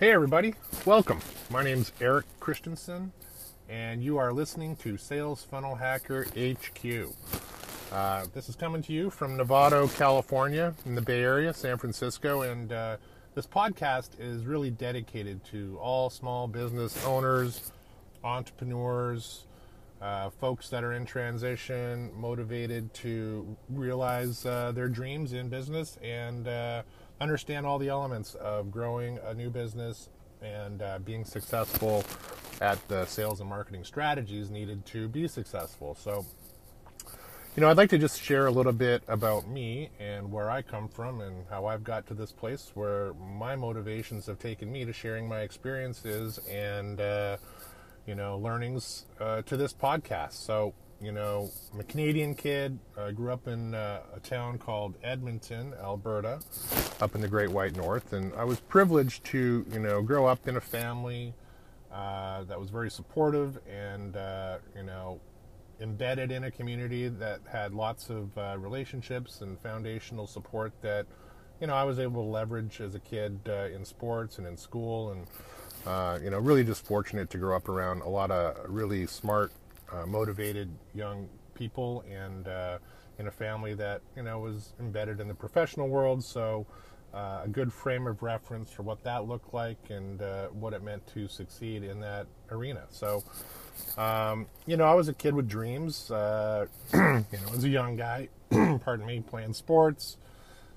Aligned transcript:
Hey, 0.00 0.12
everybody, 0.12 0.54
welcome. 0.86 1.20
My 1.50 1.62
name's 1.62 1.92
Eric 2.00 2.24
Christensen, 2.40 3.12
and 3.68 4.02
you 4.02 4.16
are 4.16 4.32
listening 4.32 4.74
to 4.76 4.96
Sales 4.96 5.42
Funnel 5.50 5.74
Hacker 5.74 6.24
HQ. 6.24 7.12
Uh, 7.92 8.24
this 8.32 8.48
is 8.48 8.56
coming 8.56 8.80
to 8.80 8.94
you 8.94 9.10
from 9.10 9.36
Novato, 9.36 9.94
California, 9.98 10.72
in 10.86 10.94
the 10.94 11.02
Bay 11.02 11.20
Area, 11.20 11.52
San 11.52 11.76
Francisco, 11.76 12.40
and 12.40 12.72
uh, 12.72 12.96
this 13.34 13.46
podcast 13.46 14.18
is 14.18 14.46
really 14.46 14.70
dedicated 14.70 15.44
to 15.50 15.78
all 15.82 16.08
small 16.08 16.48
business 16.48 17.04
owners, 17.04 17.70
entrepreneurs, 18.24 19.44
uh, 20.00 20.30
folks 20.30 20.70
that 20.70 20.82
are 20.82 20.94
in 20.94 21.04
transition, 21.04 22.10
motivated 22.18 22.94
to 22.94 23.54
realize 23.68 24.46
uh, 24.46 24.72
their 24.72 24.88
dreams 24.88 25.34
in 25.34 25.50
business 25.50 25.98
and 26.02 26.48
uh, 26.48 26.82
understand 27.20 27.66
all 27.66 27.78
the 27.78 27.88
elements 27.88 28.34
of 28.34 28.70
growing 28.70 29.18
a 29.24 29.34
new 29.34 29.50
business 29.50 30.08
and 30.42 30.82
uh, 30.82 30.98
being 31.04 31.24
successful 31.24 32.04
at 32.60 32.86
the 32.88 33.04
sales 33.06 33.40
and 33.40 33.48
marketing 33.48 33.84
strategies 33.84 34.50
needed 34.50 34.84
to 34.86 35.08
be 35.08 35.28
successful. 35.28 35.94
So, 35.94 36.24
you 37.56 37.60
know, 37.60 37.68
I'd 37.68 37.76
like 37.76 37.90
to 37.90 37.98
just 37.98 38.22
share 38.22 38.46
a 38.46 38.50
little 38.50 38.72
bit 38.72 39.02
about 39.08 39.48
me 39.48 39.90
and 39.98 40.30
where 40.32 40.50
I 40.50 40.62
come 40.62 40.88
from 40.88 41.20
and 41.20 41.44
how 41.50 41.66
I've 41.66 41.84
got 41.84 42.06
to 42.06 42.14
this 42.14 42.32
place 42.32 42.70
where 42.74 43.12
my 43.14 43.56
motivations 43.56 44.26
have 44.26 44.38
taken 44.38 44.70
me 44.70 44.84
to 44.84 44.92
sharing 44.92 45.28
my 45.28 45.40
experiences 45.40 46.38
and, 46.48 47.00
uh, 47.00 47.36
you 48.06 48.14
know, 48.14 48.38
learnings 48.38 49.06
uh, 49.20 49.42
to 49.42 49.56
this 49.56 49.72
podcast. 49.72 50.32
So, 50.32 50.74
you 51.00 51.12
know, 51.12 51.50
I'm 51.72 51.80
a 51.80 51.84
Canadian 51.84 52.34
kid. 52.34 52.78
I 52.98 53.12
grew 53.12 53.32
up 53.32 53.48
in 53.48 53.74
uh, 53.74 54.02
a 54.14 54.20
town 54.20 54.58
called 54.58 54.96
Edmonton, 55.02 55.72
Alberta, 55.82 56.40
up 57.00 57.14
in 57.14 57.22
the 57.22 57.28
Great 57.28 57.50
White 57.50 57.74
North, 57.74 58.12
and 58.12 58.34
I 58.34 58.44
was 58.44 58.60
privileged 58.60 59.24
to, 59.26 59.64
you 59.72 59.78
know, 59.78 60.02
grow 60.02 60.26
up 60.26 60.46
in 60.46 60.56
a 60.56 60.60
family 60.60 61.32
uh, 61.90 62.44
that 62.44 62.60
was 62.60 62.68
very 62.70 62.90
supportive 62.90 63.58
and, 63.66 64.16
uh, 64.16 64.58
you 64.76 64.82
know, 64.82 65.20
embedded 65.80 66.30
in 66.30 66.44
a 66.44 66.50
community 66.50 67.08
that 67.08 67.40
had 67.50 67.72
lots 67.72 68.10
of 68.10 68.36
uh, 68.36 68.56
relationships 68.58 69.40
and 69.40 69.58
foundational 69.60 70.26
support 70.26 70.72
that, 70.82 71.06
you 71.60 71.66
know, 71.66 71.74
I 71.74 71.84
was 71.84 71.98
able 71.98 72.22
to 72.24 72.30
leverage 72.30 72.80
as 72.82 72.94
a 72.94 73.00
kid 73.00 73.40
uh, 73.48 73.68
in 73.74 73.86
sports 73.86 74.36
and 74.36 74.46
in 74.46 74.58
school, 74.58 75.12
and 75.12 75.26
uh, 75.86 76.18
you 76.22 76.28
know, 76.28 76.38
really 76.38 76.62
just 76.62 76.84
fortunate 76.84 77.30
to 77.30 77.38
grow 77.38 77.56
up 77.56 77.68
around 77.68 78.02
a 78.02 78.08
lot 78.08 78.30
of 78.30 78.56
really 78.68 79.06
smart 79.06 79.50
uh, 79.92 80.06
motivated 80.06 80.70
young 80.94 81.28
people 81.54 82.04
and 82.10 82.48
uh, 82.48 82.78
in 83.18 83.26
a 83.26 83.30
family 83.30 83.74
that 83.74 84.00
you 84.16 84.22
know 84.22 84.38
was 84.38 84.72
embedded 84.80 85.20
in 85.20 85.28
the 85.28 85.34
professional 85.34 85.88
world. 85.88 86.24
So 86.24 86.66
uh, 87.12 87.42
a 87.44 87.48
good 87.48 87.72
frame 87.72 88.06
of 88.06 88.22
reference 88.22 88.70
for 88.70 88.82
what 88.82 89.02
that 89.04 89.26
looked 89.26 89.52
like 89.52 89.90
and 89.90 90.22
uh, 90.22 90.46
what 90.48 90.72
it 90.72 90.82
meant 90.82 91.06
to 91.14 91.28
succeed 91.28 91.82
in 91.82 92.00
that 92.00 92.26
arena. 92.50 92.84
So. 92.90 93.24
Um, 93.96 94.46
you 94.66 94.76
know, 94.76 94.84
I 94.84 94.94
was 94.94 95.08
a 95.08 95.14
kid 95.14 95.34
with 95.34 95.48
dreams. 95.48 96.10
Uh, 96.10 96.66
you 96.92 97.00
know, 97.00 97.24
as 97.54 97.64
a 97.64 97.68
young 97.68 97.96
guy, 97.96 98.28
pardon 98.50 99.06
me, 99.06 99.20
playing 99.26 99.54
sports. 99.54 100.18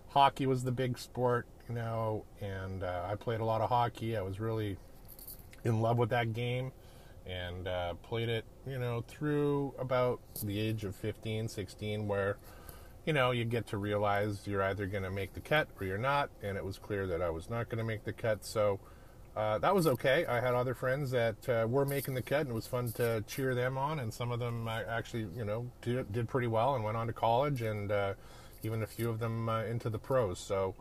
Hockey 0.09 0.45
was 0.45 0.63
the 0.63 0.71
big 0.71 0.97
sport, 0.97 1.45
you 1.67 1.75
know, 1.75 2.23
and 2.39 2.83
uh, 2.83 3.07
I 3.09 3.15
played 3.15 3.39
a 3.39 3.45
lot 3.45 3.61
of 3.61 3.69
hockey. 3.69 4.15
I 4.15 4.21
was 4.21 4.39
really 4.39 4.77
in 5.63 5.81
love 5.81 5.97
with 5.97 6.09
that 6.11 6.33
game 6.33 6.71
and 7.25 7.67
uh, 7.67 7.93
played 7.95 8.29
it, 8.29 8.45
you 8.67 8.77
know, 8.77 9.03
through 9.07 9.73
about 9.79 10.19
the 10.41 10.59
age 10.59 10.83
of 10.83 10.95
15, 10.95 11.47
16, 11.47 12.07
where, 12.07 12.37
you 13.05 13.13
know, 13.13 13.31
you 13.31 13.45
get 13.45 13.67
to 13.67 13.77
realize 13.77 14.41
you're 14.45 14.63
either 14.63 14.85
going 14.85 15.03
to 15.03 15.11
make 15.11 15.33
the 15.33 15.39
cut 15.39 15.67
or 15.79 15.85
you're 15.85 15.97
not. 15.97 16.29
And 16.41 16.57
it 16.57 16.65
was 16.65 16.77
clear 16.77 17.07
that 17.07 17.21
I 17.21 17.29
was 17.29 17.49
not 17.49 17.69
going 17.69 17.77
to 17.79 17.83
make 17.83 18.03
the 18.03 18.13
cut. 18.13 18.45
So 18.45 18.79
uh, 19.35 19.57
that 19.59 19.73
was 19.73 19.87
okay. 19.87 20.25
I 20.25 20.41
had 20.41 20.53
other 20.53 20.73
friends 20.73 21.11
that 21.11 21.49
uh, 21.49 21.67
were 21.67 21.85
making 21.85 22.13
the 22.13 22.21
cut, 22.21 22.41
and 22.41 22.49
it 22.49 22.53
was 22.53 22.67
fun 22.67 22.91
to 22.93 23.23
cheer 23.27 23.55
them 23.55 23.77
on. 23.77 23.99
And 23.99 24.13
some 24.13 24.31
of 24.31 24.39
them 24.39 24.67
actually, 24.67 25.27
you 25.35 25.45
know, 25.45 25.71
did, 25.81 26.11
did 26.11 26.27
pretty 26.27 26.47
well 26.47 26.75
and 26.75 26.83
went 26.83 26.97
on 26.97 27.07
to 27.07 27.13
college, 27.13 27.61
and 27.61 27.91
uh, 27.91 28.13
even 28.63 28.83
a 28.83 28.87
few 28.87 29.09
of 29.09 29.19
them 29.19 29.49
uh, 29.49 29.63
into 29.63 29.89
the 29.89 29.99
pros. 29.99 30.39
So 30.39 30.75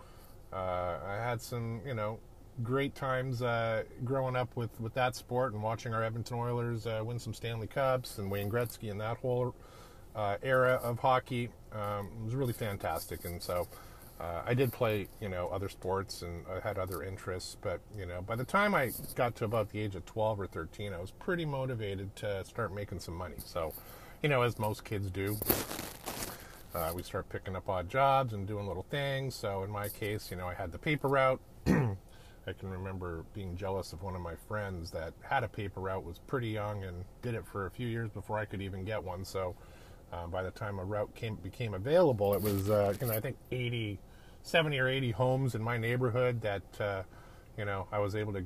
uh, 0.53 0.99
I 1.07 1.15
had 1.15 1.41
some, 1.41 1.81
you 1.87 1.95
know, 1.95 2.19
great 2.63 2.95
times 2.95 3.43
uh, 3.43 3.85
growing 4.05 4.37
up 4.37 4.55
with, 4.57 4.79
with 4.81 4.95
that 4.95 5.17
sport 5.17 5.55
and 5.55 5.63
watching 5.63 5.95
our 5.95 6.03
Edmonton 6.03 6.39
Oilers 6.39 6.87
uh, 6.87 7.01
win 7.05 7.19
some 7.19 7.33
Stanley 7.35 7.67
Cups 7.67 8.19
and 8.19 8.31
Wayne 8.31 8.51
Gretzky 8.51 8.91
and 8.91 9.01
that 9.01 9.17
whole 9.19 9.55
uh, 10.15 10.37
era 10.43 10.81
of 10.83 10.99
hockey 10.99 11.49
um, 11.73 12.25
was 12.25 12.35
really 12.35 12.53
fantastic. 12.53 13.25
And 13.25 13.43
so 13.43 13.67
uh, 14.21 14.43
I 14.45 14.55
did 14.55 14.73
play, 14.73 15.09
you 15.21 15.29
know, 15.29 15.49
other 15.49 15.69
sports 15.69 16.23
and 16.23 16.45
I 16.47 16.61
had 16.61 16.79
other 16.79 17.03
interests. 17.03 17.57
But, 17.61 17.81
you 17.97 18.07
know, 18.07 18.23
by 18.23 18.37
the 18.37 18.45
time 18.45 18.75
I 18.75 18.93
got 19.15 19.35
to 19.37 19.45
about 19.45 19.71
the 19.71 19.81
age 19.81 19.95
of 19.95 20.05
12 20.05 20.41
or 20.41 20.47
13, 20.47 20.93
I 20.93 21.01
was 21.01 21.11
pretty 21.11 21.45
motivated 21.45 22.15
to 22.17 22.45
start 22.45 22.75
making 22.75 23.01
some 23.01 23.15
money. 23.15 23.37
So, 23.39 23.73
you 24.23 24.29
know, 24.29 24.43
as 24.43 24.59
most 24.59 24.85
kids 24.85 25.11
do, 25.11 25.37
uh, 26.75 26.93
we 26.95 27.03
start 27.03 27.29
picking 27.29 27.57
up 27.57 27.69
odd 27.69 27.89
jobs 27.89 28.33
and 28.33 28.47
doing 28.47 28.67
little 28.67 28.87
things. 28.91 29.35
So 29.35 29.63
in 29.63 29.71
my 29.71 29.89
case, 29.89 30.31
you 30.31 30.37
know, 30.37 30.49
I 30.49 30.55
had 30.55 30.73
the 30.73 30.79
paper 30.79 31.09
route. 31.09 31.41
I 32.47 32.53
can 32.53 32.69
remember 32.71 33.25
being 33.35 33.57
jealous 33.57 33.93
of 33.93 34.03
one 34.03 34.17
of 34.17 34.21
my 34.21 34.35
friends 34.49 34.91
that 34.91 35.13
had 35.21 35.45
a 35.45 35.49
paper 35.49 35.81
route, 35.81 36.05
was 36.05 36.19
pretty 36.19 36.49
young, 36.49 36.85
and 36.85 37.05
did 37.23 37.35
it 37.35 37.47
for 37.47 37.67
a 37.67 37.71
few 37.71 37.87
years 37.87 38.11
before 38.11 38.39
I 38.39 38.45
could 38.45 38.61
even 38.61 38.85
get 38.85 39.03
one. 39.03 39.25
So 39.25 39.55
uh, 40.13 40.27
by 40.27 40.43
the 40.43 40.51
time 40.51 40.79
a 40.79 40.85
route 40.85 41.15
came 41.15 41.37
became 41.37 41.75
available, 41.75 42.35
it 42.35 42.43
was 42.43 42.69
uh, 42.69 42.95
you 43.01 43.07
know 43.07 43.13
I 43.13 43.21
think 43.21 43.37
80, 43.51 43.99
70 44.43 44.79
or 44.79 44.89
80 44.89 45.11
homes 45.13 45.55
in 45.55 45.63
my 45.63 45.79
neighborhood 45.79 46.41
that 46.43 46.81
uh, 46.81 47.03
you 47.57 47.65
know 47.65 47.87
I 47.93 48.01
was 48.01 48.17
able 48.17 48.33
to 48.33 48.45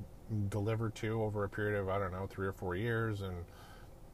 deliver 0.48 0.90
to 0.90 1.22
over 1.22 1.44
a 1.44 1.48
period 1.48 1.80
of 1.80 1.88
I 1.88 1.98
don't 1.98 2.12
know 2.12 2.26
three 2.26 2.46
or 2.46 2.52
four 2.52 2.76
years, 2.76 3.22
and, 3.22 3.36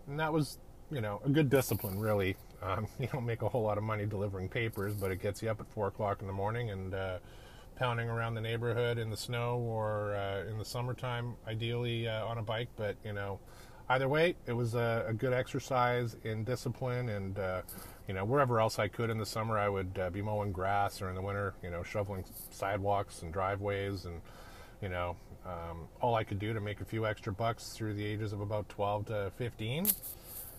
and 0.06 0.20
that 0.20 0.32
was 0.32 0.58
you 0.92 1.00
know 1.00 1.20
a 1.24 1.28
good 1.28 1.50
discipline 1.50 1.98
really. 1.98 2.36
Um, 2.62 2.86
you 3.00 3.08
don't 3.12 3.26
make 3.26 3.42
a 3.42 3.48
whole 3.48 3.62
lot 3.62 3.78
of 3.78 3.84
money 3.84 4.06
delivering 4.06 4.48
papers, 4.48 4.94
but 4.94 5.10
it 5.10 5.20
gets 5.20 5.42
you 5.42 5.50
up 5.50 5.60
at 5.60 5.68
four 5.72 5.88
o'clock 5.88 6.20
in 6.20 6.28
the 6.28 6.32
morning 6.32 6.70
and 6.70 6.94
uh, 6.94 7.18
pounding 7.82 8.08
around 8.08 8.34
the 8.34 8.40
neighborhood 8.40 8.96
in 8.96 9.10
the 9.10 9.16
snow 9.16 9.58
or 9.58 10.14
uh, 10.14 10.48
in 10.48 10.56
the 10.56 10.64
summertime, 10.64 11.34
ideally 11.48 12.06
uh, 12.06 12.24
on 12.24 12.38
a 12.38 12.42
bike. 12.42 12.68
But 12.76 12.94
you 13.04 13.12
know, 13.12 13.40
either 13.88 14.08
way, 14.08 14.36
it 14.46 14.52
was 14.52 14.76
a, 14.76 15.04
a 15.08 15.12
good 15.12 15.32
exercise 15.32 16.16
in 16.22 16.44
discipline, 16.44 17.08
and 17.08 17.36
uh, 17.40 17.62
you 18.06 18.14
know, 18.14 18.24
wherever 18.24 18.60
else 18.60 18.78
I 18.78 18.86
could 18.86 19.10
in 19.10 19.18
the 19.18 19.26
summer, 19.26 19.58
I 19.58 19.68
would 19.68 19.98
uh, 20.00 20.10
be 20.10 20.22
mowing 20.22 20.52
grass, 20.52 21.02
or 21.02 21.08
in 21.08 21.16
the 21.16 21.22
winter, 21.22 21.54
you 21.60 21.70
know, 21.70 21.82
shoveling 21.82 22.24
sidewalks 22.52 23.22
and 23.22 23.32
driveways, 23.32 24.04
and 24.04 24.20
you 24.80 24.88
know, 24.88 25.16
um, 25.44 25.88
all 26.00 26.14
I 26.14 26.22
could 26.22 26.38
do 26.38 26.52
to 26.52 26.60
make 26.60 26.80
a 26.80 26.84
few 26.84 27.04
extra 27.04 27.32
bucks 27.32 27.70
through 27.70 27.94
the 27.94 28.04
ages 28.04 28.32
of 28.32 28.40
about 28.40 28.68
12 28.68 29.06
to 29.06 29.32
15. 29.38 29.88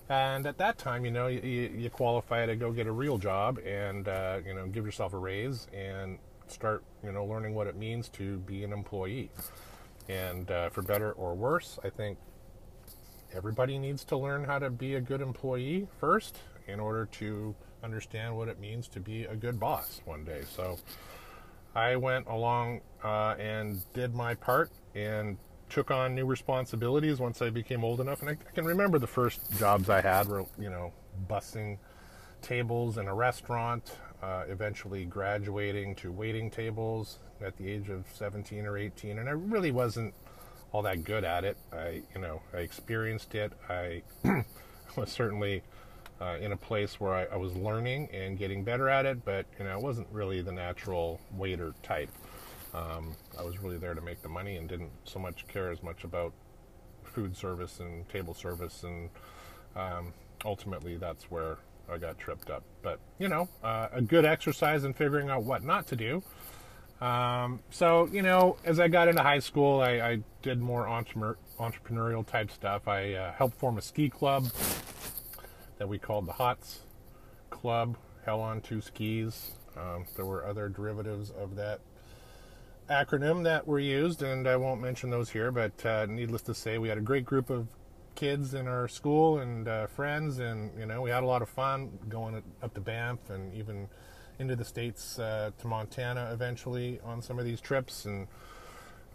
And 0.09 0.45
at 0.45 0.57
that 0.57 0.77
time, 0.77 1.05
you 1.05 1.11
know, 1.11 1.27
you, 1.27 1.39
you 1.39 1.89
qualify 1.89 2.45
to 2.45 2.57
go 2.57 2.73
get 2.73 2.87
a 2.87 2.91
real 2.91 3.17
job 3.17 3.59
and, 3.65 4.09
uh, 4.09 4.39
you 4.45 4.53
know, 4.53 4.67
give 4.67 4.85
yourself 4.85 5.13
a 5.13 5.17
raise 5.17 5.67
and 5.73 6.19
start, 6.51 6.83
you 7.03 7.11
know, 7.11 7.25
learning 7.25 7.55
what 7.55 7.67
it 7.67 7.75
means 7.75 8.09
to 8.09 8.37
be 8.39 8.63
an 8.63 8.73
employee. 8.73 9.29
And 10.09 10.49
uh, 10.51 10.69
for 10.69 10.81
better 10.81 11.11
or 11.13 11.33
worse, 11.33 11.79
I 11.83 11.89
think 11.89 12.17
everybody 13.33 13.77
needs 13.77 14.03
to 14.05 14.17
learn 14.17 14.43
how 14.43 14.59
to 14.59 14.69
be 14.69 14.95
a 14.95 15.01
good 15.01 15.21
employee 15.21 15.87
first 15.99 16.39
in 16.67 16.79
order 16.79 17.05
to 17.05 17.55
understand 17.83 18.35
what 18.35 18.47
it 18.47 18.59
means 18.59 18.87
to 18.89 18.99
be 18.99 19.25
a 19.25 19.35
good 19.35 19.59
boss 19.59 20.01
one 20.05 20.23
day. 20.23 20.43
So 20.49 20.77
I 21.75 21.95
went 21.95 22.27
along 22.27 22.81
uh, 23.03 23.35
and 23.39 23.81
did 23.93 24.13
my 24.13 24.35
part 24.35 24.71
and 24.95 25.37
took 25.69 25.89
on 25.89 26.13
new 26.13 26.25
responsibilities 26.25 27.19
once 27.19 27.41
I 27.41 27.49
became 27.49 27.83
old 27.83 27.99
enough. 27.99 28.21
And 28.21 28.29
I, 28.29 28.33
I 28.33 28.51
can 28.53 28.65
remember 28.65 28.99
the 28.99 29.07
first 29.07 29.57
jobs 29.57 29.89
I 29.89 30.01
had 30.01 30.27
were, 30.27 30.45
you 30.59 30.69
know, 30.69 30.93
bussing 31.27 31.77
tables 32.41 32.97
in 32.97 33.07
a 33.07 33.13
restaurant, 33.13 33.91
uh, 34.23 34.43
eventually 34.47 35.03
graduating 35.03 35.95
to 35.95 36.11
waiting 36.11 36.49
tables 36.49 37.19
at 37.41 37.57
the 37.57 37.69
age 37.69 37.89
of 37.89 38.05
17 38.13 38.65
or 38.65 38.77
18, 38.77 39.19
and 39.19 39.27
I 39.27 39.33
really 39.33 39.71
wasn't 39.71 40.13
all 40.71 40.81
that 40.83 41.03
good 41.03 41.25
at 41.25 41.43
it. 41.43 41.57
I, 41.73 42.03
you 42.15 42.21
know, 42.21 42.41
I 42.53 42.57
experienced 42.59 43.35
it. 43.35 43.51
I 43.69 44.01
was 44.95 45.11
certainly 45.11 45.61
uh, 46.21 46.37
in 46.39 46.53
a 46.53 46.57
place 46.57 47.01
where 47.01 47.13
I, 47.13 47.25
I, 47.25 47.35
was 47.35 47.53
learning 47.55 48.07
and 48.13 48.37
getting 48.37 48.63
better 48.63 48.87
at 48.87 49.05
it, 49.05 49.25
but 49.25 49.45
you 49.59 49.65
know, 49.65 49.71
I 49.71 49.75
wasn't 49.77 50.07
really 50.09 50.41
the 50.41 50.53
natural 50.53 51.19
waiter 51.35 51.73
type. 51.83 52.09
Um, 52.73 53.15
I 53.37 53.43
was 53.43 53.59
really 53.59 53.77
there 53.77 53.93
to 53.93 54.01
make 54.01 54.21
the 54.21 54.29
money 54.29 54.55
and 54.55 54.69
didn't 54.69 54.91
so 55.03 55.19
much 55.19 55.45
care 55.47 55.69
as 55.69 55.83
much 55.83 56.05
about 56.05 56.31
food 57.03 57.35
service 57.35 57.81
and 57.81 58.07
table 58.07 58.33
service, 58.33 58.83
and 58.83 59.09
um, 59.75 60.13
ultimately, 60.45 60.95
that's 60.95 61.29
where 61.29 61.57
I 61.91 61.97
got 61.97 62.17
tripped 62.17 62.49
up. 62.49 62.63
But, 62.81 62.99
you 63.19 63.27
know, 63.27 63.49
uh, 63.63 63.89
a 63.91 64.01
good 64.01 64.25
exercise 64.25 64.83
in 64.83 64.93
figuring 64.93 65.29
out 65.29 65.43
what 65.43 65.63
not 65.63 65.87
to 65.87 65.95
do. 65.95 66.23
Um, 67.01 67.59
so, 67.69 68.07
you 68.11 68.21
know, 68.21 68.57
as 68.63 68.79
I 68.79 68.87
got 68.87 69.07
into 69.07 69.21
high 69.21 69.39
school, 69.39 69.81
I, 69.81 69.91
I 69.99 70.19
did 70.41 70.61
more 70.61 70.87
entre- 70.87 71.37
entrepreneurial 71.59 72.25
type 72.25 72.49
stuff. 72.49 72.87
I 72.87 73.13
uh, 73.13 73.33
helped 73.33 73.59
form 73.59 73.77
a 73.77 73.81
ski 73.81 74.09
club 74.09 74.45
that 75.77 75.87
we 75.89 75.97
called 75.97 76.25
the 76.25 76.33
HOTS 76.33 76.79
Club, 77.49 77.97
Hell 78.25 78.39
on 78.39 78.61
Two 78.61 78.79
Skis. 78.79 79.51
Um, 79.75 80.05
there 80.15 80.25
were 80.25 80.45
other 80.45 80.69
derivatives 80.69 81.31
of 81.31 81.55
that 81.55 81.81
acronym 82.89 83.43
that 83.43 83.67
were 83.67 83.79
used, 83.79 84.21
and 84.21 84.47
I 84.47 84.55
won't 84.55 84.81
mention 84.81 85.09
those 85.09 85.29
here, 85.29 85.51
but 85.51 85.85
uh, 85.85 86.05
needless 86.05 86.41
to 86.43 86.53
say, 86.53 86.77
we 86.77 86.89
had 86.89 86.97
a 86.97 87.01
great 87.01 87.25
group 87.25 87.49
of 87.49 87.67
kids 88.15 88.53
in 88.53 88.67
our 88.67 88.87
school 88.87 89.39
and 89.39 89.67
uh, 89.67 89.87
friends, 89.87 90.39
and 90.39 90.71
you 90.79 90.85
know 90.85 91.01
we 91.01 91.09
had 91.09 91.23
a 91.23 91.25
lot 91.25 91.41
of 91.41 91.49
fun 91.49 91.97
going 92.09 92.41
up 92.61 92.73
to 92.73 92.81
Banff 92.81 93.29
and 93.29 93.53
even 93.53 93.87
into 94.39 94.55
the 94.55 94.65
states 94.65 95.19
uh, 95.19 95.51
to 95.59 95.67
Montana 95.67 96.31
eventually 96.33 96.99
on 97.03 97.21
some 97.21 97.39
of 97.39 97.45
these 97.45 97.61
trips. 97.61 98.05
And 98.05 98.27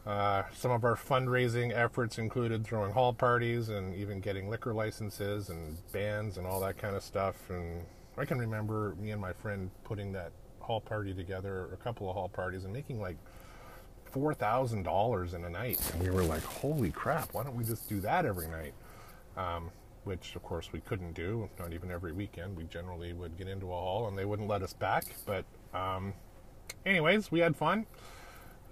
uh, 0.06 0.44
some 0.54 0.70
of 0.70 0.84
our 0.84 0.96
fundraising 0.96 1.72
efforts 1.76 2.18
included 2.18 2.64
throwing 2.64 2.92
hall 2.92 3.12
parties 3.12 3.68
and 3.68 3.94
even 3.94 4.20
getting 4.20 4.48
liquor 4.48 4.72
licenses 4.72 5.50
and 5.50 5.76
bands 5.92 6.38
and 6.38 6.46
all 6.46 6.60
that 6.60 6.78
kind 6.78 6.96
of 6.96 7.02
stuff. 7.02 7.36
And 7.50 7.82
I 8.16 8.24
can 8.24 8.38
remember 8.38 8.94
me 8.98 9.10
and 9.10 9.20
my 9.20 9.32
friend 9.32 9.70
putting 9.84 10.12
that 10.12 10.32
hall 10.60 10.80
party 10.80 11.14
together, 11.14 11.68
a 11.72 11.76
couple 11.76 12.08
of 12.08 12.14
hall 12.14 12.28
parties, 12.28 12.64
and 12.64 12.72
making 12.72 13.00
like 13.00 13.16
four 14.06 14.32
thousand 14.34 14.84
dollars 14.84 15.34
in 15.34 15.44
a 15.44 15.50
night. 15.50 15.78
And 15.92 16.02
we 16.02 16.10
were 16.10 16.22
like, 16.22 16.42
"Holy 16.42 16.90
crap! 16.90 17.34
Why 17.34 17.42
don't 17.44 17.56
we 17.56 17.64
just 17.64 17.88
do 17.88 18.00
that 18.00 18.24
every 18.24 18.48
night?" 18.48 18.74
Um, 19.38 19.70
which 20.04 20.34
of 20.36 20.42
course 20.42 20.72
we 20.72 20.80
couldn't 20.80 21.12
do, 21.12 21.48
not 21.58 21.72
even 21.72 21.90
every 21.90 22.12
weekend. 22.12 22.56
We 22.56 22.64
generally 22.64 23.12
would 23.12 23.36
get 23.36 23.46
into 23.46 23.66
a 23.66 23.76
hall 23.76 24.08
and 24.08 24.16
they 24.16 24.24
wouldn't 24.24 24.48
let 24.48 24.62
us 24.62 24.72
back. 24.72 25.04
But, 25.26 25.44
um, 25.74 26.14
anyways, 26.86 27.30
we 27.30 27.40
had 27.40 27.54
fun. 27.54 27.86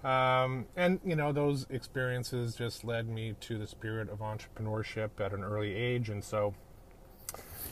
Um, 0.03 0.65
and, 0.75 0.99
you 1.05 1.15
know, 1.15 1.31
those 1.31 1.67
experiences 1.69 2.55
just 2.55 2.83
led 2.83 3.07
me 3.07 3.35
to 3.41 3.57
the 3.57 3.67
spirit 3.67 4.09
of 4.09 4.19
entrepreneurship 4.19 5.11
at 5.19 5.31
an 5.31 5.43
early 5.43 5.75
age. 5.75 6.09
And 6.09 6.23
so, 6.23 6.55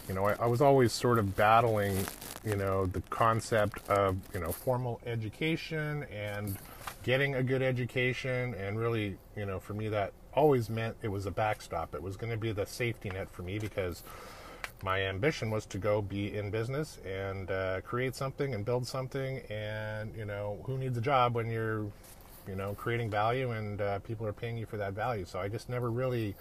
you 0.07 0.13
know, 0.13 0.25
I, 0.25 0.33
I 0.33 0.45
was 0.45 0.61
always 0.61 0.93
sort 0.93 1.17
of 1.17 1.35
battling, 1.35 1.97
you 2.43 2.55
know, 2.55 2.85
the 2.85 3.01
concept 3.09 3.87
of, 3.89 4.17
you 4.33 4.39
know, 4.39 4.51
formal 4.51 5.01
education 5.05 6.05
and 6.13 6.57
getting 7.05 7.35
a 7.35 7.43
good 7.43 7.61
education. 7.61 8.55
And 8.55 8.79
really, 8.79 9.17
you 9.37 9.45
know, 9.45 9.59
for 9.59 9.75
me, 9.75 9.87
that 9.89 10.11
always 10.33 10.69
meant 10.69 10.97
it 11.03 11.07
was 11.07 11.27
a 11.27 11.31
backstop. 11.31 11.93
It 11.93 12.01
was 12.01 12.17
going 12.17 12.31
to 12.31 12.37
be 12.37 12.51
the 12.51 12.65
safety 12.65 13.09
net 13.09 13.31
for 13.31 13.43
me 13.43 13.59
because 13.59 14.01
my 14.83 15.03
ambition 15.03 15.51
was 15.51 15.67
to 15.67 15.77
go 15.77 16.01
be 16.01 16.35
in 16.35 16.49
business 16.49 16.97
and 17.05 17.49
uh, 17.51 17.81
create 17.81 18.15
something 18.15 18.55
and 18.55 18.65
build 18.65 18.87
something. 18.87 19.39
And 19.51 20.13
you 20.17 20.25
know, 20.25 20.57
who 20.63 20.79
needs 20.79 20.97
a 20.97 21.01
job 21.01 21.35
when 21.35 21.49
you're, 21.49 21.85
you 22.47 22.55
know, 22.55 22.73
creating 22.73 23.11
value 23.11 23.51
and 23.51 23.79
uh, 23.79 23.99
people 23.99 24.25
are 24.25 24.33
paying 24.33 24.57
you 24.57 24.65
for 24.65 24.77
that 24.77 24.93
value? 24.93 25.25
So 25.25 25.37
I 25.39 25.47
just 25.47 25.69
never 25.69 25.91
really 25.91 26.35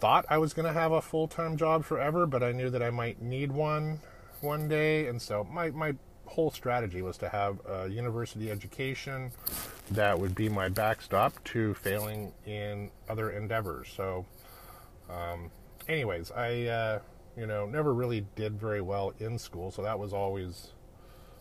thought 0.00 0.24
I 0.30 0.38
was 0.38 0.54
going 0.54 0.66
to 0.66 0.72
have 0.72 0.92
a 0.92 1.02
full 1.02 1.28
time 1.28 1.58
job 1.58 1.84
forever, 1.84 2.26
but 2.26 2.42
I 2.42 2.52
knew 2.52 2.70
that 2.70 2.82
I 2.82 2.88
might 2.88 3.20
need 3.20 3.52
one 3.52 4.00
one 4.40 4.66
day. 4.66 5.08
And 5.08 5.20
so 5.20 5.44
my 5.44 5.70
my 5.72 5.94
whole 6.28 6.50
strategy 6.50 7.02
was 7.02 7.18
to 7.18 7.28
have 7.28 7.58
a 7.66 7.88
university 7.88 8.50
education 8.50 9.32
that 9.90 10.18
would 10.18 10.34
be 10.34 10.48
my 10.48 10.68
backstop 10.68 11.42
to 11.44 11.74
failing 11.74 12.32
in 12.46 12.90
other 13.08 13.30
endeavors. 13.30 13.88
So, 13.96 14.26
um, 15.10 15.50
anyways, 15.88 16.30
I 16.30 16.64
uh, 16.66 16.98
you 17.36 17.46
know 17.46 17.66
never 17.66 17.94
really 17.94 18.26
did 18.36 18.60
very 18.60 18.80
well 18.80 19.14
in 19.18 19.38
school, 19.38 19.70
so 19.70 19.82
that 19.82 19.98
was 19.98 20.12
always 20.12 20.72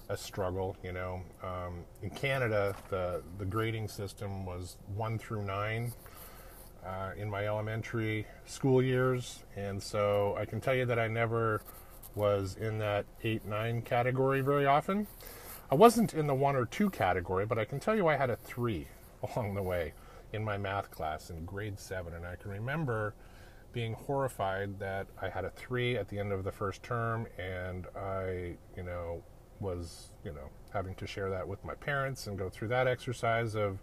a 0.10 0.18
struggle. 0.18 0.75
You 0.84 0.94
know, 0.94 1.22
um, 1.44 1.83
in 2.01 2.10
Canada, 2.10 2.75
the 2.90 3.22
the 3.38 3.45
grading 3.45 3.90
system 3.90 4.45
was 4.45 4.78
one 4.95 5.19
through 5.19 5.44
nine. 5.44 5.94
Uh, 6.86 7.12
in 7.18 7.30
my 7.30 7.45
elementary 7.45 8.25
school 8.45 8.81
years, 8.81 9.44
and 9.57 9.83
so 9.83 10.38
I 10.40 10.45
can 10.45 10.62
tell 10.62 10.74
you 10.74 10.86
that 10.86 10.98
I 10.98 11.10
never 11.10 11.62
was 12.18 12.58
in 12.60 12.80
that 12.80 13.06
8 13.24 13.46
9 13.46 13.81
category 13.84 14.42
very 14.42 14.66
often. 14.66 15.08
I 15.72 15.75
wasn't 15.75 16.14
in 16.14 16.28
the 16.28 16.34
1 16.34 16.56
or 16.56 16.66
2 16.66 16.90
category, 16.90 17.46
but 17.46 17.60
I 17.60 17.66
can 17.66 17.80
tell 17.80 17.96
you 17.96 18.08
I 18.08 18.18
had 18.18 18.30
a 18.30 18.36
3 18.36 18.88
along 19.24 19.54
the 19.54 19.64
way 19.64 19.94
in 20.34 20.44
my 20.44 20.58
math 20.58 20.92
class 20.92 21.30
in 21.30 21.46
grade 21.46 21.80
7. 21.80 22.14
And 22.14 22.25
I 22.25 22.36
can 22.36 22.52
remember 22.52 23.14
being 23.72 23.94
horrified 23.94 24.80
that 24.80 25.08
I 25.22 25.30
had 25.30 25.46
a 25.46 25.52
3 25.52 25.98
at 25.98 26.10
the 26.10 26.19
end 26.19 26.31
of 26.31 26.44
the 26.44 26.52
first 26.52 26.84
term 26.84 27.28
and 27.38 27.86
I, 27.96 28.58
you 28.75 28.84
know, 28.84 29.24
was, 29.60 30.12
you 30.24 30.31
know, 30.31 30.50
having 30.74 30.96
to 30.96 31.08
share 31.08 31.30
that 31.30 31.48
with 31.48 31.64
my 31.64 31.74
parents 31.75 32.28
and 32.28 32.38
go 32.38 32.50
through 32.50 32.68
that 32.69 32.88
exercise 32.88 33.56
of 33.56 33.80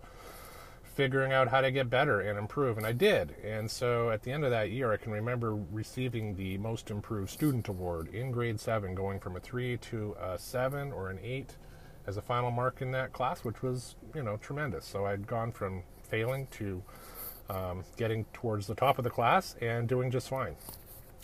figuring 0.95 1.33
out 1.33 1.49
how 1.49 1.61
to 1.61 1.71
get 1.71 1.91
better 1.91 2.21
and 2.21 2.39
improve, 2.39 2.79
and 2.79 2.87
I 2.87 2.93
did. 2.93 3.35
And 3.45 3.71
so 3.71 4.11
at 4.11 4.23
the 4.23 4.31
end 4.31 4.45
of 4.45 4.51
that 4.51 4.71
year, 4.71 4.93
I 4.93 4.97
can 4.97 5.13
remember 5.13 5.55
receiving 5.55 6.37
the 6.37 6.57
Most 6.59 6.91
Improved 6.91 7.31
Student 7.31 7.69
Award 7.69 8.09
in 8.15 8.31
grade 8.31 8.61
seven, 8.61 8.95
going 8.95 9.19
from 9.19 9.37
a 9.37 9.41
three 9.41 9.77
to 9.79 10.17
a 10.21 10.39
seven 10.39 10.93
or 10.93 11.11
an 11.11 11.19
eight 11.23 11.57
as 12.07 12.17
a 12.17 12.23
final 12.23 12.51
mark 12.51 12.81
in 12.81 12.93
that 12.93 13.13
class, 13.13 13.45
which 13.45 13.63
was, 13.63 13.97
you 14.15 14.23
know, 14.23 14.37
tremendous. 14.37 14.85
So 14.85 15.05
I'd 15.05 15.27
gone 15.27 15.51
from 15.51 15.83
failing 16.03 16.47
to 16.53 16.83
um, 17.51 17.85
getting 17.97 18.25
towards 18.33 18.67
the 18.67 18.75
top 18.75 18.99
of 18.99 19.05
the 19.05 19.11
class 19.11 19.57
and 19.61 19.89
doing 19.89 20.11
just 20.11 20.29
fine, 20.29 20.55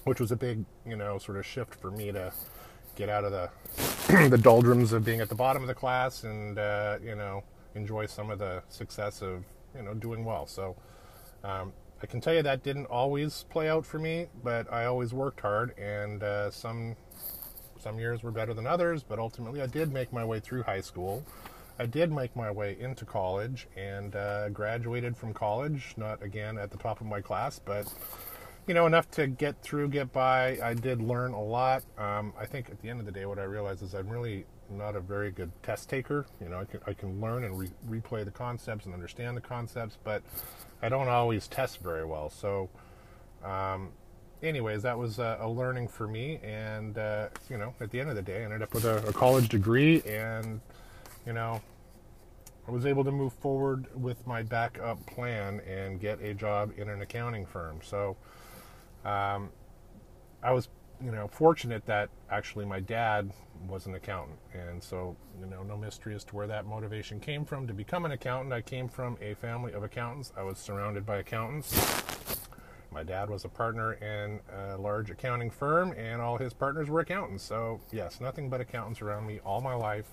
which 0.04 0.20
was 0.20 0.32
a 0.32 0.36
big, 0.36 0.64
you 0.84 0.96
know, 0.96 1.18
sort 1.18 1.38
of 1.38 1.46
shift 1.46 1.74
for 1.76 1.90
me 1.90 2.10
to 2.10 2.32
get 2.96 3.08
out 3.08 3.24
of 3.24 3.30
the 3.30 3.50
the 4.28 4.38
doldrums 4.38 4.92
of 4.92 5.04
being 5.04 5.20
at 5.20 5.28
the 5.28 5.34
bottom 5.34 5.62
of 5.62 5.68
the 5.68 5.74
class 5.74 6.24
and, 6.24 6.58
uh, 6.58 6.98
you 7.02 7.14
know, 7.14 7.44
enjoy 7.74 8.06
some 8.06 8.30
of 8.30 8.40
the 8.40 8.62
success 8.68 9.22
of 9.22 9.44
you 9.74 9.82
know 9.82 9.94
doing 9.94 10.24
well. 10.24 10.46
So 10.46 10.76
um, 11.44 11.72
I 12.02 12.06
can 12.06 12.20
tell 12.20 12.34
you 12.34 12.42
that 12.42 12.62
didn't 12.62 12.86
always 12.86 13.44
play 13.50 13.68
out 13.68 13.84
for 13.84 13.98
me, 13.98 14.28
but 14.42 14.72
I 14.72 14.86
always 14.86 15.12
worked 15.12 15.40
hard, 15.40 15.76
and 15.78 16.22
uh, 16.22 16.50
some 16.50 16.96
some 17.78 17.98
years 17.98 18.22
were 18.22 18.30
better 18.30 18.54
than 18.54 18.66
others. 18.66 19.02
But 19.02 19.18
ultimately, 19.18 19.62
I 19.62 19.66
did 19.66 19.92
make 19.92 20.12
my 20.12 20.24
way 20.24 20.40
through 20.40 20.62
high 20.62 20.80
school. 20.80 21.24
I 21.78 21.86
did 21.86 22.12
make 22.12 22.36
my 22.36 22.50
way 22.50 22.76
into 22.78 23.06
college 23.06 23.66
and 23.74 24.14
uh, 24.14 24.50
graduated 24.50 25.16
from 25.16 25.32
college. 25.32 25.94
Not 25.96 26.22
again 26.22 26.58
at 26.58 26.70
the 26.70 26.76
top 26.76 27.00
of 27.00 27.06
my 27.06 27.20
class, 27.20 27.58
but 27.58 27.92
you 28.66 28.74
know 28.74 28.86
enough 28.86 29.10
to 29.12 29.26
get 29.26 29.60
through, 29.62 29.88
get 29.88 30.12
by. 30.12 30.58
I 30.62 30.74
did 30.74 31.02
learn 31.02 31.32
a 31.32 31.42
lot. 31.42 31.82
Um, 31.98 32.32
I 32.38 32.46
think 32.46 32.70
at 32.70 32.80
the 32.82 32.88
end 32.88 33.00
of 33.00 33.06
the 33.06 33.12
day, 33.12 33.26
what 33.26 33.38
I 33.38 33.44
realized 33.44 33.82
is 33.82 33.94
I'm 33.94 34.08
really 34.08 34.44
not 34.70 34.96
a 34.96 35.00
very 35.00 35.30
good 35.30 35.50
test 35.62 35.88
taker. 35.88 36.26
You 36.40 36.48
know, 36.48 36.60
I 36.60 36.64
can, 36.64 36.80
I 36.86 36.92
can 36.92 37.20
learn 37.20 37.44
and 37.44 37.58
re- 37.58 37.70
replay 37.88 38.24
the 38.24 38.30
concepts 38.30 38.84
and 38.86 38.94
understand 38.94 39.36
the 39.36 39.40
concepts, 39.40 39.98
but 40.02 40.22
I 40.82 40.88
don't 40.88 41.08
always 41.08 41.48
test 41.48 41.80
very 41.80 42.04
well. 42.04 42.30
So, 42.30 42.68
um, 43.44 43.90
anyways, 44.42 44.82
that 44.82 44.96
was 44.98 45.18
a, 45.18 45.38
a, 45.40 45.48
learning 45.48 45.88
for 45.88 46.06
me. 46.06 46.40
And, 46.42 46.96
uh, 46.98 47.28
you 47.48 47.58
know, 47.58 47.74
at 47.80 47.90
the 47.90 48.00
end 48.00 48.10
of 48.10 48.16
the 48.16 48.22
day, 48.22 48.42
I 48.42 48.44
ended 48.44 48.62
up 48.62 48.74
with 48.74 48.84
a, 48.84 49.06
a 49.06 49.12
college 49.12 49.48
degree 49.48 50.02
and, 50.02 50.60
you 51.26 51.32
know, 51.32 51.60
I 52.66 52.70
was 52.70 52.86
able 52.86 53.04
to 53.04 53.10
move 53.10 53.32
forward 53.34 53.86
with 53.94 54.26
my 54.26 54.42
backup 54.42 55.04
plan 55.06 55.60
and 55.60 56.00
get 56.00 56.20
a 56.22 56.34
job 56.34 56.72
in 56.76 56.88
an 56.88 57.02
accounting 57.02 57.46
firm. 57.46 57.80
So, 57.82 58.16
um, 59.04 59.50
I 60.42 60.52
was 60.52 60.68
you 61.02 61.10
know, 61.10 61.28
fortunate 61.28 61.86
that 61.86 62.10
actually 62.30 62.64
my 62.64 62.80
dad 62.80 63.32
was 63.68 63.86
an 63.86 63.94
accountant. 63.94 64.38
And 64.52 64.82
so, 64.82 65.16
you 65.38 65.46
know, 65.46 65.62
no 65.62 65.76
mystery 65.76 66.14
as 66.14 66.24
to 66.24 66.36
where 66.36 66.46
that 66.46 66.66
motivation 66.66 67.20
came 67.20 67.44
from 67.44 67.66
to 67.66 67.74
become 67.74 68.04
an 68.04 68.12
accountant. 68.12 68.52
I 68.52 68.60
came 68.60 68.88
from 68.88 69.16
a 69.20 69.34
family 69.34 69.72
of 69.72 69.82
accountants. 69.82 70.32
I 70.36 70.42
was 70.42 70.58
surrounded 70.58 71.06
by 71.06 71.18
accountants. 71.18 71.74
My 72.92 73.04
dad 73.04 73.30
was 73.30 73.44
a 73.44 73.48
partner 73.48 73.92
in 73.94 74.40
a 74.52 74.76
large 74.76 75.10
accounting 75.10 75.50
firm, 75.50 75.92
and 75.92 76.20
all 76.20 76.38
his 76.38 76.52
partners 76.52 76.88
were 76.88 77.00
accountants. 77.00 77.44
So, 77.44 77.80
yes, 77.92 78.20
nothing 78.20 78.50
but 78.50 78.60
accountants 78.60 79.00
around 79.00 79.26
me 79.26 79.38
all 79.44 79.60
my 79.60 79.74
life. 79.74 80.08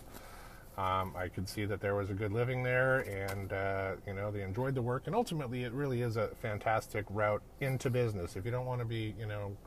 Um, 0.77 1.15
I 1.17 1.27
could 1.27 1.50
see 1.50 1.65
that 1.65 1.82
there 1.82 1.96
was 1.96 2.12
a 2.12 2.13
good 2.13 2.32
living 2.32 2.62
there, 2.62 3.00
and 3.00 3.51
uh, 3.51 3.94
you 4.06 4.13
know 4.13 4.29
they 4.29 4.44
enjoyed 4.44 4.75
the 4.75 4.82
work. 4.84 5.08
And 5.08 5.15
ultimately, 5.15 5.63
it 5.63 5.72
really 5.72 6.03
is 6.03 6.17
a 6.17 6.27
fantastic 6.39 7.03
route 7.10 7.41
into 7.62 7.89
business. 7.89 8.36
If 8.36 8.46
you 8.46 8.51
don't 8.51 8.67
want 8.67 8.82
to 8.82 8.86
be, 8.86 9.15
you 9.20 9.25
know, 9.25 9.58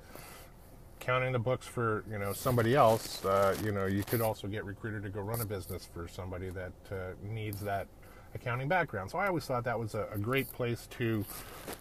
counting 1.01 1.33
the 1.33 1.39
books 1.39 1.67
for 1.67 2.05
you 2.11 2.19
know 2.19 2.33
somebody 2.33 2.77
else, 2.77 3.25
uh, 3.25 3.57
you 3.65 3.73
know 3.73 3.87
you 3.87 4.05
could 4.05 4.21
also 4.21 4.47
get 4.47 4.65
recruited 4.65 5.03
to 5.03 5.09
go 5.09 5.21
run 5.21 5.41
a 5.41 5.45
business 5.45 5.89
for 5.93 6.07
somebody 6.07 6.51
that 6.51 6.73
uh, 6.93 6.95
needs 7.23 7.61
that 7.61 7.89
accounting 8.35 8.69
background. 8.69 9.11
So 9.11 9.19
I 9.19 9.27
always 9.27 9.45
thought 9.45 9.65
that 9.65 9.79
was 9.79 9.95
a, 9.95 10.07
a 10.13 10.19
great 10.19 10.53
place 10.53 10.87
to 10.99 11.25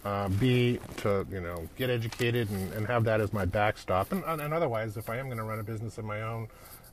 uh, 0.04 0.28
be 0.28 0.80
to 0.98 1.26
you 1.30 1.40
know 1.40 1.68
get 1.76 1.90
educated 1.90 2.50
and, 2.50 2.72
and, 2.72 2.86
have 2.86 3.04
that 3.04 3.20
as 3.20 3.32
my 3.32 3.44
backstop. 3.44 4.10
And, 4.12 4.24
and 4.24 4.52
otherwise, 4.52 4.96
if 4.96 5.08
I 5.08 5.18
am 5.18 5.26
going 5.26 5.38
to 5.38 5.44
run 5.44 5.60
a 5.60 5.64
business 5.64 5.98
of 5.98 6.04
my 6.04 6.22
own. 6.22 6.48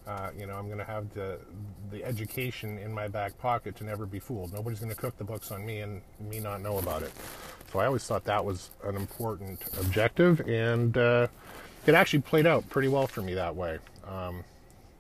Uh, 0.05 0.29
you 0.39 0.45
know, 0.45 0.53
I'm 0.53 0.67
going 0.67 0.77
to 0.77 0.85
have 0.85 1.13
the 1.13 1.37
the 1.91 2.01
education 2.05 2.77
in 2.77 2.93
my 2.93 3.09
back 3.09 3.37
pocket 3.37 3.75
to 3.75 3.83
never 3.83 4.05
be 4.05 4.19
fooled. 4.19 4.53
Nobody's 4.53 4.79
going 4.79 4.89
to 4.89 4.95
cook 4.95 5.17
the 5.17 5.25
books 5.25 5.51
on 5.51 5.65
me 5.65 5.81
and 5.81 6.01
me 6.17 6.39
not 6.39 6.61
know 6.61 6.77
about 6.77 7.03
it. 7.03 7.11
So 7.73 7.79
I 7.79 7.87
always 7.87 8.05
thought 8.05 8.23
that 8.23 8.45
was 8.45 8.69
an 8.85 8.95
important 8.95 9.61
objective, 9.81 10.39
and 10.47 10.97
uh, 10.97 11.27
it 11.87 11.95
actually 11.95 12.21
played 12.21 12.45
out 12.45 12.69
pretty 12.69 12.89
well 12.89 13.07
for 13.07 13.21
me 13.21 13.33
that 13.35 13.55
way. 13.55 13.79
Um, 14.05 14.43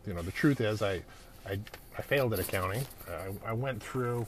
you 0.05 0.13
know, 0.13 0.21
the 0.21 0.31
truth 0.31 0.61
is, 0.61 0.81
I, 0.81 1.01
I, 1.45 1.59
I 1.97 2.01
failed 2.01 2.33
at 2.33 2.39
accounting. 2.39 2.85
Uh, 3.07 3.33
I 3.45 3.53
went 3.53 3.83
through 3.83 4.25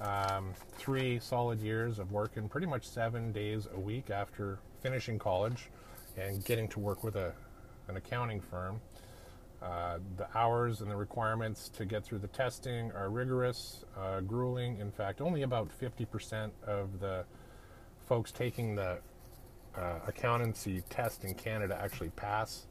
um, 0.00 0.52
three 0.76 1.18
solid 1.18 1.60
years 1.60 1.98
of 1.98 2.12
working 2.12 2.48
pretty 2.48 2.66
much 2.66 2.86
seven 2.86 3.32
days 3.32 3.66
a 3.74 3.80
week 3.80 4.10
after 4.10 4.58
finishing 4.82 5.18
college 5.18 5.70
and 6.16 6.44
getting 6.44 6.68
to 6.68 6.78
work 6.78 7.02
with 7.02 7.16
a, 7.16 7.32
an 7.88 7.96
accounting 7.96 8.40
firm. 8.40 8.80
Uh, 9.62 9.98
the 10.16 10.26
hours 10.38 10.82
and 10.82 10.90
the 10.90 10.94
requirements 10.96 11.68
to 11.70 11.84
get 11.84 12.04
through 12.04 12.18
the 12.18 12.28
testing 12.28 12.92
are 12.92 13.08
rigorous, 13.08 13.84
uh, 13.98 14.20
grueling. 14.20 14.78
In 14.78 14.92
fact, 14.92 15.20
only 15.20 15.42
about 15.42 15.68
50% 15.80 16.50
of 16.66 17.00
the 17.00 17.24
folks 18.06 18.30
taking 18.30 18.76
the 18.76 18.98
uh, 19.78 20.00
accountancy 20.06 20.82
test 20.90 21.24
in 21.24 21.34
Canada 21.34 21.78
actually 21.80 22.10
pass. 22.10 22.66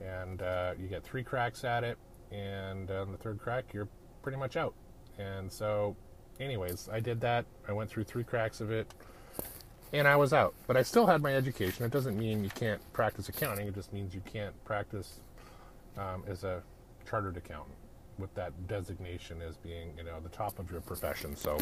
And 0.00 0.42
uh, 0.42 0.74
you 0.80 0.86
get 0.86 1.02
three 1.02 1.24
cracks 1.24 1.64
at 1.64 1.82
it, 1.82 1.98
and 2.30 2.90
on 2.90 3.10
the 3.10 3.18
third 3.18 3.38
crack, 3.40 3.64
you're 3.72 3.88
pretty 4.22 4.38
much 4.38 4.56
out. 4.56 4.74
And 5.18 5.50
so, 5.50 5.96
anyways, 6.38 6.88
I 6.92 7.00
did 7.00 7.20
that. 7.22 7.44
I 7.66 7.72
went 7.72 7.90
through 7.90 8.04
three 8.04 8.22
cracks 8.22 8.60
of 8.60 8.70
it, 8.70 8.92
and 9.92 10.06
I 10.06 10.14
was 10.14 10.32
out. 10.32 10.54
But 10.68 10.76
I 10.76 10.82
still 10.82 11.06
had 11.06 11.20
my 11.20 11.34
education. 11.34 11.84
It 11.84 11.90
doesn't 11.90 12.16
mean 12.16 12.44
you 12.44 12.50
can't 12.50 12.80
practice 12.92 13.28
accounting, 13.28 13.66
it 13.66 13.74
just 13.74 13.92
means 13.92 14.14
you 14.14 14.22
can't 14.32 14.54
practice 14.64 15.20
um, 15.96 16.22
as 16.28 16.44
a 16.44 16.62
chartered 17.08 17.36
accountant 17.36 17.74
with 18.18 18.32
that 18.34 18.52
designation 18.68 19.40
as 19.42 19.56
being, 19.56 19.92
you 19.96 20.04
know, 20.04 20.20
the 20.20 20.28
top 20.28 20.58
of 20.58 20.70
your 20.70 20.80
profession. 20.80 21.34
So, 21.34 21.58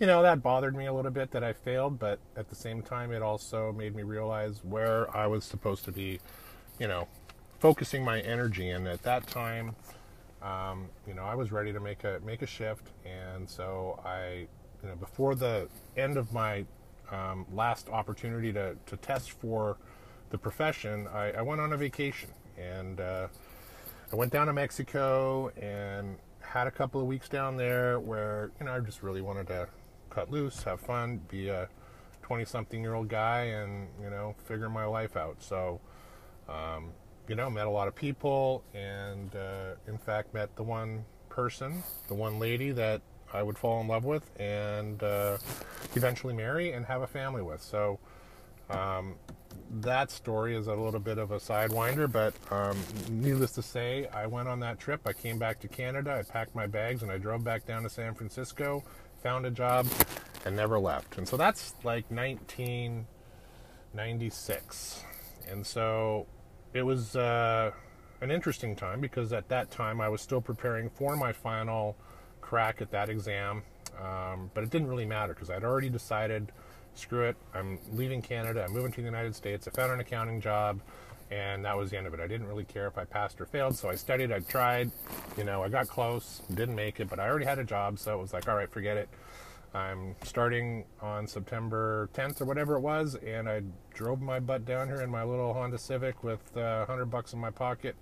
you 0.00 0.06
know, 0.06 0.22
that 0.22 0.42
bothered 0.42 0.74
me 0.74 0.86
a 0.86 0.92
little 0.92 1.10
bit 1.10 1.30
that 1.32 1.44
I 1.44 1.52
failed, 1.52 1.98
but 1.98 2.18
at 2.36 2.48
the 2.48 2.54
same 2.54 2.82
time, 2.82 3.12
it 3.12 3.22
also 3.22 3.72
made 3.72 3.94
me 3.94 4.02
realize 4.02 4.60
where 4.64 5.14
I 5.16 5.26
was 5.26 5.44
supposed 5.44 5.84
to 5.84 5.92
be, 5.92 6.20
you 6.78 6.88
know, 6.88 7.06
focusing 7.60 8.04
my 8.04 8.20
energy. 8.20 8.70
And 8.70 8.88
at 8.88 9.02
that 9.02 9.26
time, 9.26 9.76
um, 10.42 10.88
you 11.06 11.14
know, 11.14 11.22
I 11.22 11.34
was 11.34 11.52
ready 11.52 11.72
to 11.72 11.80
make 11.80 12.04
a 12.04 12.20
make 12.24 12.42
a 12.42 12.46
shift, 12.46 12.88
and 13.06 13.48
so 13.48 13.98
I, 14.04 14.46
you 14.82 14.88
know, 14.90 14.96
before 14.96 15.34
the 15.34 15.68
end 15.96 16.18
of 16.18 16.32
my 16.34 16.66
um, 17.10 17.46
last 17.52 17.88
opportunity 17.88 18.52
to 18.52 18.76
to 18.86 18.96
test 18.98 19.30
for 19.30 19.78
the 20.30 20.36
profession, 20.36 21.06
I, 21.14 21.32
I 21.32 21.42
went 21.42 21.62
on 21.62 21.72
a 21.72 21.76
vacation, 21.78 22.28
and 22.58 23.00
uh, 23.00 23.28
I 24.12 24.16
went 24.16 24.32
down 24.32 24.48
to 24.48 24.52
Mexico 24.52 25.50
and 25.56 26.16
had 26.40 26.66
a 26.66 26.70
couple 26.70 27.00
of 27.00 27.06
weeks 27.06 27.28
down 27.28 27.56
there 27.56 27.98
where 27.98 28.50
you 28.60 28.66
know 28.66 28.74
I 28.74 28.80
just 28.80 29.02
really 29.02 29.22
wanted 29.22 29.46
to 29.46 29.66
cut 30.14 30.30
loose, 30.30 30.62
have 30.62 30.80
fun, 30.80 31.20
be 31.28 31.48
a 31.48 31.68
20 32.22 32.44
something 32.44 32.80
year 32.80 32.94
old 32.94 33.08
guy, 33.08 33.42
and, 33.42 33.88
you 34.02 34.10
know, 34.10 34.34
figure 34.44 34.68
my 34.68 34.84
life 34.84 35.16
out. 35.16 35.42
So, 35.42 35.80
um, 36.48 36.90
you 37.28 37.34
know, 37.34 37.50
met 37.50 37.66
a 37.66 37.70
lot 37.70 37.88
of 37.88 37.94
people, 37.94 38.62
and 38.74 39.34
uh, 39.34 39.74
in 39.88 39.98
fact, 39.98 40.34
met 40.34 40.54
the 40.56 40.62
one 40.62 41.04
person, 41.28 41.82
the 42.08 42.14
one 42.14 42.38
lady 42.38 42.70
that 42.72 43.02
I 43.32 43.42
would 43.42 43.58
fall 43.58 43.80
in 43.80 43.88
love 43.88 44.04
with, 44.04 44.30
and 44.38 45.02
uh, 45.02 45.38
eventually 45.94 46.34
marry 46.34 46.72
and 46.72 46.86
have 46.86 47.02
a 47.02 47.06
family 47.06 47.42
with. 47.42 47.62
So, 47.62 47.98
um, 48.70 49.16
that 49.80 50.10
story 50.10 50.56
is 50.56 50.66
a 50.66 50.74
little 50.74 51.00
bit 51.00 51.18
of 51.18 51.32
a 51.32 51.38
sidewinder, 51.38 52.10
but 52.10 52.34
um, 52.52 52.78
needless 53.10 53.52
to 53.52 53.62
say, 53.62 54.06
I 54.08 54.26
went 54.26 54.48
on 54.48 54.60
that 54.60 54.78
trip. 54.78 55.00
I 55.06 55.12
came 55.12 55.38
back 55.38 55.60
to 55.60 55.68
Canada. 55.68 56.12
I 56.12 56.22
packed 56.22 56.54
my 56.54 56.66
bags 56.66 57.02
and 57.02 57.10
I 57.10 57.18
drove 57.18 57.42
back 57.42 57.66
down 57.66 57.82
to 57.82 57.90
San 57.90 58.14
Francisco 58.14 58.84
found 59.24 59.44
a 59.46 59.50
job, 59.50 59.88
and 60.44 60.54
never 60.54 60.78
left. 60.78 61.16
And 61.16 61.26
so 61.26 61.38
that's 61.38 61.72
like 61.82 62.04
1996. 62.10 65.02
And 65.50 65.66
so 65.66 66.26
it 66.74 66.82
was 66.82 67.16
uh, 67.16 67.70
an 68.20 68.30
interesting 68.30 68.76
time 68.76 69.00
because 69.00 69.32
at 69.32 69.48
that 69.48 69.70
time 69.70 70.02
I 70.02 70.10
was 70.10 70.20
still 70.20 70.42
preparing 70.42 70.90
for 70.90 71.16
my 71.16 71.32
final 71.32 71.96
crack 72.42 72.82
at 72.82 72.90
that 72.90 73.08
exam. 73.08 73.62
Um, 73.98 74.50
but 74.52 74.62
it 74.62 74.68
didn't 74.70 74.88
really 74.88 75.06
matter 75.06 75.32
because 75.32 75.48
I'd 75.48 75.64
already 75.64 75.88
decided 75.88 76.52
screw 76.94 77.24
it, 77.24 77.36
I'm 77.54 77.78
leaving 77.92 78.22
Canada, 78.22 78.64
I'm 78.64 78.72
moving 78.72 78.92
to 78.92 79.00
the 79.00 79.06
United 79.06 79.34
States. 79.34 79.66
I 79.66 79.70
found 79.70 79.92
an 79.92 80.00
accounting 80.00 80.40
job, 80.40 80.80
and 81.30 81.64
that 81.64 81.76
was 81.76 81.90
the 81.90 81.98
end 81.98 82.06
of 82.06 82.14
it. 82.14 82.20
I 82.20 82.26
didn't 82.26 82.46
really 82.46 82.64
care 82.64 82.86
if 82.86 82.98
I 82.98 83.04
passed 83.04 83.40
or 83.40 83.46
failed, 83.46 83.76
so 83.76 83.88
I 83.88 83.94
studied, 83.94 84.32
I 84.32 84.40
tried, 84.40 84.90
you 85.36 85.44
know, 85.44 85.62
I 85.62 85.68
got 85.68 85.88
close, 85.88 86.42
didn't 86.52 86.74
make 86.74 87.00
it, 87.00 87.08
but 87.08 87.18
I 87.18 87.28
already 87.28 87.46
had 87.46 87.58
a 87.58 87.64
job, 87.64 87.98
so 87.98 88.18
it 88.18 88.20
was 88.20 88.32
like, 88.32 88.48
all 88.48 88.56
right, 88.56 88.70
forget 88.70 88.96
it. 88.96 89.08
I'm 89.74 90.14
starting 90.22 90.84
on 91.00 91.26
September 91.26 92.08
10th 92.14 92.40
or 92.40 92.44
whatever 92.44 92.76
it 92.76 92.80
was, 92.80 93.16
and 93.16 93.48
I 93.48 93.62
drove 93.92 94.20
my 94.20 94.38
butt 94.38 94.64
down 94.64 94.86
here 94.86 95.00
in 95.00 95.10
my 95.10 95.24
little 95.24 95.52
Honda 95.52 95.78
Civic 95.78 96.22
with 96.22 96.56
uh, 96.56 96.84
100 96.86 97.06
bucks 97.06 97.32
in 97.32 97.40
my 97.40 97.50
pocket 97.50 97.96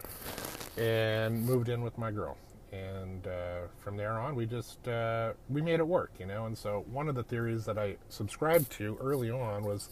and 0.77 1.47
moved 1.47 1.71
in 1.71 1.83
with 1.83 1.97
my 1.97 2.11
girl. 2.11 2.37
And 2.73 3.27
uh, 3.27 3.69
from 3.79 3.97
there 3.97 4.13
on, 4.19 4.35
we 4.35 4.47
just 4.47 4.87
uh, 4.87 5.33
we 5.49 5.61
made 5.61 5.81
it 5.81 5.87
work, 5.87 6.11
you 6.19 6.27
know. 6.27 6.47
And 6.47 6.57
so 6.57 6.85
one 6.91 7.09
of 7.09 7.15
the 7.15 7.23
theories 7.23 7.65
that 7.67 7.79
I 7.79 7.97
subscribed 8.09 8.71
to 8.73 8.97
early 9.01 9.31
on 9.31 9.63
was 9.63 9.91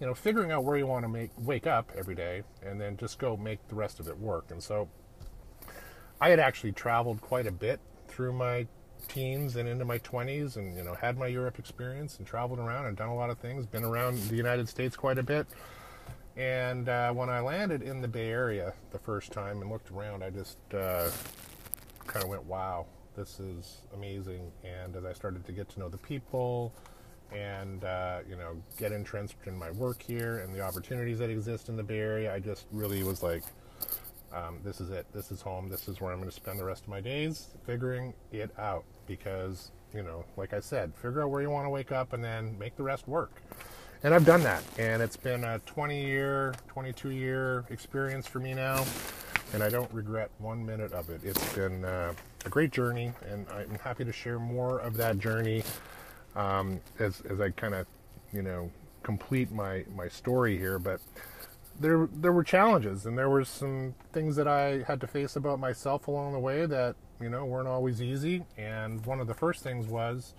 you 0.00 0.06
know, 0.06 0.14
figuring 0.14 0.50
out 0.50 0.64
where 0.64 0.78
you 0.78 0.86
want 0.86 1.04
to 1.04 1.08
make 1.08 1.30
wake 1.38 1.66
up 1.66 1.92
every 1.96 2.14
day 2.14 2.42
and 2.62 2.80
then 2.80 2.96
just 2.96 3.18
go 3.18 3.36
make 3.36 3.66
the 3.68 3.74
rest 3.74 4.00
of 4.00 4.08
it 4.08 4.18
work. 4.18 4.50
And 4.50 4.62
so 4.62 4.88
I 6.20 6.30
had 6.30 6.40
actually 6.40 6.72
traveled 6.72 7.20
quite 7.20 7.46
a 7.46 7.52
bit 7.52 7.80
through 8.08 8.32
my 8.32 8.66
teens 9.08 9.56
and 9.56 9.68
into 9.68 9.84
my 9.84 9.98
20s 9.98 10.56
and 10.56 10.76
you 10.76 10.82
know 10.82 10.94
had 10.94 11.16
my 11.16 11.26
Europe 11.26 11.58
experience 11.58 12.18
and 12.18 12.26
traveled 12.26 12.58
around 12.58 12.86
and 12.86 12.96
done 12.96 13.08
a 13.08 13.14
lot 13.14 13.30
of 13.30 13.38
things 13.38 13.66
been 13.66 13.84
around 13.84 14.18
the 14.28 14.36
United 14.36 14.68
States 14.68 14.94
quite 14.94 15.18
a 15.18 15.22
bit 15.22 15.46
and 16.36 16.88
uh, 16.88 17.10
when 17.10 17.30
I 17.30 17.40
landed 17.40 17.82
in 17.82 18.02
the 18.02 18.08
Bay 18.08 18.28
Area 18.28 18.74
the 18.90 18.98
first 18.98 19.32
time 19.32 19.62
and 19.62 19.70
looked 19.70 19.90
around 19.90 20.22
I 20.22 20.28
just 20.28 20.58
uh, 20.74 21.08
kind 22.06 22.22
of 22.22 22.28
went 22.28 22.44
wow 22.44 22.86
this 23.16 23.40
is 23.40 23.78
amazing 23.94 24.52
and 24.64 24.94
as 24.94 25.04
I 25.06 25.14
started 25.14 25.46
to 25.46 25.52
get 25.52 25.70
to 25.70 25.80
know 25.80 25.88
the 25.88 25.98
people 25.98 26.74
and 27.32 27.84
uh, 27.84 28.18
you 28.28 28.36
know 28.36 28.56
get 28.76 28.92
entrenched 28.92 29.36
in 29.46 29.56
my 29.56 29.70
work 29.70 30.02
here 30.02 30.38
and 30.38 30.54
the 30.54 30.60
opportunities 30.60 31.18
that 31.18 31.30
exist 31.30 31.68
in 31.68 31.76
the 31.76 31.82
Bay 31.82 31.98
Area. 31.98 32.34
I 32.34 32.40
just 32.40 32.66
really 32.72 33.02
was 33.02 33.22
like, 33.22 33.42
um, 34.32 34.58
this 34.64 34.80
is 34.80 34.90
it. 34.90 35.06
This 35.12 35.30
is 35.30 35.40
home. 35.40 35.68
This 35.68 35.88
is 35.88 36.00
where 36.00 36.12
I'm 36.12 36.18
going 36.18 36.30
to 36.30 36.34
spend 36.34 36.58
the 36.58 36.64
rest 36.64 36.84
of 36.84 36.88
my 36.88 37.00
days 37.00 37.48
figuring 37.66 38.14
it 38.32 38.50
out. 38.58 38.84
Because 39.06 39.72
you 39.94 40.02
know, 40.02 40.24
like 40.36 40.52
I 40.52 40.60
said, 40.60 40.94
figure 40.94 41.22
out 41.22 41.30
where 41.30 41.42
you 41.42 41.50
want 41.50 41.66
to 41.66 41.70
wake 41.70 41.92
up 41.92 42.12
and 42.12 42.22
then 42.22 42.56
make 42.58 42.76
the 42.76 42.82
rest 42.82 43.08
work. 43.08 43.42
And 44.02 44.14
I've 44.14 44.24
done 44.24 44.42
that, 44.44 44.62
and 44.78 45.02
it's 45.02 45.16
been 45.16 45.44
a 45.44 45.58
20 45.66 46.02
year, 46.02 46.54
22 46.68 47.10
year 47.10 47.66
experience 47.68 48.26
for 48.26 48.38
me 48.38 48.54
now, 48.54 48.86
and 49.52 49.62
I 49.62 49.68
don't 49.68 49.92
regret 49.92 50.30
one 50.38 50.64
minute 50.64 50.92
of 50.92 51.10
it. 51.10 51.20
It's 51.22 51.52
been 51.52 51.84
uh, 51.84 52.14
a 52.46 52.48
great 52.48 52.70
journey, 52.70 53.12
and 53.28 53.46
I'm 53.50 53.78
happy 53.78 54.06
to 54.06 54.12
share 54.12 54.38
more 54.38 54.78
of 54.78 54.96
that 54.96 55.18
journey 55.18 55.64
um, 56.36 56.80
as 56.98 57.22
as 57.28 57.40
I 57.40 57.50
kind 57.50 57.74
of 57.74 57.86
you 58.32 58.42
know 58.42 58.70
complete 59.02 59.50
my 59.50 59.84
my 59.94 60.08
story 60.08 60.56
here. 60.58 60.78
But 60.78 61.00
there 61.78 62.08
there 62.12 62.32
were 62.32 62.44
challenges 62.44 63.06
and 63.06 63.16
there 63.16 63.30
were 63.30 63.44
some 63.44 63.94
things 64.12 64.36
that 64.36 64.46
I 64.46 64.82
had 64.86 65.00
to 65.00 65.06
face 65.06 65.36
about 65.36 65.58
myself 65.58 66.08
along 66.08 66.32
the 66.32 66.38
way 66.38 66.66
that 66.66 66.96
you 67.20 67.28
know 67.28 67.44
weren't 67.44 67.68
always 67.68 68.02
easy. 68.02 68.44
And 68.56 69.04
one 69.06 69.20
of 69.20 69.26
the 69.26 69.34
first 69.34 69.62
things 69.62 69.86
was 69.86 70.34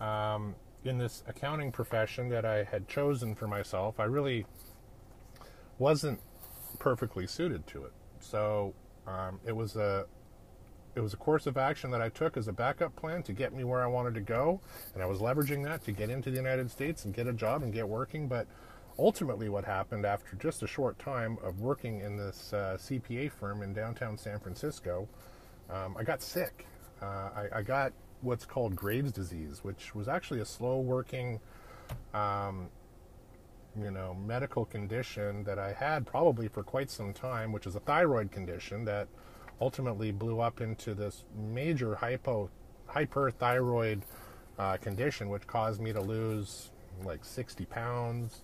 um, 0.00 0.54
in 0.84 0.98
this 0.98 1.22
accounting 1.26 1.72
profession 1.72 2.28
that 2.28 2.44
I 2.44 2.64
had 2.64 2.88
chosen 2.88 3.34
for 3.34 3.48
myself, 3.48 3.98
I 3.98 4.04
really 4.04 4.46
wasn't 5.78 6.20
perfectly 6.78 7.26
suited 7.26 7.66
to 7.68 7.84
it. 7.84 7.92
So 8.20 8.74
um, 9.06 9.40
it 9.46 9.54
was 9.54 9.76
a 9.76 10.06
it 10.94 11.00
was 11.00 11.12
a 11.12 11.16
course 11.16 11.46
of 11.46 11.56
action 11.56 11.90
that 11.90 12.00
I 12.00 12.08
took 12.08 12.36
as 12.36 12.48
a 12.48 12.52
backup 12.52 12.94
plan 12.96 13.22
to 13.24 13.32
get 13.32 13.52
me 13.52 13.64
where 13.64 13.82
I 13.82 13.86
wanted 13.86 14.14
to 14.14 14.20
go, 14.20 14.60
and 14.94 15.02
I 15.02 15.06
was 15.06 15.18
leveraging 15.18 15.64
that 15.64 15.84
to 15.84 15.92
get 15.92 16.10
into 16.10 16.30
the 16.30 16.36
United 16.36 16.70
States 16.70 17.04
and 17.04 17.12
get 17.12 17.26
a 17.26 17.32
job 17.32 17.62
and 17.62 17.72
get 17.72 17.88
working. 17.88 18.28
But 18.28 18.46
ultimately, 18.98 19.48
what 19.48 19.64
happened 19.64 20.06
after 20.06 20.36
just 20.36 20.62
a 20.62 20.66
short 20.66 20.98
time 20.98 21.38
of 21.42 21.60
working 21.60 22.00
in 22.00 22.16
this 22.16 22.52
uh, 22.52 22.76
CPA 22.80 23.32
firm 23.32 23.62
in 23.62 23.72
downtown 23.72 24.16
San 24.16 24.38
Francisco, 24.38 25.08
um, 25.68 25.96
I 25.98 26.04
got 26.04 26.22
sick. 26.22 26.66
Uh, 27.02 27.06
I, 27.06 27.48
I, 27.56 27.62
got 27.62 27.92
what's 28.20 28.44
called 28.46 28.76
Graves' 28.76 29.12
disease, 29.12 29.60
which 29.62 29.94
was 29.94 30.08
actually 30.08 30.40
a 30.40 30.44
slow-working, 30.44 31.40
um, 32.14 32.68
you 33.76 33.90
know, 33.90 34.14
medical 34.14 34.64
condition 34.64 35.42
that 35.44 35.58
I 35.58 35.72
had 35.72 36.06
probably 36.06 36.48
for 36.48 36.62
quite 36.62 36.90
some 36.90 37.12
time, 37.12 37.50
which 37.50 37.66
is 37.66 37.74
a 37.74 37.80
thyroid 37.80 38.30
condition 38.30 38.84
that 38.84 39.08
ultimately 39.60 40.12
blew 40.12 40.40
up 40.40 40.60
into 40.60 40.94
this 40.94 41.24
major 41.36 41.94
hypo 41.94 42.50
hyperthyroid 42.88 44.02
uh, 44.58 44.76
condition, 44.76 45.28
which 45.28 45.46
caused 45.46 45.80
me 45.80 45.92
to 45.92 46.00
lose 46.00 46.70
like 47.02 47.24
60 47.24 47.64
pounds. 47.66 48.42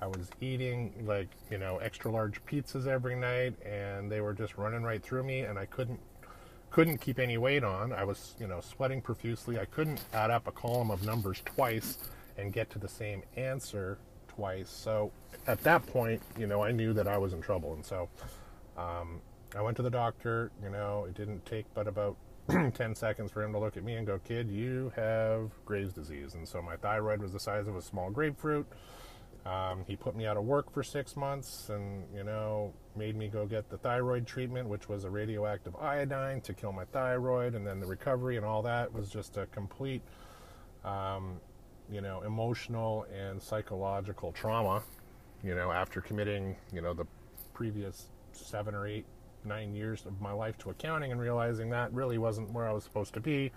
I 0.00 0.06
was 0.06 0.30
eating 0.40 0.92
like 1.06 1.28
you 1.50 1.58
know 1.58 1.78
extra 1.78 2.10
large 2.10 2.44
pizzas 2.44 2.86
every 2.86 3.16
night, 3.16 3.54
and 3.64 4.10
they 4.10 4.20
were 4.20 4.32
just 4.32 4.56
running 4.56 4.82
right 4.82 5.02
through 5.02 5.24
me, 5.24 5.40
and 5.40 5.58
I 5.58 5.66
couldn't 5.66 6.00
couldn't 6.70 6.98
keep 6.98 7.18
any 7.18 7.38
weight 7.38 7.64
on. 7.64 7.92
I 7.92 8.04
was 8.04 8.36
you 8.38 8.46
know 8.46 8.60
sweating 8.60 9.00
profusely. 9.00 9.58
I 9.58 9.64
couldn't 9.64 10.04
add 10.12 10.30
up 10.30 10.46
a 10.46 10.52
column 10.52 10.90
of 10.90 11.04
numbers 11.04 11.42
twice 11.44 11.98
and 12.36 12.52
get 12.52 12.70
to 12.70 12.78
the 12.78 12.88
same 12.88 13.22
answer 13.36 13.98
twice. 14.28 14.70
So 14.70 15.10
at 15.48 15.60
that 15.64 15.84
point, 15.86 16.22
you 16.38 16.46
know, 16.46 16.62
I 16.62 16.70
knew 16.70 16.92
that 16.92 17.08
I 17.08 17.18
was 17.18 17.32
in 17.32 17.40
trouble, 17.40 17.74
and 17.74 17.84
so 17.84 18.08
um, 18.76 19.20
I 19.56 19.62
went 19.62 19.76
to 19.78 19.82
the 19.82 19.90
doctor. 19.90 20.50
You 20.62 20.70
know, 20.70 21.06
it 21.08 21.14
didn't 21.14 21.44
take 21.46 21.66
but 21.74 21.86
about 21.86 22.16
10 22.48 22.94
seconds 22.94 23.30
for 23.30 23.42
him 23.42 23.52
to 23.52 23.58
look 23.58 23.76
at 23.76 23.84
me 23.84 23.94
and 23.94 24.06
go, 24.06 24.18
Kid, 24.18 24.50
you 24.50 24.92
have 24.96 25.50
Graves' 25.64 25.92
disease. 25.92 26.34
And 26.34 26.46
so 26.48 26.62
my 26.62 26.76
thyroid 26.76 27.20
was 27.20 27.32
the 27.32 27.40
size 27.40 27.68
of 27.68 27.76
a 27.76 27.82
small 27.82 28.10
grapefruit. 28.10 28.66
Um, 29.46 29.84
he 29.86 29.96
put 29.96 30.16
me 30.16 30.26
out 30.26 30.36
of 30.36 30.44
work 30.44 30.72
for 30.72 30.82
six 30.82 31.16
months 31.16 31.70
and, 31.70 32.04
you 32.14 32.24
know, 32.24 32.72
made 32.96 33.16
me 33.16 33.28
go 33.28 33.46
get 33.46 33.70
the 33.70 33.78
thyroid 33.78 34.26
treatment, 34.26 34.68
which 34.68 34.88
was 34.88 35.04
a 35.04 35.10
radioactive 35.10 35.74
iodine 35.76 36.40
to 36.42 36.52
kill 36.52 36.72
my 36.72 36.84
thyroid. 36.86 37.54
And 37.54 37.66
then 37.66 37.80
the 37.80 37.86
recovery 37.86 38.36
and 38.36 38.44
all 38.44 38.62
that 38.62 38.92
was 38.92 39.08
just 39.08 39.36
a 39.36 39.46
complete, 39.46 40.02
um, 40.84 41.40
you 41.90 42.00
know, 42.00 42.22
emotional 42.22 43.06
and 43.14 43.40
psychological 43.40 44.32
trauma, 44.32 44.82
you 45.42 45.54
know, 45.54 45.70
after 45.70 46.00
committing, 46.00 46.56
you 46.72 46.82
know, 46.82 46.92
the 46.92 47.06
previous 47.54 48.08
seven 48.32 48.74
or 48.74 48.86
eight, 48.86 49.06
nine 49.44 49.74
years 49.74 50.04
of 50.06 50.20
my 50.20 50.32
life 50.32 50.58
to 50.58 50.70
accounting 50.70 51.12
and 51.12 51.20
realizing 51.20 51.70
that 51.70 51.92
really 51.92 52.18
wasn't 52.18 52.52
where 52.52 52.68
I 52.68 52.72
was 52.72 52.84
supposed 52.84 53.14
to 53.14 53.20
be. 53.20 53.52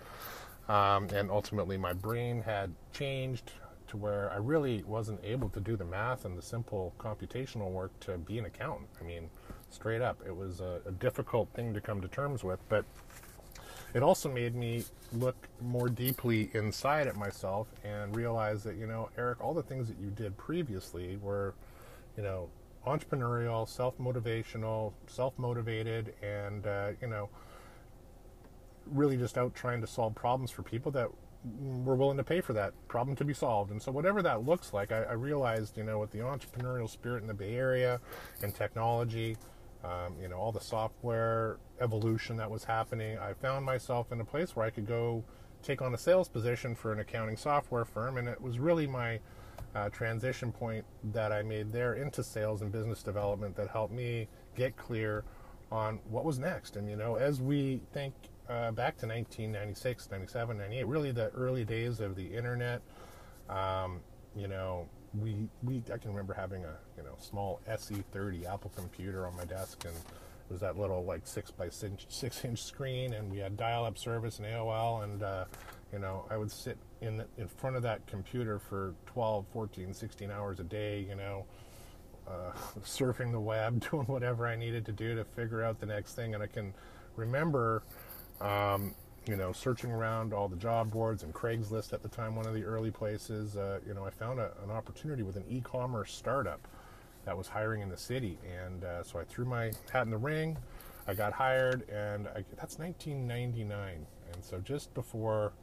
Um, 0.67 1.07
and 1.09 1.29
ultimately, 1.29 1.77
my 1.77 1.93
brain 1.93 2.41
had 2.41 2.73
changed 2.93 3.51
to 3.87 3.97
where 3.97 4.31
I 4.31 4.37
really 4.37 4.83
wasn't 4.83 5.19
able 5.23 5.49
to 5.49 5.59
do 5.59 5.75
the 5.75 5.83
math 5.83 6.23
and 6.23 6.37
the 6.37 6.41
simple 6.41 6.93
computational 6.97 7.71
work 7.71 7.91
to 8.01 8.17
be 8.17 8.39
an 8.39 8.45
accountant. 8.45 8.87
I 9.01 9.03
mean, 9.03 9.29
straight 9.69 10.01
up, 10.01 10.21
it 10.25 10.35
was 10.35 10.61
a, 10.61 10.79
a 10.85 10.91
difficult 10.91 11.49
thing 11.53 11.73
to 11.73 11.81
come 11.81 11.99
to 12.01 12.07
terms 12.07 12.43
with, 12.43 12.59
but 12.69 12.85
it 13.93 14.01
also 14.01 14.31
made 14.31 14.55
me 14.55 14.85
look 15.11 15.49
more 15.59 15.89
deeply 15.89 16.49
inside 16.53 17.07
at 17.07 17.17
myself 17.17 17.67
and 17.83 18.15
realize 18.15 18.63
that, 18.63 18.77
you 18.77 18.87
know, 18.87 19.09
Eric, 19.17 19.43
all 19.43 19.53
the 19.53 19.63
things 19.63 19.89
that 19.89 19.99
you 19.99 20.09
did 20.09 20.37
previously 20.37 21.17
were, 21.17 21.53
you 22.15 22.23
know, 22.23 22.47
entrepreneurial, 22.85 23.67
self 23.67 23.97
motivational, 23.97 24.93
self 25.07 25.37
motivated, 25.37 26.13
and, 26.21 26.65
uh, 26.65 26.91
you 27.01 27.07
know, 27.07 27.29
really 28.85 29.17
just 29.17 29.37
out 29.37 29.53
trying 29.53 29.81
to 29.81 29.87
solve 29.87 30.15
problems 30.15 30.51
for 30.51 30.63
people 30.63 30.91
that 30.91 31.09
we're 31.59 31.95
willing 31.95 32.17
to 32.17 32.23
pay 32.23 32.39
for 32.39 32.53
that 32.53 32.73
problem 32.87 33.15
to 33.15 33.25
be 33.25 33.33
solved. 33.33 33.71
And 33.71 33.81
so, 33.81 33.91
whatever 33.91 34.21
that 34.21 34.45
looks 34.45 34.73
like, 34.73 34.91
I, 34.91 35.03
I 35.03 35.13
realized, 35.13 35.77
you 35.77 35.83
know, 35.83 35.99
with 35.99 36.11
the 36.11 36.19
entrepreneurial 36.19 36.89
spirit 36.89 37.21
in 37.21 37.27
the 37.27 37.33
Bay 37.33 37.55
Area 37.55 37.99
and 38.41 38.53
technology, 38.53 39.37
um, 39.83 40.15
you 40.21 40.27
know, 40.27 40.37
all 40.37 40.51
the 40.51 40.61
software 40.61 41.57
evolution 41.79 42.37
that 42.37 42.49
was 42.49 42.63
happening, 42.63 43.17
I 43.17 43.33
found 43.33 43.65
myself 43.65 44.11
in 44.11 44.21
a 44.21 44.25
place 44.25 44.55
where 44.55 44.65
I 44.65 44.69
could 44.69 44.87
go 44.87 45.23
take 45.63 45.81
on 45.81 45.93
a 45.93 45.97
sales 45.97 46.27
position 46.27 46.75
for 46.75 46.91
an 46.91 46.99
accounting 46.99 47.37
software 47.37 47.85
firm. 47.85 48.17
And 48.17 48.27
it 48.27 48.41
was 48.41 48.59
really 48.59 48.87
my 48.87 49.19
uh, 49.75 49.89
transition 49.89 50.51
point 50.51 50.85
that 51.13 51.31
I 51.31 51.43
made 51.43 51.71
there 51.71 51.93
into 51.93 52.23
sales 52.23 52.61
and 52.61 52.71
business 52.71 53.03
development 53.03 53.55
that 53.55 53.69
helped 53.69 53.93
me 53.93 54.27
get 54.55 54.75
clear 54.77 55.23
on 55.71 55.99
what 56.09 56.25
was 56.25 56.39
next. 56.39 56.75
And, 56.75 56.89
you 56.89 56.95
know, 56.95 57.15
as 57.15 57.41
we 57.41 57.81
think 57.93 58.13
uh, 58.51 58.71
back 58.71 58.97
to 58.97 59.07
1996, 59.07 60.09
97, 60.11 60.57
98, 60.57 60.87
really 60.87 61.11
the 61.11 61.29
early 61.29 61.63
days 61.63 62.01
of 62.01 62.15
the 62.15 62.25
internet. 62.25 62.81
Um, 63.49 64.01
you 64.35 64.47
know, 64.47 64.87
we 65.17 65.35
we 65.63 65.83
I 65.93 65.97
can 65.97 66.11
remember 66.11 66.33
having 66.33 66.63
a 66.63 66.75
you 66.97 67.03
know 67.03 67.15
small 67.17 67.61
SE30 67.69 68.45
Apple 68.45 68.71
computer 68.75 69.25
on 69.27 69.35
my 69.35 69.45
desk, 69.45 69.83
and 69.85 69.93
it 69.93 70.51
was 70.51 70.61
that 70.61 70.77
little 70.77 71.03
like 71.03 71.25
six 71.25 71.51
by 71.51 71.69
six, 71.69 72.05
six 72.09 72.43
inch 72.43 72.61
screen, 72.61 73.13
and 73.13 73.31
we 73.31 73.37
had 73.37 73.57
dial-up 73.57 73.97
service 73.97 74.39
and 74.39 74.47
AOL, 74.47 75.03
and 75.03 75.23
uh, 75.23 75.45
you 75.93 75.99
know 75.99 76.25
I 76.29 76.37
would 76.37 76.51
sit 76.51 76.77
in 77.01 77.23
in 77.37 77.47
front 77.47 77.75
of 77.75 77.83
that 77.83 78.05
computer 78.07 78.59
for 78.59 78.93
12, 79.07 79.45
14, 79.51 79.93
16 79.93 80.31
hours 80.31 80.59
a 80.59 80.63
day, 80.63 81.05
you 81.07 81.15
know. 81.15 81.45
Uh, 82.27 82.51
surfing 82.83 83.31
the 83.31 83.39
web, 83.39 83.79
doing 83.91 84.05
whatever 84.05 84.47
I 84.47 84.55
needed 84.55 84.85
to 84.85 84.91
do 84.91 85.15
to 85.15 85.23
figure 85.23 85.63
out 85.63 85.79
the 85.79 85.87
next 85.87 86.13
thing, 86.13 86.35
and 86.35 86.43
I 86.43 86.47
can 86.47 86.73
remember 87.15 87.83
um, 88.39 88.93
you 89.27 89.35
know, 89.35 89.51
searching 89.51 89.91
around 89.91 90.33
all 90.33 90.47
the 90.47 90.55
job 90.55 90.91
boards 90.91 91.23
and 91.23 91.33
Craigslist 91.33 91.93
at 91.93 92.01
the 92.01 92.09
time, 92.09 92.35
one 92.35 92.47
of 92.47 92.53
the 92.53 92.63
early 92.63 92.89
places, 92.89 93.55
uh, 93.55 93.79
you 93.85 93.93
know, 93.93 94.05
I 94.05 94.09
found 94.09 94.39
a, 94.39 94.51
an 94.63 94.71
opportunity 94.71 95.21
with 95.21 95.35
an 95.35 95.43
e-commerce 95.47 96.11
startup 96.11 96.67
that 97.25 97.37
was 97.37 97.47
hiring 97.47 97.81
in 97.81 97.89
the 97.89 97.97
city, 97.97 98.39
and 98.65 98.83
uh, 98.83 99.03
so 99.03 99.19
I 99.19 99.23
threw 99.23 99.45
my 99.45 99.71
hat 99.91 100.03
in 100.03 100.09
the 100.09 100.17
ring. 100.17 100.57
I 101.07 101.13
got 101.13 101.33
hired, 101.33 101.87
and 101.87 102.27
I, 102.29 102.43
that's 102.55 102.79
1999, 102.79 104.05
and 104.33 104.43
so 104.43 104.59
just 104.59 104.91
before 104.95 105.53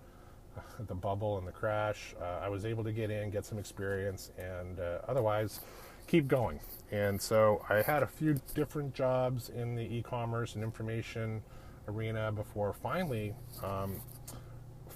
the 0.86 0.94
bubble 0.94 1.38
and 1.38 1.46
the 1.46 1.52
crash, 1.52 2.14
uh, 2.20 2.40
I 2.42 2.48
was 2.48 2.64
able 2.64 2.84
to 2.84 2.92
get 2.92 3.10
in, 3.10 3.30
get 3.30 3.44
some 3.44 3.58
experience, 3.58 4.30
and 4.38 4.80
uh, 4.80 4.98
otherwise 5.08 5.60
keep 6.06 6.26
going. 6.26 6.60
And 6.90 7.20
so 7.20 7.64
I 7.68 7.82
had 7.82 8.02
a 8.02 8.06
few 8.06 8.40
different 8.54 8.94
jobs 8.94 9.50
in 9.50 9.74
the 9.74 9.82
e-commerce 9.82 10.54
and 10.54 10.64
information 10.64 11.42
arena 11.86 12.32
before 12.32 12.72
finally 12.72 13.34
um, 13.62 14.00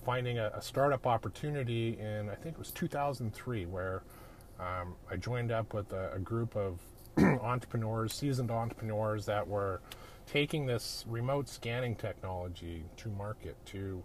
finding 0.05 0.39
a, 0.39 0.51
a, 0.55 0.63
startup 0.63 1.07
opportunity 1.07 1.99
in, 1.99 2.29
I 2.29 2.35
think 2.35 2.55
it 2.55 2.59
was 2.59 2.71
2003, 2.71 3.67
where 3.67 4.03
um, 4.59 4.95
I 5.11 5.17
joined 5.17 5.53
up 5.53 5.75
with 5.75 5.93
a, 5.93 6.13
a 6.15 6.19
group 6.19 6.57
of 6.57 6.81
entrepreneurs, 7.19 8.13
seasoned 8.13 8.51
entrepreneurs 8.51 9.27
that 9.27 9.47
were 9.47 9.81
taking 10.27 10.67
this 10.67 11.05
remote 11.09 11.49
scanning 11.49 11.95
technology 11.95 12.85
to 12.97 13.09
market 13.11 13.57
to 13.67 14.03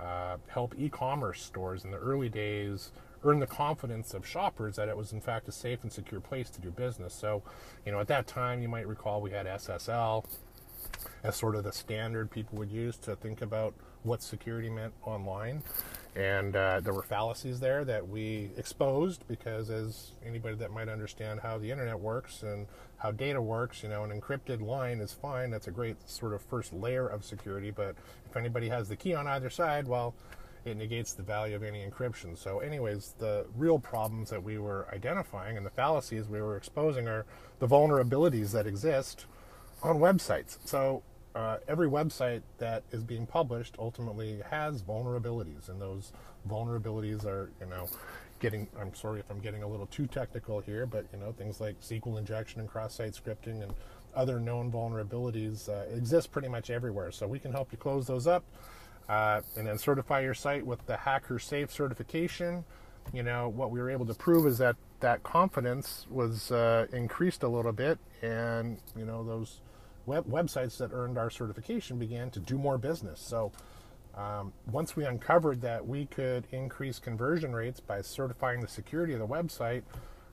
uh, 0.00 0.36
help 0.48 0.74
e 0.78 0.88
commerce 0.88 1.42
stores 1.42 1.84
in 1.84 1.90
the 1.90 1.98
early 1.98 2.28
days 2.28 2.92
earn 3.24 3.40
the 3.40 3.46
confidence 3.46 4.14
of 4.14 4.26
shoppers 4.26 4.76
that 4.76 4.88
it 4.88 4.96
was 4.96 5.12
in 5.12 5.20
fact 5.20 5.48
a 5.48 5.52
safe 5.52 5.82
and 5.82 5.92
secure 5.92 6.20
place 6.20 6.50
to 6.50 6.60
do 6.60 6.70
business. 6.70 7.12
So, 7.12 7.42
you 7.84 7.92
know, 7.92 8.00
at 8.00 8.08
that 8.08 8.26
time, 8.26 8.62
you 8.62 8.68
might 8.68 8.86
recall 8.86 9.20
we 9.20 9.30
had 9.30 9.46
SSL, 9.46 10.24
as 11.22 11.36
sort 11.36 11.56
of 11.56 11.64
the 11.64 11.72
standard 11.72 12.30
people 12.30 12.58
would 12.58 12.70
use 12.70 12.96
to 12.98 13.16
think 13.16 13.42
about 13.42 13.74
what 14.02 14.22
security 14.22 14.70
meant 14.70 14.92
online. 15.04 15.62
And 16.14 16.56
uh, 16.56 16.80
there 16.80 16.92
were 16.92 17.02
fallacies 17.02 17.60
there 17.60 17.84
that 17.84 18.08
we 18.08 18.50
exposed 18.56 19.26
because, 19.28 19.70
as 19.70 20.12
anybody 20.24 20.56
that 20.56 20.72
might 20.72 20.88
understand 20.88 21.40
how 21.40 21.58
the 21.58 21.70
internet 21.70 21.98
works 21.98 22.42
and 22.42 22.66
how 22.96 23.12
data 23.12 23.40
works, 23.40 23.82
you 23.82 23.88
know, 23.88 24.04
an 24.04 24.20
encrypted 24.20 24.60
line 24.60 25.00
is 25.00 25.12
fine. 25.12 25.50
That's 25.50 25.68
a 25.68 25.70
great 25.70 25.96
sort 26.08 26.32
of 26.32 26.42
first 26.42 26.72
layer 26.72 27.06
of 27.06 27.24
security. 27.24 27.70
But 27.70 27.94
if 28.28 28.36
anybody 28.36 28.68
has 28.68 28.88
the 28.88 28.96
key 28.96 29.14
on 29.14 29.26
either 29.28 29.50
side, 29.50 29.86
well, 29.86 30.14
it 30.64 30.76
negates 30.76 31.12
the 31.12 31.22
value 31.22 31.54
of 31.54 31.62
any 31.62 31.86
encryption. 31.86 32.36
So, 32.36 32.58
anyways, 32.58 33.14
the 33.18 33.46
real 33.56 33.78
problems 33.78 34.30
that 34.30 34.42
we 34.42 34.58
were 34.58 34.88
identifying 34.92 35.56
and 35.56 35.64
the 35.64 35.70
fallacies 35.70 36.28
we 36.28 36.40
were 36.42 36.56
exposing 36.56 37.06
are 37.06 37.26
the 37.60 37.68
vulnerabilities 37.68 38.50
that 38.52 38.66
exist 38.66 39.26
on 39.82 39.98
websites. 39.98 40.58
So 40.64 41.02
uh, 41.34 41.58
every 41.68 41.88
website 41.88 42.42
that 42.58 42.82
is 42.90 43.04
being 43.04 43.26
published 43.26 43.76
ultimately 43.78 44.40
has 44.50 44.82
vulnerabilities, 44.82 45.68
and 45.68 45.80
those 45.80 46.12
vulnerabilities 46.48 47.24
are, 47.24 47.50
you 47.60 47.66
know, 47.66 47.88
getting. 48.40 48.66
I'm 48.80 48.94
sorry 48.94 49.20
if 49.20 49.30
I'm 49.30 49.40
getting 49.40 49.62
a 49.62 49.68
little 49.68 49.86
too 49.86 50.06
technical 50.06 50.60
here, 50.60 50.86
but 50.86 51.06
you 51.12 51.18
know, 51.18 51.32
things 51.32 51.60
like 51.60 51.80
SQL 51.80 52.18
injection 52.18 52.60
and 52.60 52.68
cross-site 52.68 53.12
scripting 53.12 53.62
and 53.62 53.72
other 54.14 54.40
known 54.40 54.72
vulnerabilities 54.72 55.68
uh, 55.68 55.94
exist 55.94 56.32
pretty 56.32 56.48
much 56.48 56.70
everywhere. 56.70 57.12
So 57.12 57.26
we 57.26 57.38
can 57.38 57.52
help 57.52 57.70
you 57.72 57.78
close 57.78 58.06
those 58.06 58.26
up, 58.26 58.44
uh, 59.08 59.42
and 59.56 59.66
then 59.66 59.78
certify 59.78 60.20
your 60.20 60.34
site 60.34 60.66
with 60.66 60.84
the 60.86 60.96
Hacker 60.96 61.38
Safe 61.38 61.70
certification. 61.70 62.64
You 63.12 63.22
know, 63.22 63.48
what 63.48 63.70
we 63.70 63.80
were 63.80 63.90
able 63.90 64.06
to 64.06 64.14
prove 64.14 64.46
is 64.46 64.58
that 64.58 64.76
that 65.00 65.22
confidence 65.22 66.06
was 66.10 66.50
uh, 66.50 66.86
increased 66.92 67.42
a 67.42 67.48
little 67.48 67.72
bit, 67.72 67.98
and 68.22 68.78
you 68.96 69.04
know 69.04 69.22
those 69.22 69.60
web- 70.08 70.26
websites 70.26 70.78
that 70.78 70.90
earned 70.92 71.18
our 71.18 71.30
certification 71.30 71.98
began 71.98 72.30
to 72.30 72.40
do 72.40 72.58
more 72.58 72.78
business. 72.78 73.20
So 73.20 73.52
um, 74.16 74.52
once 74.72 74.96
we 74.96 75.04
uncovered 75.04 75.60
that 75.60 75.86
we 75.86 76.06
could 76.06 76.46
increase 76.50 76.98
conversion 76.98 77.54
rates 77.54 77.78
by 77.78 78.00
certifying 78.00 78.60
the 78.60 78.68
security 78.68 79.12
of 79.12 79.20
the 79.20 79.26
website, 79.26 79.82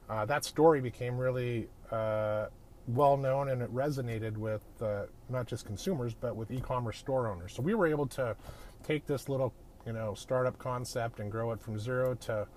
uh, 0.09 0.25
that 0.25 0.45
story 0.45 0.81
became 0.81 1.17
really 1.17 1.67
uh, 1.91 2.47
well 2.87 3.17
known 3.17 3.49
and 3.49 3.61
it 3.61 3.73
resonated 3.73 4.37
with 4.37 4.63
uh, 4.81 5.03
not 5.29 5.45
just 5.45 5.65
consumers 5.65 6.13
but 6.13 6.35
with 6.35 6.49
e-commerce 6.51 6.97
store 6.97 7.27
owners. 7.27 7.53
So 7.53 7.61
we 7.61 7.73
were 7.73 7.87
able 7.87 8.07
to 8.07 8.35
take 8.83 9.05
this 9.05 9.27
little 9.27 9.53
you 9.85 9.93
know 9.93 10.13
startup 10.13 10.57
concept 10.57 11.19
and 11.19 11.31
grow 11.31 11.51
it 11.51 11.61
from 11.61 11.77
zero 11.77 12.15
to 12.15 12.47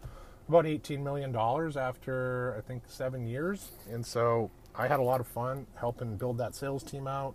about 0.49 0.67
18 0.67 1.03
million 1.03 1.33
dollars 1.33 1.77
after 1.77 2.55
I 2.57 2.61
think 2.61 2.85
seven 2.87 3.27
years. 3.27 3.73
And 3.91 4.05
so 4.05 4.51
I 4.79 4.87
had 4.87 5.01
a 5.01 5.03
lot 5.03 5.21
of 5.21 5.27
fun 5.27 5.67
helping 5.75 6.17
build 6.17 6.39
that 6.39 6.55
sales 6.55 6.85
team 6.85 7.09
out. 7.09 7.35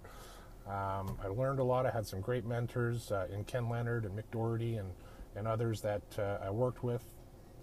Um, 0.66 1.18
I 1.22 1.28
learned 1.28 1.60
a 1.60 1.64
lot. 1.64 1.86
I 1.86 1.92
had 1.92 2.08
some 2.08 2.22
great 2.22 2.46
mentors 2.46 3.12
uh, 3.12 3.28
in 3.32 3.44
Ken 3.44 3.68
Leonard 3.70 4.06
and 4.06 4.18
Mick 4.18 4.24
Doherty 4.32 4.78
and, 4.78 4.90
and 5.36 5.46
others 5.46 5.82
that 5.82 6.02
uh, 6.18 6.38
I 6.42 6.50
worked 6.52 6.84
with. 6.84 7.04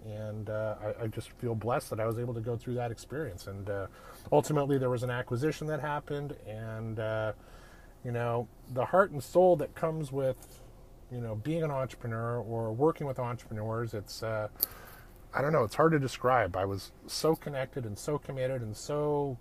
And 0.05 0.49
uh, 0.51 0.75
I, 0.99 1.03
I, 1.03 1.07
just 1.07 1.31
feel 1.33 1.53
blessed 1.53 1.91
that 1.91 1.99
I 1.99 2.05
was 2.05 2.17
able 2.17 2.33
to 2.33 2.39
go 2.39 2.57
through 2.57 2.75
that 2.75 2.91
experience. 2.91 3.47
And 3.47 3.69
uh, 3.69 3.87
ultimately, 4.31 4.77
there 4.79 4.89
was 4.89 5.03
an 5.03 5.11
acquisition 5.11 5.67
that 5.67 5.79
happened. 5.79 6.35
And, 6.47 6.99
uh, 6.99 7.33
you 8.03 8.11
know, 8.11 8.47
the 8.73 8.85
heart 8.85 9.11
and 9.11 9.23
soul 9.23 9.55
that 9.57 9.75
comes 9.75 10.11
with, 10.11 10.61
you 11.11 11.21
know, 11.21 11.35
being 11.35 11.63
an 11.63 11.71
entrepreneur 11.71 12.39
or 12.39 12.71
working 12.71 13.05
with 13.05 13.19
entrepreneurs, 13.19 13.93
it's, 13.93 14.23
uh, 14.23 14.47
I 15.33 15.41
don't 15.41 15.53
know, 15.53 15.63
it's 15.63 15.75
hard 15.75 15.91
to 15.91 15.99
describe. 15.99 16.55
I 16.55 16.65
was 16.65 16.91
so 17.05 17.35
connected 17.35 17.85
and 17.85 17.97
so 17.97 18.17
committed 18.17 18.61
and 18.61 18.75
so 18.75 19.37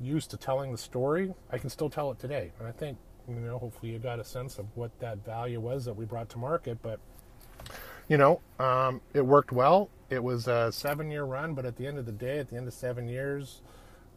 used 0.00 0.30
to 0.30 0.36
telling 0.36 0.72
the 0.72 0.78
story, 0.78 1.34
I 1.50 1.58
can 1.58 1.70
still 1.70 1.90
tell 1.90 2.10
it 2.10 2.18
today. 2.18 2.52
And 2.58 2.68
I 2.68 2.72
think, 2.72 2.98
you 3.28 3.36
know, 3.36 3.58
hopefully 3.58 3.92
you 3.92 3.98
got 3.98 4.18
a 4.20 4.24
sense 4.24 4.58
of 4.58 4.66
what 4.74 4.98
that 5.00 5.24
value 5.24 5.60
was 5.60 5.84
that 5.84 5.94
we 5.94 6.04
brought 6.04 6.28
to 6.30 6.38
market. 6.38 6.78
But, 6.82 7.00
you 8.08 8.16
know, 8.16 8.40
um, 8.58 9.00
it 9.14 9.24
worked 9.24 9.52
well. 9.52 9.90
it 10.08 10.22
was 10.22 10.46
a 10.46 10.70
seven 10.70 11.10
year 11.10 11.24
run, 11.24 11.54
but 11.54 11.64
at 11.64 11.76
the 11.76 11.86
end 11.86 11.98
of 11.98 12.06
the 12.06 12.12
day, 12.12 12.38
at 12.38 12.48
the 12.48 12.56
end 12.56 12.68
of 12.68 12.74
seven 12.74 13.08
years, 13.08 13.62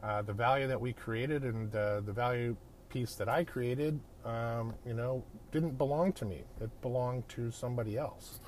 uh, 0.04 0.22
the 0.22 0.34
value 0.34 0.68
that 0.68 0.80
we 0.80 0.94
created 0.94 1.44
and 1.44 1.76
uh, 1.76 2.02
the 2.02 2.14
value 2.14 2.56
piece 2.90 3.16
that 3.16 3.30
I 3.30 3.44
created, 3.44 4.00
um, 4.26 4.74
you 4.86 4.94
know, 4.94 5.24
didn't 5.52 5.78
belong 5.78 6.14
to 6.14 6.26
me. 6.26 6.44
It 6.62 6.70
belonged 6.82 7.28
to 7.30 7.52
somebody 7.52 7.98
else. 7.98 8.40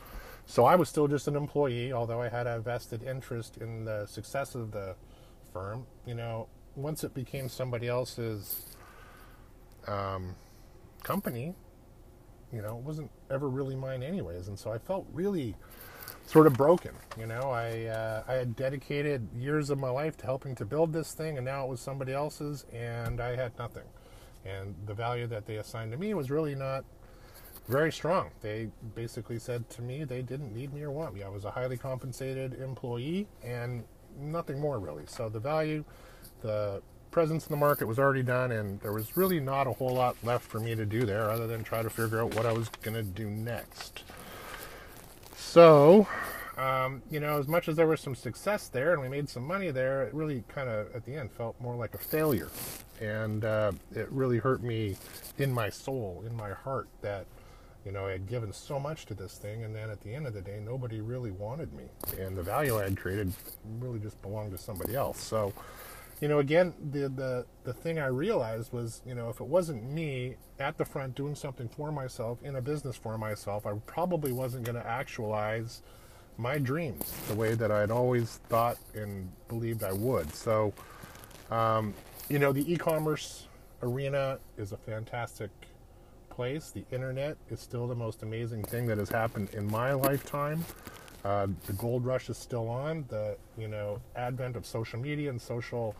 So 0.46 0.65
I 0.65 0.76
was 0.76 0.89
still 0.89 1.08
just 1.08 1.28
an 1.28 1.36
employee, 1.36 1.94
although 1.94 2.22
I 2.22 2.30
had 2.30 2.48
a 2.48 2.60
vested 2.60 3.04
interest 3.04 3.58
in 3.58 3.86
the 3.86 4.06
success 4.06 4.56
of 4.56 4.72
the 4.72 4.96
firm. 5.54 5.86
You 6.06 6.15
know, 6.15 6.48
once 6.75 7.03
it 7.03 7.13
became 7.13 7.49
somebody 7.49 7.88
else's 7.88 8.65
um, 9.88 10.36
company, 11.03 11.53
you 12.53 12.62
know, 12.62 12.77
it 12.77 12.84
wasn't 12.84 13.10
ever 13.29 13.49
really 13.49 13.75
mine 13.75 14.03
anyways. 14.03 14.47
And 14.47 14.57
so 14.57 14.71
I 14.71 14.77
felt 14.77 15.05
really 15.13 15.55
sort 16.25 16.47
of 16.47 16.53
broken. 16.53 16.91
You 17.17 17.27
know, 17.27 17.51
I 17.51 17.86
uh, 17.86 18.23
I 18.27 18.34
had 18.34 18.55
dedicated 18.55 19.27
years 19.36 19.69
of 19.69 19.77
my 19.77 19.89
life 19.89 20.17
to 20.17 20.25
helping 20.25 20.55
to 20.55 20.65
build 20.65 20.93
this 20.93 21.13
thing, 21.13 21.38
and 21.38 21.45
now 21.45 21.65
it 21.65 21.69
was 21.69 21.79
somebody 21.79 22.13
else's, 22.13 22.65
and 22.73 23.19
I 23.19 23.36
had 23.36 23.57
nothing. 23.57 23.84
And 24.45 24.75
the 24.86 24.93
value 24.93 25.27
that 25.27 25.45
they 25.45 25.57
assigned 25.57 25.91
to 25.91 25.97
me 25.97 26.13
was 26.13 26.31
really 26.31 26.55
not 26.55 26.84
very 27.67 27.91
strong. 27.91 28.31
They 28.41 28.69
basically 28.95 29.39
said 29.39 29.69
to 29.71 29.81
me 29.81 30.03
they 30.03 30.21
didn't 30.21 30.53
need 30.53 30.73
me 30.73 30.81
or 30.81 30.91
want 30.91 31.13
me. 31.13 31.23
I 31.23 31.29
was 31.29 31.45
a 31.45 31.51
highly 31.51 31.77
compensated 31.77 32.60
employee, 32.60 33.27
and 33.43 33.84
nothing 34.19 34.60
more 34.60 34.79
really. 34.79 35.03
So 35.07 35.29
the 35.29 35.39
value, 35.39 35.84
the 36.41 36.82
presence 37.12 37.45
in 37.45 37.51
the 37.51 37.58
market 37.58 37.88
was 37.88 37.99
already 37.99 38.23
done, 38.23 38.51
and 38.51 38.80
there 38.82 38.93
was 38.93 39.17
really 39.17 39.39
not 39.39 39.67
a 39.67 39.71
whole 39.73 39.93
lot 39.93 40.15
left 40.23 40.45
for 40.45 40.60
me 40.60 40.75
to 40.75 40.86
do 40.86 41.06
there 41.06 41.30
other 41.30 41.45
than 41.45 41.63
try 41.63 41.84
to 41.84 41.89
figure 41.89 42.21
out 42.21 42.34
what 42.36 42.45
I 42.45 42.54
was 42.54 42.69
going 42.82 42.95
to 42.95 43.04
do 43.04 43.30
next. 43.30 44.04
So, 45.36 46.08
um, 46.58 47.01
you 47.12 47.19
know, 47.19 47.38
as 47.38 47.47
much 47.47 47.67
as 47.67 47.75
there 47.75 47.88
was 47.88 47.99
some 47.99 48.15
success 48.15 48.69
there 48.69 48.93
and 48.93 49.01
we 49.01 49.10
made 49.10 49.30
some 49.30 49.43
money 49.43 49.71
there, 49.71 50.04
it 50.04 50.13
really 50.13 50.43
kind 50.47 50.69
of 50.69 50.95
at 50.95 51.06
the 51.06 51.15
end 51.15 51.32
felt 51.32 51.60
more 51.60 51.75
like 51.75 51.93
a 51.93 51.97
failure. 51.97 52.49
And 53.01 53.43
uh, 53.43 53.71
it 53.93 54.10
really 54.12 54.38
hurt 54.38 54.63
me 54.63 54.95
in 55.38 55.51
my 55.51 55.69
soul, 55.69 56.23
in 56.25 56.36
my 56.36 56.51
heart, 56.51 56.88
that, 57.01 57.25
you 57.84 57.91
know, 57.91 58.06
I 58.06 58.12
had 58.12 58.27
given 58.27 58.54
so 58.54 58.80
much 58.80 59.08
to 59.08 59.13
this 59.13 59.34
thing, 59.34 59.63
and 59.63 59.75
then 59.75 59.89
at 59.89 59.99
the 60.01 60.13
end 60.13 60.27
of 60.27 60.34
the 60.34 60.41
day, 60.41 60.62
nobody 60.63 61.01
really 61.01 61.32
wanted 61.32 61.73
me. 61.73 61.86
And 62.19 62.38
the 62.38 62.43
value 62.43 62.77
I 62.77 62.84
had 62.84 62.95
created 62.95 63.34
really 63.80 63.99
just 63.99 64.21
belonged 64.21 64.51
to 64.51 64.58
somebody 64.58 64.95
else. 64.95 65.19
So, 65.19 65.51
you 66.21 66.27
know, 66.27 66.38
again, 66.38 66.73
the, 66.91 67.10
the, 67.10 67.45
the 67.63 67.73
thing 67.73 67.97
I 67.97 68.05
realized 68.05 68.71
was, 68.71 69.01
you 69.07 69.15
know, 69.15 69.29
if 69.29 69.41
it 69.41 69.47
wasn't 69.47 69.91
me 69.91 70.36
at 70.60 70.77
the 70.77 70.86
front 70.86 71.15
doing 71.15 71.34
something 71.34 71.67
for 71.67 71.91
myself 71.91 72.38
in 72.43 72.55
a 72.55 72.62
business 72.62 72.95
for 72.95 73.17
myself, 73.17 73.65
I 73.65 73.73
probably 73.88 74.31
wasn't 74.31 74.63
going 74.63 74.75
to 74.75 74.88
actualize 74.88 75.81
my 76.38 76.60
dreams 76.60 77.12
the 77.27 77.34
way 77.34 77.55
that 77.55 77.71
I'd 77.71 77.89
always 77.89 78.39
thought 78.49 78.77
and 78.93 79.31
believed 79.47 79.84
I 79.84 79.93
would. 79.93 80.34
So, 80.36 80.73
um, 81.49 81.95
you 82.29 82.38
know, 82.38 82.53
the 82.53 82.71
e 82.71 82.77
commerce 82.77 83.47
arena 83.81 84.38
is 84.57 84.71
a 84.73 84.77
fantastic 84.77 85.49
place. 86.29 86.69
The 86.69 86.86
internet 86.91 87.36
is 87.49 87.60
still 87.60 87.88
the 87.88 87.95
most 87.95 88.21
amazing 88.21 88.63
thing 88.63 88.86
that 88.88 88.99
has 88.99 89.10
happened 89.10 89.49
in 89.53 89.69
my 89.69 89.93
lifetime. 89.93 90.63
Uh, 91.25 91.47
the 91.67 91.73
gold 91.73 92.05
rush 92.05 92.29
is 92.29 92.38
still 92.38 92.69
on. 92.69 93.05
The 93.10 93.38
you 93.57 93.67
know 93.67 93.99
advent 94.15 94.55
of 94.55 94.65
social 94.65 94.99
media 94.99 95.29
and 95.29 95.39
social 95.39 95.95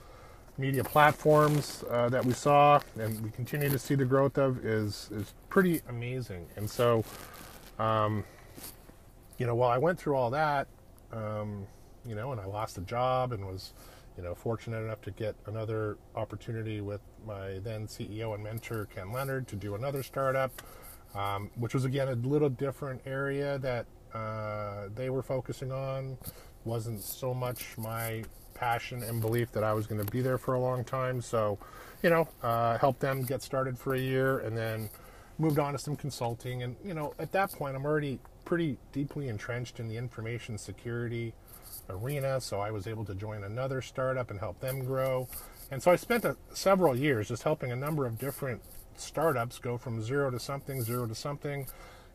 media 0.58 0.84
platforms 0.84 1.84
uh, 1.90 2.10
that 2.10 2.24
we 2.24 2.34
saw 2.34 2.80
and 3.00 3.20
we 3.22 3.30
continue 3.32 3.70
to 3.70 3.80
see 3.80 3.96
the 3.96 4.06
growth 4.06 4.38
of 4.38 4.64
is 4.66 5.10
is 5.12 5.34
pretty 5.50 5.82
amazing. 5.90 6.48
And 6.56 6.70
so, 6.70 7.04
um, 7.80 8.24
you 9.38 9.46
know, 9.46 9.56
while 9.56 9.70
I 9.70 9.78
went 9.78 10.00
through 10.00 10.16
all 10.16 10.30
that, 10.32 10.68
um, 11.12 11.66
you 12.06 12.16
know, 12.16 12.32
and 12.32 12.40
I 12.40 12.46
lost 12.46 12.78
a 12.78 12.82
job 12.82 13.32
and 13.32 13.46
was, 13.46 13.74
you 14.18 14.24
know, 14.24 14.36
fortunate 14.36 14.82
enough 14.82 15.02
to 15.02 15.12
get 15.12 15.36
another 15.46 15.98
opportunity 16.16 16.82
with 16.82 17.02
my 17.26 17.60
then 17.60 17.88
CEO 17.88 18.34
and 18.36 18.44
mentor 18.44 18.88
Ken 18.94 19.12
Leonard 19.12 19.48
to 19.50 19.56
do 19.56 19.76
another 19.76 20.04
startup, 20.04 20.52
um, 21.16 21.50
which 21.56 21.74
was 21.74 21.86
again 21.86 22.08
a 22.08 22.16
little 22.16 22.50
different 22.50 23.02
area 23.06 23.58
that 23.60 23.86
uh, 24.14 24.90
they 24.96 25.10
were 25.10 25.24
focusing 25.24 25.72
on. 25.72 26.18
wasn't 26.66 27.02
so 27.02 27.34
much 27.34 27.78
my 27.78 28.24
passion 28.62 29.02
and 29.02 29.20
belief 29.20 29.52
that 29.52 29.64
I 29.64 29.74
was 29.74 29.88
going 29.88 30.06
to 30.06 30.12
be 30.12 30.22
there 30.22 30.38
for 30.38 30.54
a 30.54 30.60
long 30.60 30.84
time. 30.84 31.20
So, 31.20 31.58
you 32.04 32.12
know, 32.12 32.28
uh, 32.44 32.78
helped 32.78 33.00
them 33.00 33.24
get 33.24 33.42
started 33.42 33.78
for 33.78 33.96
a 33.96 34.00
year 34.00 34.40
and 34.40 34.56
then 34.56 34.90
moved 35.40 35.58
on 35.58 35.74
to 35.74 35.80
some 35.80 35.96
consulting. 35.96 36.62
And, 36.62 36.76
you 36.86 36.94
know, 36.94 37.16
at 37.18 37.32
that 37.32 37.52
point, 37.52 37.76
I'm 37.76 37.86
already 37.86 38.20
pretty 38.46 38.78
deeply 38.94 39.30
entrenched 39.30 39.80
in 39.80 39.88
the 39.88 39.98
information 39.98 40.60
security 40.60 41.34
arena. 41.90 42.40
So 42.40 42.60
I 42.60 42.70
was 42.70 42.86
able 42.86 43.04
to 43.06 43.16
join 43.16 43.44
another 43.44 43.82
startup 43.82 44.30
and 44.30 44.40
help 44.40 44.60
them 44.60 44.86
grow. 44.86 45.28
And 45.72 45.82
so 45.82 45.90
I 45.90 45.96
spent 45.96 46.24
a, 46.24 46.38
several 46.54 46.96
years 46.96 47.30
just 47.30 47.42
helping 47.42 47.72
a 47.72 47.76
number 47.76 48.06
of 48.06 48.20
different 48.20 48.62
startups 48.96 49.58
go 49.58 49.80
from 49.80 50.04
zero 50.04 50.30
to 50.30 50.40
something, 50.40 50.84
zero 50.84 51.08
to 51.08 51.16
something 51.16 51.66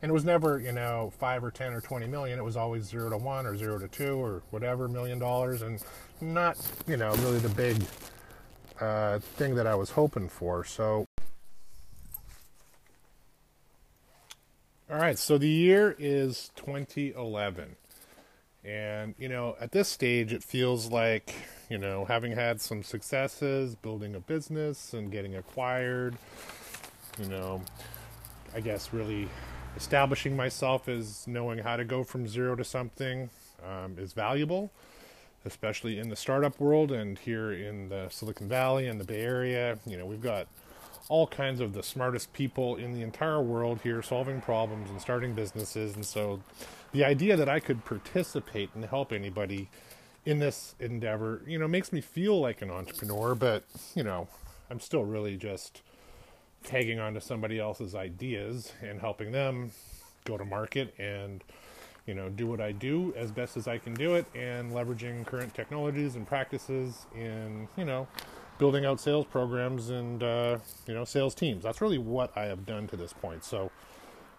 and 0.03 0.11
it 0.11 0.13
was 0.13 0.25
never 0.25 0.59
you 0.59 0.73
know 0.73 1.13
five 1.19 1.43
or 1.43 1.51
ten 1.51 1.73
or 1.73 1.81
twenty 1.81 2.07
million. 2.07 2.39
It 2.39 2.45
was 2.45 2.57
always 2.57 2.85
zero 2.85 3.11
to 3.11 3.17
one 3.17 3.47
or 3.47 3.57
zero 3.57 3.79
to 3.79 3.89
two 3.89 4.23
or 4.23 4.43
whatever 4.51 4.89
million 4.89 5.19
dollars 5.19 5.63
and 5.63 5.83
not 6.21 6.59
you 6.87 6.97
know 6.97 7.15
really 7.17 7.39
the 7.39 7.49
big 7.51 7.83
uh, 8.81 9.19
thing 9.19 9.55
that 9.55 9.67
i 9.67 9.75
was 9.75 9.91
hoping 9.91 10.29
for. 10.29 10.65
So 10.65 11.07
all 14.89 14.99
right 14.99 15.19
so 15.19 15.37
the 15.37 15.49
year 15.49 15.97
is 15.99 16.53
2011 16.55 17.75
and 18.65 19.17
you 19.19 19.29
know 19.29 19.57
at 19.61 19.73
this 19.73 19.89
stage 19.89 20.33
it 20.33 20.45
feels 20.45 20.93
like 20.93 21.35
you 21.69 21.77
know 21.77 22.05
having 22.05 22.31
had 22.31 22.61
some 22.61 22.85
successes 22.85 23.75
building 23.75 24.15
a 24.15 24.21
business 24.21 24.95
and 24.95 25.11
getting 25.11 25.35
acquired 25.35 26.17
you 27.21 27.29
know 27.29 27.61
i 28.55 28.61
guess 28.61 28.93
really 28.93 29.29
establishing 29.77 30.37
myself 30.37 30.89
as 30.89 31.27
knowing 31.27 31.59
how 31.59 31.77
to 31.77 31.85
go 31.85 32.03
from 32.03 32.27
zero 32.27 32.57
to 32.57 32.65
something 32.65 33.31
um, 33.65 33.97
is 33.99 34.13
valuable, 34.13 34.71
especially 35.45 35.99
in 35.99 36.09
the 36.09 36.17
startup 36.17 36.59
world 36.59 36.91
and 36.91 37.19
here 37.19 37.53
in 37.53 37.89
the 37.89 38.09
Silicon 38.09 38.49
Valley 38.49 38.87
and 38.87 39.01
the 39.01 39.05
Bay 39.05 39.21
Area. 39.21 39.79
You 39.87 39.97
know, 39.97 40.07
we've 40.07 40.23
got 40.23 40.47
all 41.09 41.27
kinds 41.27 41.61
of 41.61 41.73
the 41.73 41.83
smartest 41.83 42.33
people 42.33 42.77
in 42.77 42.93
the 42.93 43.03
entire 43.03 43.41
world 43.41 43.81
here 43.83 44.03
solving 44.03 44.41
problems 44.41 44.91
and 44.91 45.01
starting 45.01 45.35
businesses. 45.35 45.95
And 45.95 46.05
so 46.05 46.41
the 46.93 47.05
idea 47.05 47.37
that 47.37 47.49
I 47.49 47.61
could 47.61 47.85
participate 47.85 48.71
and 48.75 48.85
help 48.85 49.13
anybody 49.13 49.69
in 50.25 50.41
this 50.41 50.75
endeavor, 50.81 51.43
you 51.47 51.59
know, 51.59 51.69
makes 51.69 51.93
me 51.93 52.01
feel 52.01 52.41
like 52.41 52.61
an 52.61 52.71
entrepreneur, 52.71 53.35
but, 53.35 53.63
you 53.95 54.03
know, 54.03 54.27
I'm 54.69 54.81
still 54.81 55.05
really 55.05 55.37
just 55.37 55.83
tagging 56.67 56.99
onto 56.99 57.21
somebody 57.21 57.59
else's 57.59 57.95
ideas 57.95 58.73
and 58.83 59.01
helping 59.01 59.33
them 59.33 59.71
go 60.25 60.37
to 60.37 60.45
market 60.45 60.93
and 60.99 61.43
you 62.07 62.15
know 62.15 62.29
do 62.29 62.47
what 62.47 62.61
I 62.61 62.73
do 62.73 63.15
as 63.17 63.31
best 63.31 63.57
as 63.57 63.67
I 63.69 63.79
can 63.79 63.95
do 63.95 64.15
it 64.17 64.27
and 64.35 64.73
leveraging 64.73 65.25
current 65.27 65.55
technologies 65.55 66.17
and 66.17 66.27
practices 66.27 67.07
in 67.15 67.69
you 67.77 67.85
know 67.85 68.07
building 68.59 68.85
out 68.85 69.01
sales 69.01 69.27
programs 69.27 69.91
and 69.91 70.23
uh, 70.23 70.59
you 70.87 70.95
know 70.95 71.05
sales 71.05 71.35
teams. 71.35 71.63
That's 71.63 71.81
really 71.81 71.99
what 71.99 72.37
I 72.37 72.45
have 72.45 72.67
done 72.67 72.87
to 72.89 72.97
this 72.97 73.13
point. 73.13 73.45
So 73.45 73.71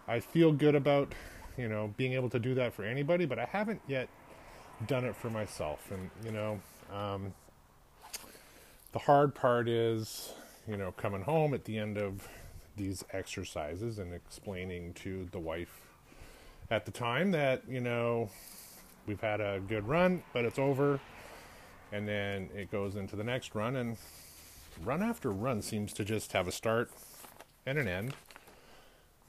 I 0.07 0.19
feel 0.19 0.51
good 0.51 0.75
about 0.75 1.13
you 1.57 1.69
know 1.69 1.93
being 1.97 2.13
able 2.13 2.29
to 2.29 2.39
do 2.39 2.53
that 2.55 2.73
for 2.73 2.83
anybody 2.83 3.25
but 3.25 3.39
I 3.39 3.45
haven't 3.45 3.81
yet 3.87 4.09
done 4.85 5.05
it 5.05 5.15
for 5.15 5.29
myself. 5.29 5.89
And 5.91 6.09
you 6.25 6.31
know 6.31 6.59
um, 6.93 7.33
the 8.91 8.99
hard 8.99 9.33
part 9.33 9.69
is 9.69 10.33
you 10.67 10.77
know, 10.77 10.91
coming 10.91 11.21
home 11.21 11.53
at 11.53 11.63
the 11.63 11.77
end 11.77 11.97
of 11.97 12.27
these 12.75 13.03
exercises 13.11 13.99
and 13.99 14.13
explaining 14.13 14.93
to 14.93 15.27
the 15.31 15.39
wife 15.39 15.81
at 16.69 16.85
the 16.85 16.91
time 16.91 17.31
that, 17.31 17.63
you 17.67 17.79
know, 17.79 18.29
we've 19.07 19.21
had 19.21 19.39
a 19.39 19.61
good 19.67 19.87
run, 19.87 20.21
but 20.33 20.45
it's 20.45 20.59
over. 20.59 20.99
And 21.91 22.07
then 22.07 22.49
it 22.53 22.69
goes 22.69 22.95
into 22.95 23.15
the 23.15 23.23
next 23.23 23.55
run, 23.55 23.77
and 23.77 23.97
run 24.83 25.01
after 25.01 25.31
run 25.31 25.61
seems 25.61 25.93
to 25.93 26.03
just 26.03 26.33
have 26.33 26.45
a 26.47 26.51
start 26.51 26.91
and 27.65 27.77
an 27.77 27.87
end. 27.87 28.13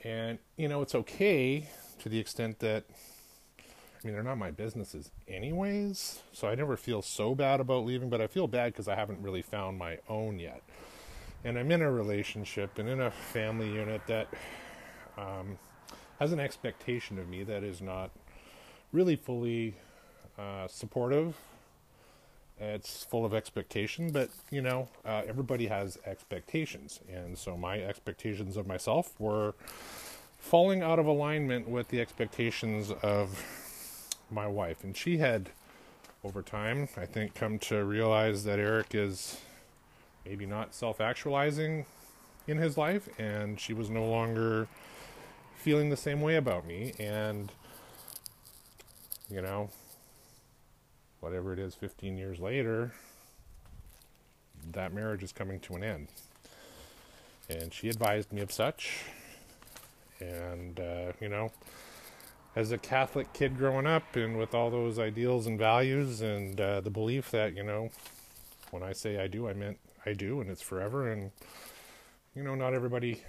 And, 0.03 0.38
you 0.57 0.66
know, 0.68 0.83
it's 0.83 0.94
okay 0.94 1.68
to 2.01 2.09
the 2.09 2.18
extent 2.18 2.59
that 2.59 2.85
I 3.61 4.07
mean, 4.07 4.14
they're 4.14 4.22
not 4.22 4.38
my 4.38 4.53
businesses 4.53 5.11
anyways, 5.27 6.20
so 6.33 6.48
I 6.48 6.55
never 6.55 6.77
feel 6.77 7.03
so 7.03 7.35
bad 7.35 7.59
about 7.59 7.85
leaving, 7.85 8.09
but 8.09 8.20
I 8.20 8.29
feel 8.29 8.46
bad 8.46 8.72
because 8.72 8.87
I 8.87 8.94
haven't 8.94 9.20
really 9.20 9.42
found 9.42 9.77
my 9.77 9.98
own 10.09 10.38
yet 10.38 10.62
and 11.44 11.59
I'm 11.59 11.70
in 11.70 11.83
a 11.83 11.90
relationship 11.90 12.79
and 12.79 12.88
in 12.88 13.01
a 13.01 13.11
family 13.11 13.72
unit 13.72 14.03
that 14.07 14.29
um, 15.16 15.59
has 16.18 16.33
an 16.33 16.40
expectation 16.40 17.18
of 17.18 17.29
me 17.29 17.44
that 17.44 17.62
is 17.62 17.81
not 17.81 18.11
really 18.92 19.16
fully 19.16 19.77
uh, 20.38 20.66
supportive. 20.68 21.37
It's 22.61 23.05
full 23.05 23.24
of 23.24 23.35
expectation, 23.35 24.11
but 24.11 24.31
you 24.51 24.62
know, 24.62 24.88
uh, 25.05 25.22
everybody 25.27 25.68
has 25.68 25.96
expectations, 26.05 26.98
and 27.09 27.38
so 27.38 27.57
my 27.57 27.79
expectations 27.81 28.57
of 28.57 28.66
myself 28.66 29.14
were 29.20 29.55
falling 30.38 30.83
out 30.83 30.98
of 30.98 31.07
alignment 31.07 31.68
with 31.68 31.88
the 31.88 32.01
expectations 32.01 32.90
of 33.03 33.44
my 34.31 34.48
wife. 34.48 34.83
And 34.83 34.96
she 34.96 35.18
had, 35.18 35.51
over 36.24 36.42
time, 36.42 36.88
I 36.96 37.07
think, 37.07 37.35
come 37.35 37.61
to 37.61 37.85
realize 37.85 38.42
that 38.44 38.59
Eric 38.59 38.88
is 38.92 39.40
maybe 40.29 40.45
not 40.45 40.75
self 40.75 41.01
actualizing 41.01 41.87
in 42.47 42.59
his 42.59 42.77
life, 42.77 43.09
and 43.19 43.59
she 43.59 43.73
was 43.73 43.88
no 43.88 44.05
longer 44.05 44.69
feeling 45.57 45.91
the 45.91 45.97
same 45.97 46.21
way 46.21 46.37
about 46.37 46.67
me. 46.67 46.93
And, 46.99 47.51
you 49.31 49.41
know, 49.41 49.71
whatever 51.21 51.53
it 51.53 51.59
is, 51.59 51.75
15 51.75 52.19
years 52.19 52.41
later, 52.41 52.93
that 54.73 54.93
marriage 54.93 55.23
is 55.23 55.33
coming 55.33 55.61
to 55.61 55.75
an 55.75 55.85
end. 55.85 56.09
And 57.49 57.73
she 57.73 57.88
advised 57.88 58.33
me 58.33 58.43
of 58.43 58.53
such. 58.53 59.05
And, 60.21 60.79
uh, 60.79 61.12
you 61.21 61.29
know, 61.29 61.53
as 62.55 62.71
a 62.71 62.79
Catholic 62.79 63.33
kid 63.33 63.57
growing 63.57 63.87
up 63.87 64.14
and 64.17 64.37
with 64.37 64.55
all 64.55 64.71
those 64.71 64.99
ideals 64.99 65.47
and 65.47 65.59
values 65.59 66.21
and 66.21 66.61
uh, 66.61 66.81
the 66.81 66.91
belief 66.91 67.31
that, 67.31 67.57
you 67.57 67.62
know, 67.62 67.91
when 68.71 68.83
I 68.83 68.93
say 68.93 69.19
I 69.19 69.27
do, 69.27 69.49
I 69.49 69.55
meant 69.55 69.79
I 70.09 70.14
do 70.14 70.40
and 70.40 70.51
it's 70.51 70.62
forever. 70.62 71.12
And, 71.12 71.31
you 72.35 72.42
know, 72.42 72.55
not 72.55 72.75
everybody 72.75 73.23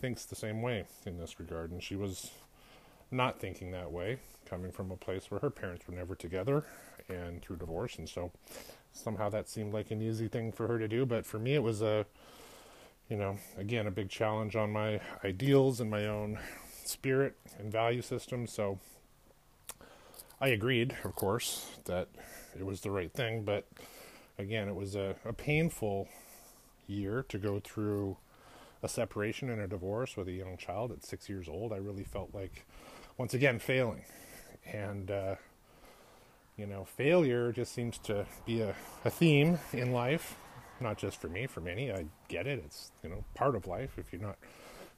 thinks 0.00 0.24
the 0.24 0.34
same 0.34 0.60
way 0.60 0.84
in 1.06 1.18
this 1.18 1.38
regard. 1.38 1.70
And 1.70 1.82
she 1.82 1.96
was 1.96 2.30
not 3.10 3.40
thinking 3.40 3.70
that 3.70 3.92
way, 3.92 4.18
coming 4.44 4.72
from 4.72 4.90
a 4.90 4.96
place 4.96 5.30
where 5.30 5.40
her 5.40 5.50
parents 5.50 5.86
were 5.86 5.94
never 5.94 6.14
together 6.14 6.64
and 7.08 7.40
through 7.40 7.56
divorce. 7.56 7.96
And 7.98 8.08
so 8.08 8.32
somehow 8.92 9.28
that 9.30 9.48
seemed 9.48 9.72
like 9.72 9.90
an 9.90 10.02
easy 10.02 10.28
thing 10.28 10.52
for 10.52 10.66
her 10.66 10.78
to 10.78 10.88
do. 10.88 11.06
But 11.06 11.24
for 11.24 11.38
me, 11.38 11.54
it 11.54 11.62
was 11.62 11.82
a, 11.82 12.04
you 13.08 13.16
know, 13.16 13.38
again, 13.56 13.86
a 13.86 13.92
big 13.92 14.08
challenge 14.08 14.56
on 14.56 14.72
my 14.72 15.00
ideals 15.24 15.80
and 15.80 15.90
my 15.90 16.06
own 16.06 16.38
spirit 16.84 17.36
and 17.58 17.70
value 17.70 18.02
system. 18.02 18.46
So 18.46 18.80
I 20.40 20.48
agreed, 20.48 20.96
of 21.04 21.14
course, 21.14 21.70
that 21.84 22.08
it 22.58 22.66
was 22.66 22.80
the 22.80 22.90
right 22.90 23.12
thing. 23.12 23.44
But 23.44 23.66
again, 24.38 24.68
it 24.68 24.74
was 24.74 24.94
a, 24.94 25.16
a 25.24 25.32
painful 25.32 26.08
year 26.86 27.24
to 27.28 27.38
go 27.38 27.60
through 27.60 28.16
a 28.82 28.88
separation 28.88 29.50
and 29.50 29.60
a 29.60 29.66
divorce 29.66 30.16
with 30.16 30.28
a 30.28 30.32
young 30.32 30.56
child 30.56 30.92
at 30.92 31.04
six 31.04 31.28
years 31.28 31.48
old. 31.48 31.72
I 31.72 31.76
really 31.76 32.04
felt 32.04 32.30
like, 32.34 32.66
once 33.16 33.34
again, 33.34 33.58
failing. 33.58 34.04
And, 34.72 35.10
uh, 35.10 35.34
you 36.56 36.66
know, 36.66 36.84
failure 36.84 37.52
just 37.52 37.72
seems 37.72 37.98
to 37.98 38.26
be 38.44 38.60
a, 38.60 38.74
a 39.04 39.10
theme 39.10 39.58
in 39.72 39.92
life, 39.92 40.36
not 40.80 40.98
just 40.98 41.20
for 41.20 41.28
me, 41.28 41.46
for 41.46 41.60
many. 41.60 41.90
I 41.90 42.06
get 42.28 42.46
it. 42.46 42.62
It's, 42.64 42.90
you 43.02 43.08
know, 43.08 43.24
part 43.34 43.56
of 43.56 43.66
life. 43.66 43.98
If 43.98 44.12
you're 44.12 44.22
not 44.22 44.36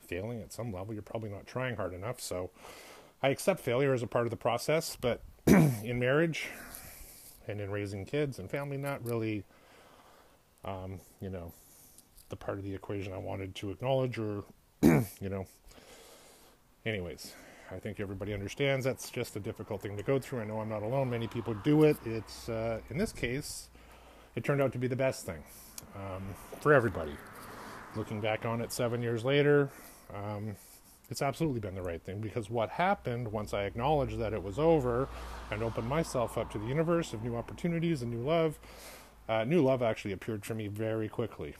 failing 0.01 0.40
at 0.40 0.53
some 0.53 0.72
level, 0.72 0.94
you're 0.94 1.03
probably 1.03 1.31
not 1.31 1.46
trying 1.46 1.77
hard 1.77 1.94
enough. 1.94 2.20
So 2.20 2.51
I 3.22 3.29
accept 3.29 3.61
failure 3.61 3.92
as 3.92 4.03
a 4.03 4.07
part 4.07 4.27
of 4.27 4.31
the 4.31 4.37
process, 4.37 4.96
but 5.01 5.22
in 5.46 5.98
marriage 5.98 6.46
and 7.48 7.61
in 7.61 7.70
raising 7.70 8.04
kids 8.04 8.38
and 8.38 8.50
family, 8.50 8.76
not 8.76 9.04
really, 9.04 9.44
um, 10.64 11.00
you 11.20 11.30
know, 11.30 11.52
the 12.28 12.37
part 12.37 12.58
of 12.58 12.64
the 12.64 12.74
equation 12.74 13.12
I 13.12 13.18
wanted 13.18 13.54
to 13.56 13.70
acknowledge 13.70 14.18
or, 14.18 14.44
you 14.82 15.04
know. 15.20 15.46
Anyways, 16.84 17.34
I 17.70 17.78
think 17.78 18.00
everybody 18.00 18.32
understands 18.32 18.84
that's 18.84 19.11
just 19.11 19.37
a 19.37 19.40
difficult 19.40 19.82
thing 19.82 19.96
to 19.96 20.02
go 20.02 20.18
through. 20.18 20.40
I 20.40 20.44
know 20.44 20.61
I'm 20.61 20.68
not 20.68 20.82
alone. 20.82 21.11
Many 21.11 21.26
people 21.26 21.54
do 21.54 21.84
it. 21.84 21.96
It's, 22.04 22.48
uh, 22.48 22.80
in 22.90 22.98
this 22.98 23.12
case, 23.12 23.68
it 24.37 24.44
turned 24.44 24.62
out 24.62 24.72
to 24.72 24.78
be 24.78 24.87
the 24.87 24.96
best 24.96 25.26
thing 25.26 25.42
um, 25.94 26.22
for 26.61 26.72
everybody. 26.72 27.16
Looking 27.96 28.20
back 28.20 28.44
on 28.44 28.61
it 28.61 28.72
seven 28.72 29.02
years 29.02 29.24
later, 29.24 29.70
um, 30.14 30.54
it's 31.10 31.22
absolutely 31.22 31.60
been 31.60 31.74
the 31.74 31.82
right 31.82 32.02
thing 32.02 32.20
because 32.20 32.50
what 32.50 32.70
happened 32.70 33.32
once 33.32 33.54
I 33.54 33.62
acknowledged 33.62 34.18
that 34.18 34.32
it 34.32 34.42
was 34.42 34.58
over 34.58 35.08
and 35.50 35.62
opened 35.62 35.88
myself 35.88 36.36
up 36.36 36.50
to 36.52 36.58
the 36.58 36.66
universe 36.66 37.12
of 37.12 37.22
new 37.22 37.36
opportunities 37.36 38.02
and 38.02 38.10
new 38.10 38.22
love, 38.22 38.58
uh, 39.28 39.44
new 39.44 39.62
love 39.62 39.82
actually 39.82 40.12
appeared 40.12 40.44
for 40.44 40.54
me 40.54 40.68
very 40.68 41.08
quickly. 41.08 41.54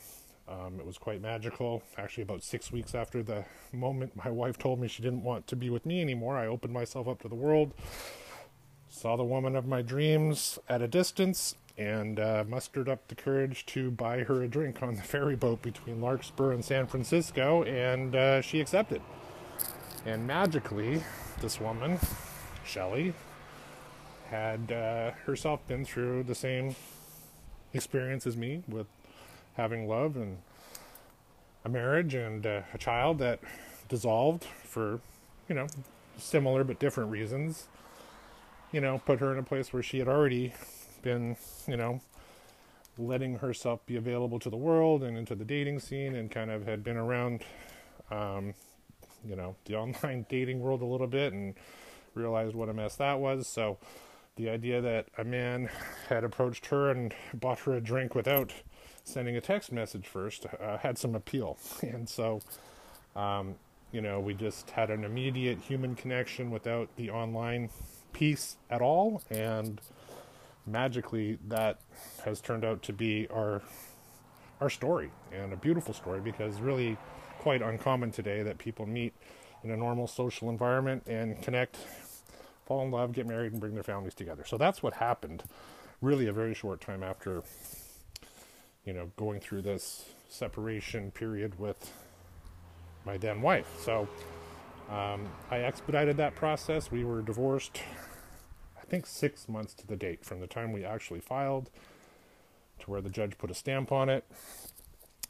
Um, 0.49 0.79
it 0.79 0.87
was 0.87 0.97
quite 0.97 1.21
magical. 1.21 1.83
Actually, 1.97 2.23
about 2.23 2.43
six 2.43 2.73
weeks 2.73 2.95
after 2.95 3.23
the 3.23 3.45
moment 3.73 4.17
my 4.17 4.31
wife 4.31 4.59
told 4.59 4.81
me 4.81 4.89
she 4.89 5.03
didn't 5.03 5.23
want 5.23 5.47
to 5.49 5.57
be 5.57 5.69
with 5.69 5.85
me 5.85 6.01
anymore, 6.01 6.37
I 6.37 6.47
opened 6.47 6.73
myself 6.73 7.07
up 7.07 7.21
to 7.23 7.29
the 7.29 7.35
world, 7.35 7.73
saw 8.89 9.17
the 9.17 9.25
woman 9.25 9.57
of 9.57 9.67
my 9.67 9.83
dreams 9.83 10.59
at 10.69 10.81
a 10.81 10.89
distance, 10.89 11.55
and 11.77 12.19
uh, 12.19 12.45
mustered 12.49 12.89
up 12.89 13.07
the 13.09 13.15
courage 13.15 13.65
to 13.67 13.91
buy 13.91 14.25
her 14.25 14.43
a 14.43 14.49
drink 14.49 14.83
on 14.83 14.97
the 14.97 15.03
ferry 15.15 15.37
boat 15.37 15.63
between 15.63 16.01
Larkspur 16.01 16.53
and 16.53 16.65
San 16.65 16.87
Francisco, 16.87 17.63
and 17.65 18.17
uh, 18.17 18.41
she 18.41 18.61
accepted. 18.61 19.01
And 20.09 20.27
magically, 20.27 21.03
this 21.43 21.61
woman, 21.61 21.99
Shelley, 22.65 23.13
had 24.31 24.73
uh, 24.73 25.11
herself 25.27 25.61
been 25.69 25.85
through 25.85 26.23
the 26.23 26.35
same 26.35 26.77
experience 27.75 28.27
as 28.27 28.35
me 28.35 28.63
with 28.67 28.87
having 29.59 29.87
love 29.87 30.17
and 30.17 30.39
a 31.63 31.69
marriage 31.69 32.15
and 32.15 32.47
uh, 32.47 32.63
a 32.73 32.79
child 32.79 33.19
that 33.19 33.41
dissolved 33.91 34.45
for, 34.65 35.01
you 35.47 35.55
know, 35.55 35.67
similar 36.17 36.65
but 36.65 36.79
different 36.79 37.11
reasons. 37.11 37.69
You 38.73 38.81
know, 38.81 39.03
put 39.05 39.21
her 39.21 39.31
in 39.31 39.39
a 39.39 39.43
place 39.43 39.75
where 39.75 39.83
she 39.83 39.99
had 39.99 40.09
already 40.09 40.55
been, 41.03 41.37
you 41.67 41.77
know, 41.77 42.01
letting 42.97 43.41
herself 43.41 43.85
be 43.85 43.97
available 43.97 44.39
to 44.39 44.49
the 44.49 44.57
world 44.57 45.03
and 45.03 45.19
into 45.19 45.35
the 45.35 45.45
dating 45.45 45.81
scene 45.81 46.15
and 46.15 46.31
kind 46.31 46.51
of 46.51 46.65
had 46.65 46.83
been 46.83 46.97
around, 46.97 47.43
um, 48.11 48.55
you 49.25 49.37
know, 49.37 49.57
the 49.65 49.75
online 49.77 50.27
dating 50.29 50.61
world 50.61 50.83
a 50.83 50.87
little 50.87 51.07
bit 51.07 51.33
and 51.33 51.55
realized 52.15 52.55
what 52.55 52.69
a 52.69 52.75
mess 52.75 52.97
that 52.97 53.21
was. 53.21 53.47
So 53.47 53.79
the 54.37 54.49
idea 54.49 54.81
that 54.81 55.07
a 55.19 55.25
man 55.25 55.69
had 56.09 56.25
approached 56.25 56.67
her 56.67 56.91
and 56.91 57.15
bought 57.35 57.61
her 57.61 57.75
a 57.75 57.81
drink 57.81 58.15
without 58.15 58.53
sending 59.05 59.37
a 59.37 59.41
text 59.41 59.73
message 59.73 60.07
first 60.07 60.47
uh, 60.61 60.79
had 60.79 60.99
some 60.99 61.15
appeal. 61.15 61.59
And 61.83 62.09
so, 62.09 62.41
um, 63.17 63.57
you 63.91 64.01
know, 64.01 64.21
we 64.21 64.35
just 64.35 64.71
had 64.71 64.91
an 64.91 65.05
immediate 65.05 65.59
human 65.59 65.95
connection 65.95 66.51
without 66.51 66.95
the 66.97 67.11
online 67.11 67.71
piece 68.13 68.57
at 68.71 68.81
all. 68.83 69.23
And 69.31 69.81
magically, 70.67 71.39
that 71.49 71.81
has 72.25 72.41
turned 72.41 72.65
out 72.65 72.83
to 72.85 72.93
be 72.93 73.27
our 73.29 73.63
our 74.61 74.69
story 74.69 75.09
and 75.33 75.53
a 75.53 75.57
beautiful 75.57 75.95
story 75.95 76.21
because 76.21 76.61
really 76.61 76.97
quite 77.39 77.63
uncommon 77.63 78.11
today 78.11 78.43
that 78.43 78.59
people 78.59 78.87
meet 78.87 79.15
in 79.63 79.71
a 79.71 79.77
normal 79.77 80.07
social 80.07 80.51
environment 80.51 81.05
and 81.07 81.41
connect, 81.43 81.77
fall 82.67 82.83
in 82.85 82.91
love, 82.91 83.13
get 83.13 83.27
married, 83.27 83.53
and 83.53 83.61
bring 83.61 83.75
their 83.75 83.83
families 83.83 84.15
together. 84.15 84.45
So 84.47 84.57
that's 84.57 84.83
what 84.83 84.95
happened 84.95 85.43
really 86.01 86.29
a 86.29 86.33
very 86.33 86.55
short 86.55 86.81
time 86.81 87.03
after 87.03 87.43
you 88.89 88.95
know, 88.95 89.11
going 89.17 89.39
through 89.39 89.61
this 89.61 90.07
separation 90.31 91.11
period 91.11 91.59
with 91.59 91.93
my 93.05 93.19
then 93.19 93.43
wife. 93.43 93.67
So 93.79 94.09
um, 94.89 95.29
I 95.51 95.59
expedited 95.59 96.17
that 96.17 96.35
process. 96.35 96.91
We 96.91 97.05
were 97.05 97.21
divorced, 97.21 97.83
I 98.81 98.87
think, 98.87 99.07
six 99.07 99.47
months 99.47 99.75
to 99.75 99.87
the 99.87 99.95
date 99.95 100.25
from 100.25 100.41
the 100.41 100.47
time 100.47 100.73
we 100.73 100.87
actually 100.87 101.21
filed 101.21 101.69
to 102.79 102.91
where 102.91 103.03
the 103.03 103.11
judge 103.11 103.37
put 103.37 103.51
a 103.51 103.55
stamp 103.55 103.93
on 103.93 104.09
it. 104.09 104.25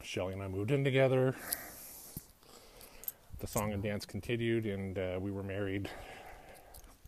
Shelley 0.03 0.35
and 0.35 0.43
I 0.43 0.47
moved 0.47 0.71
in 0.71 0.85
together. 0.85 1.35
The 3.41 3.47
song 3.47 3.73
and 3.73 3.81
dance 3.81 4.05
continued, 4.05 4.67
and 4.67 4.99
uh, 4.99 5.19
we 5.21 5.31
were 5.31 5.45
married 5.45 5.89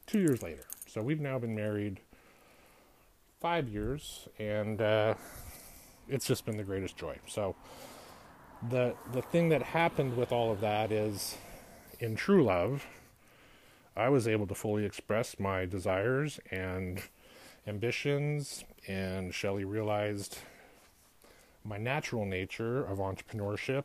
two 0.07 0.21
years 0.21 0.45
later. 0.45 0.63
So 0.87 1.03
we've 1.03 1.21
now 1.21 1.41
been 1.41 1.57
married 1.57 1.99
five 3.41 3.69
years, 3.69 4.29
and 4.39 4.81
uh, 4.81 5.15
it's 6.09 6.27
just 6.27 6.47
been 6.47 6.57
the 6.57 6.63
greatest 6.63 6.97
joy. 6.97 7.17
So 7.27 7.57
the 8.69 8.95
the 9.13 9.23
thing 9.23 9.49
that 9.49 9.63
happened 9.63 10.17
with 10.17 10.31
all 10.31 10.53
of 10.53 10.61
that 10.61 10.93
is 10.93 11.37
in 11.99 12.15
true 12.15 12.45
love, 12.45 12.87
I 13.97 14.09
was 14.09 14.29
able 14.29 14.47
to 14.47 14.55
fully 14.55 14.85
express 14.85 15.41
my 15.41 15.67
desires 15.67 16.39
and 16.53 17.03
ambitions, 17.67 18.65
and 18.87 19.35
Shelley 19.35 19.65
realized 19.65 20.39
my 21.65 21.77
natural 21.77 22.25
nature 22.25 22.85
of 22.85 22.99
entrepreneurship 22.99 23.85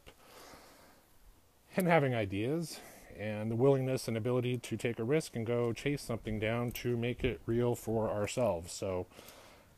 and 1.78 1.88
having 1.88 2.16
ideas 2.16 2.80
and 3.18 3.50
the 3.50 3.56
willingness 3.56 4.08
and 4.08 4.18
ability 4.18 4.58
to 4.58 4.78
take 4.78 5.00
a 5.00 5.04
risk 5.04 5.36
and 5.36 5.46
go 5.46 5.74
chase 5.74 6.02
something 6.02 6.40
down 6.40 6.72
to 6.72 6.98
make 6.98 7.24
it 7.24 7.40
real 7.46 7.76
for 7.76 8.10
ourselves. 8.10 8.74
So 8.74 9.08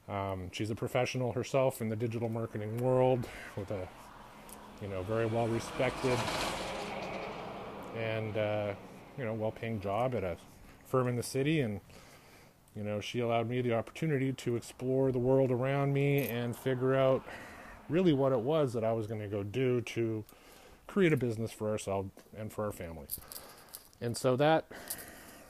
um, 0.07 0.49
she's 0.51 0.69
a 0.69 0.75
professional 0.75 1.33
herself 1.33 1.81
in 1.81 1.89
the 1.89 1.95
digital 1.95 2.29
marketing 2.29 2.77
world 2.77 3.27
with 3.55 3.69
a, 3.71 3.87
you 4.81 4.87
know, 4.87 5.03
very 5.03 5.25
well 5.25 5.47
respected 5.47 6.17
and, 7.95 8.37
uh, 8.37 8.73
you 9.17 9.25
know, 9.25 9.33
well 9.33 9.51
paying 9.51 9.79
job 9.79 10.15
at 10.15 10.23
a 10.23 10.37
firm 10.85 11.07
in 11.07 11.15
the 11.15 11.23
city. 11.23 11.61
And, 11.61 11.81
you 12.75 12.83
know, 12.83 12.99
she 12.99 13.19
allowed 13.19 13.49
me 13.49 13.61
the 13.61 13.73
opportunity 13.73 14.33
to 14.33 14.55
explore 14.55 15.11
the 15.11 15.19
world 15.19 15.51
around 15.51 15.93
me 15.93 16.27
and 16.27 16.55
figure 16.55 16.95
out 16.95 17.23
really 17.89 18.13
what 18.13 18.31
it 18.31 18.39
was 18.39 18.73
that 18.73 18.83
I 18.83 18.93
was 18.93 19.07
going 19.07 19.21
to 19.21 19.27
go 19.27 19.43
do 19.43 19.81
to 19.81 20.23
create 20.87 21.13
a 21.13 21.17
business 21.17 21.51
for 21.51 21.69
ourselves 21.69 22.09
and 22.35 22.51
for 22.51 22.65
our 22.65 22.71
families. 22.71 23.19
And 24.01 24.15
so 24.15 24.35
that 24.37 24.65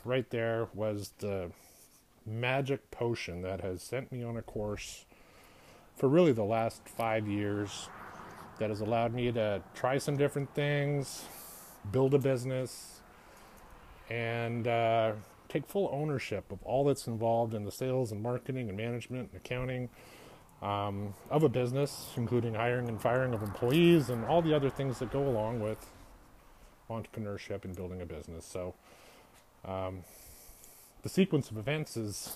right 0.04 0.30
there 0.30 0.68
was 0.74 1.14
the 1.20 1.52
magic 2.26 2.92
potion 2.92 3.42
that 3.42 3.62
has 3.62 3.82
sent 3.82 4.12
me 4.12 4.24
on 4.24 4.36
a 4.38 4.42
course 4.42 5.06
for 5.96 6.10
really 6.10 6.32
the 6.32 6.44
last 6.44 6.82
five 6.88 7.28
years 7.28 7.90
that 8.60 8.70
has 8.70 8.82
allowed 8.82 9.14
me 9.14 9.32
to 9.32 9.62
try 9.74 9.98
some 9.98 10.18
different 10.18 10.54
things, 10.54 11.26
build 11.92 12.14
a 12.14 12.20
business, 12.20 13.02
and 14.10 14.68
uh, 14.68 15.14
take 15.50 15.68
full 15.68 15.90
ownership 15.92 16.52
of 16.52 16.62
all 16.64 16.84
that's 16.84 17.08
involved 17.08 17.54
in 17.54 17.66
the 17.66 17.72
sales 17.72 18.12
and 18.12 18.22
marketing 18.22 18.70
and 18.70 18.78
management 18.78 19.30
and 19.32 19.42
accounting 19.42 19.90
um, 20.62 21.14
of 21.30 21.44
a 21.44 21.50
business, 21.50 22.12
including 22.16 22.56
hiring 22.56 22.88
and 22.88 23.02
firing 23.02 23.34
of 23.34 23.44
employees 23.44 24.10
and 24.10 24.26
all 24.26 24.42
the 24.42 24.54
other 24.54 24.70
things 24.70 25.00
that 25.00 25.12
go 25.12 25.22
along 25.24 25.60
with 25.60 25.90
entrepreneurship 26.90 27.66
and 27.66 27.76
building 27.76 28.02
a 28.02 28.06
business. 28.06 28.46
So, 28.46 28.74
um, 29.66 30.04
the 31.04 31.10
sequence 31.10 31.52
of 31.52 31.58
events 31.58 31.96
is 31.98 32.36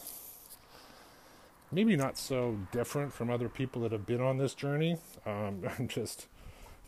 maybe 1.71 1.95
not 1.95 2.17
so 2.17 2.57
different 2.71 3.13
from 3.13 3.29
other 3.29 3.49
people 3.49 3.81
that 3.83 3.91
have 3.91 4.05
been 4.05 4.21
on 4.21 4.37
this 4.37 4.53
journey. 4.53 4.97
Um, 5.25 5.63
I'm 5.79 5.87
just 5.87 6.27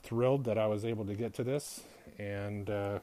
thrilled 0.03 0.43
that 0.45 0.57
I 0.57 0.67
was 0.67 0.85
able 0.85 1.05
to 1.05 1.15
get 1.15 1.33
to 1.35 1.43
this, 1.43 1.81
and 2.19 2.69
uh, 2.69 2.99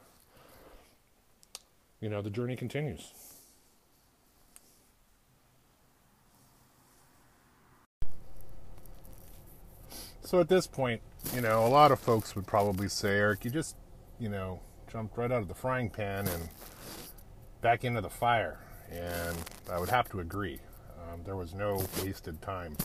you 1.99 2.09
know, 2.09 2.21
the 2.21 2.29
journey 2.29 2.55
continues. 2.55 3.11
So 10.31 10.39
at 10.39 10.47
this 10.47 10.65
point, 10.65 11.01
you 11.35 11.41
know, 11.41 11.65
a 11.65 11.67
lot 11.67 11.91
of 11.91 11.99
folks 11.99 12.37
would 12.37 12.47
probably 12.47 12.87
say, 12.87 13.17
Eric, 13.17 13.43
you 13.43 13.51
just, 13.51 13.75
you 14.17 14.29
know, 14.29 14.61
jumped 14.89 15.17
right 15.17 15.29
out 15.29 15.41
of 15.41 15.49
the 15.49 15.53
frying 15.53 15.89
pan 15.89 16.25
and 16.25 16.47
back 17.59 17.83
into 17.83 17.99
the 17.99 18.09
fire. 18.09 18.57
And 18.89 19.35
I 19.69 19.77
would 19.77 19.89
have 19.89 20.07
to 20.11 20.21
agree. 20.21 20.61
Um, 21.01 21.19
there 21.25 21.35
was 21.35 21.53
no 21.53 21.85
wasted 22.01 22.41
time 22.41 22.77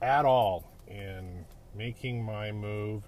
at 0.00 0.24
all 0.24 0.72
in 0.88 1.44
making 1.76 2.24
my 2.24 2.52
move 2.52 3.02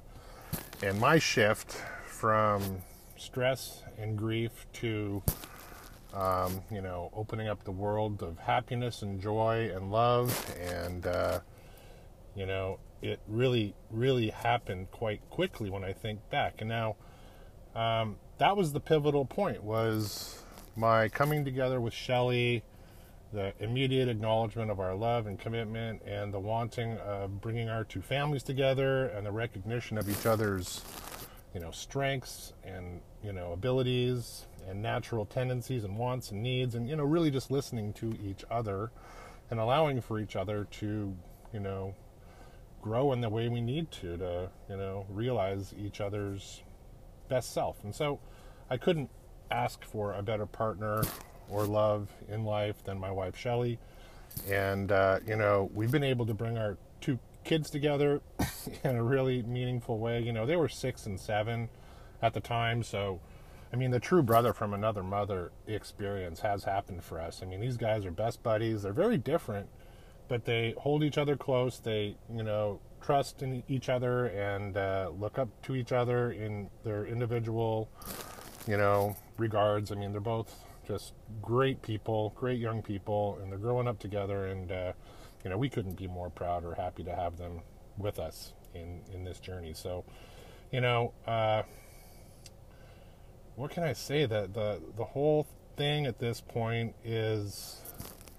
and 0.82 1.00
my 1.00 1.18
shift 1.18 1.80
from 2.04 2.82
stress 3.16 3.82
and 3.96 4.18
grief 4.18 4.66
to, 4.74 5.22
um, 6.12 6.60
you 6.70 6.82
know, 6.82 7.10
opening 7.14 7.48
up 7.48 7.64
the 7.64 7.72
world 7.72 8.22
of 8.22 8.36
happiness 8.40 9.00
and 9.00 9.22
joy 9.22 9.70
and 9.74 9.90
love. 9.90 10.54
And, 10.60 11.06
uh, 11.06 11.40
you 12.36 12.44
know, 12.44 12.78
it 13.04 13.20
really, 13.28 13.74
really 13.90 14.30
happened 14.30 14.90
quite 14.90 15.20
quickly 15.28 15.68
when 15.68 15.84
I 15.84 15.92
think 15.92 16.30
back. 16.30 16.54
And 16.60 16.70
now, 16.70 16.96
um, 17.74 18.16
that 18.38 18.56
was 18.56 18.72
the 18.72 18.80
pivotal 18.80 19.26
point 19.26 19.62
was 19.62 20.42
my 20.74 21.08
coming 21.10 21.44
together 21.44 21.80
with 21.82 21.92
Shelley, 21.92 22.62
the 23.30 23.52
immediate 23.60 24.08
acknowledgement 24.08 24.70
of 24.70 24.80
our 24.80 24.94
love 24.94 25.26
and 25.26 25.38
commitment, 25.38 26.00
and 26.06 26.32
the 26.32 26.40
wanting 26.40 26.96
of 26.98 27.42
bringing 27.42 27.68
our 27.68 27.84
two 27.84 28.00
families 28.00 28.42
together, 28.42 29.08
and 29.08 29.26
the 29.26 29.32
recognition 29.32 29.98
of 29.98 30.08
each 30.08 30.24
other's, 30.24 30.82
you 31.52 31.60
know, 31.60 31.70
strengths 31.72 32.54
and 32.64 33.02
you 33.22 33.32
know 33.32 33.52
abilities 33.52 34.46
and 34.66 34.80
natural 34.80 35.26
tendencies 35.26 35.84
and 35.84 35.98
wants 35.98 36.30
and 36.30 36.42
needs, 36.42 36.74
and 36.74 36.88
you 36.88 36.96
know, 36.96 37.04
really 37.04 37.30
just 37.30 37.50
listening 37.50 37.92
to 37.92 38.16
each 38.24 38.44
other 38.50 38.90
and 39.50 39.60
allowing 39.60 40.00
for 40.00 40.18
each 40.18 40.36
other 40.36 40.66
to, 40.70 41.14
you 41.52 41.60
know, 41.60 41.94
grow 42.84 43.12
in 43.12 43.22
the 43.22 43.30
way 43.30 43.48
we 43.48 43.62
need 43.62 43.90
to 43.90 44.18
to 44.18 44.50
you 44.68 44.76
know 44.76 45.06
realize 45.08 45.74
each 45.78 46.02
other's 46.02 46.62
best 47.28 47.52
self. 47.52 47.82
And 47.82 47.94
so, 47.94 48.20
I 48.68 48.76
couldn't 48.76 49.08
ask 49.50 49.82
for 49.82 50.12
a 50.12 50.22
better 50.22 50.44
partner 50.44 51.02
or 51.48 51.64
love 51.64 52.10
in 52.28 52.44
life 52.44 52.84
than 52.84 52.98
my 52.98 53.10
wife 53.10 53.36
Shelley. 53.36 53.78
And 54.50 54.92
uh, 54.92 55.20
you 55.26 55.36
know, 55.36 55.70
we've 55.74 55.90
been 55.90 56.04
able 56.04 56.26
to 56.26 56.34
bring 56.34 56.58
our 56.58 56.76
two 57.00 57.18
kids 57.42 57.70
together 57.70 58.20
in 58.84 58.96
a 58.96 59.02
really 59.02 59.42
meaningful 59.42 59.98
way. 59.98 60.20
You 60.20 60.32
know, 60.32 60.44
they 60.44 60.56
were 60.56 60.68
six 60.68 61.06
and 61.06 61.18
seven 61.18 61.70
at 62.20 62.34
the 62.34 62.40
time, 62.40 62.82
so 62.82 63.20
I 63.72 63.76
mean, 63.76 63.92
the 63.92 64.00
true 64.00 64.22
brother 64.22 64.52
from 64.52 64.74
another 64.74 65.02
mother 65.02 65.52
experience 65.66 66.40
has 66.40 66.64
happened 66.64 67.02
for 67.02 67.18
us. 67.18 67.40
I 67.42 67.46
mean, 67.46 67.60
these 67.60 67.78
guys 67.78 68.04
are 68.04 68.10
best 68.10 68.42
buddies. 68.42 68.82
They're 68.82 68.92
very 68.92 69.16
different, 69.18 69.68
but 70.28 70.44
they 70.44 70.74
hold 70.78 71.02
each 71.02 71.18
other 71.18 71.36
close. 71.36 71.78
They, 71.78 72.16
you 72.34 72.42
know, 72.42 72.80
trust 73.02 73.42
in 73.42 73.62
each 73.68 73.88
other 73.88 74.26
and 74.26 74.76
uh, 74.76 75.10
look 75.18 75.38
up 75.38 75.48
to 75.62 75.74
each 75.74 75.92
other 75.92 76.32
in 76.32 76.70
their 76.84 77.06
individual, 77.06 77.90
you 78.66 78.76
know, 78.76 79.16
regards. 79.36 79.92
I 79.92 79.96
mean, 79.96 80.12
they're 80.12 80.20
both 80.20 80.64
just 80.86 81.12
great 81.42 81.82
people, 81.82 82.32
great 82.36 82.58
young 82.58 82.82
people, 82.82 83.38
and 83.42 83.50
they're 83.50 83.58
growing 83.58 83.88
up 83.88 83.98
together. 83.98 84.46
And 84.46 84.72
uh, 84.72 84.92
you 85.44 85.50
know, 85.50 85.58
we 85.58 85.68
couldn't 85.68 85.96
be 85.96 86.06
more 86.06 86.30
proud 86.30 86.64
or 86.64 86.74
happy 86.74 87.04
to 87.04 87.14
have 87.14 87.36
them 87.36 87.60
with 87.98 88.18
us 88.18 88.54
in 88.74 89.02
in 89.12 89.24
this 89.24 89.38
journey. 89.38 89.74
So, 89.74 90.04
you 90.72 90.80
know, 90.80 91.12
uh, 91.26 91.62
what 93.56 93.70
can 93.70 93.82
I 93.82 93.92
say? 93.92 94.24
That 94.24 94.54
the 94.54 94.80
the 94.96 95.04
whole 95.04 95.46
thing 95.76 96.06
at 96.06 96.18
this 96.18 96.40
point 96.40 96.94
is 97.04 97.80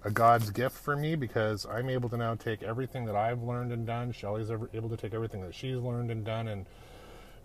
a 0.06 0.10
God's 0.10 0.50
gift 0.50 0.78
for 0.78 0.96
me 0.96 1.16
because 1.16 1.66
I'm 1.66 1.90
able 1.90 2.08
to 2.10 2.16
now 2.16 2.36
take 2.36 2.62
everything 2.62 3.06
that 3.06 3.16
I've 3.16 3.42
learned 3.42 3.72
and 3.72 3.84
done. 3.84 4.12
Shelley's 4.12 4.50
able 4.50 4.88
to 4.88 4.96
take 4.96 5.12
everything 5.12 5.42
that 5.42 5.52
she's 5.52 5.78
learned 5.78 6.12
and 6.12 6.24
done 6.24 6.46
and 6.46 6.64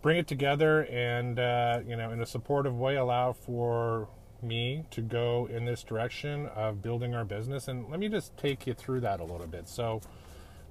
bring 0.03 0.17
it 0.17 0.27
together 0.27 0.85
and 0.85 1.39
uh, 1.39 1.79
you 1.87 1.95
know 1.95 2.11
in 2.11 2.21
a 2.21 2.25
supportive 2.25 2.77
way 2.77 2.95
allow 2.95 3.33
for 3.33 4.07
me 4.41 4.83
to 4.91 5.01
go 5.01 5.47
in 5.51 5.65
this 5.65 5.83
direction 5.83 6.47
of 6.55 6.81
building 6.81 7.13
our 7.13 7.25
business 7.25 7.67
and 7.67 7.89
let 7.89 7.99
me 7.99 8.09
just 8.09 8.35
take 8.37 8.65
you 8.65 8.73
through 8.73 8.99
that 8.99 9.19
a 9.19 9.23
little 9.23 9.45
bit 9.45 9.67
so 9.67 10.01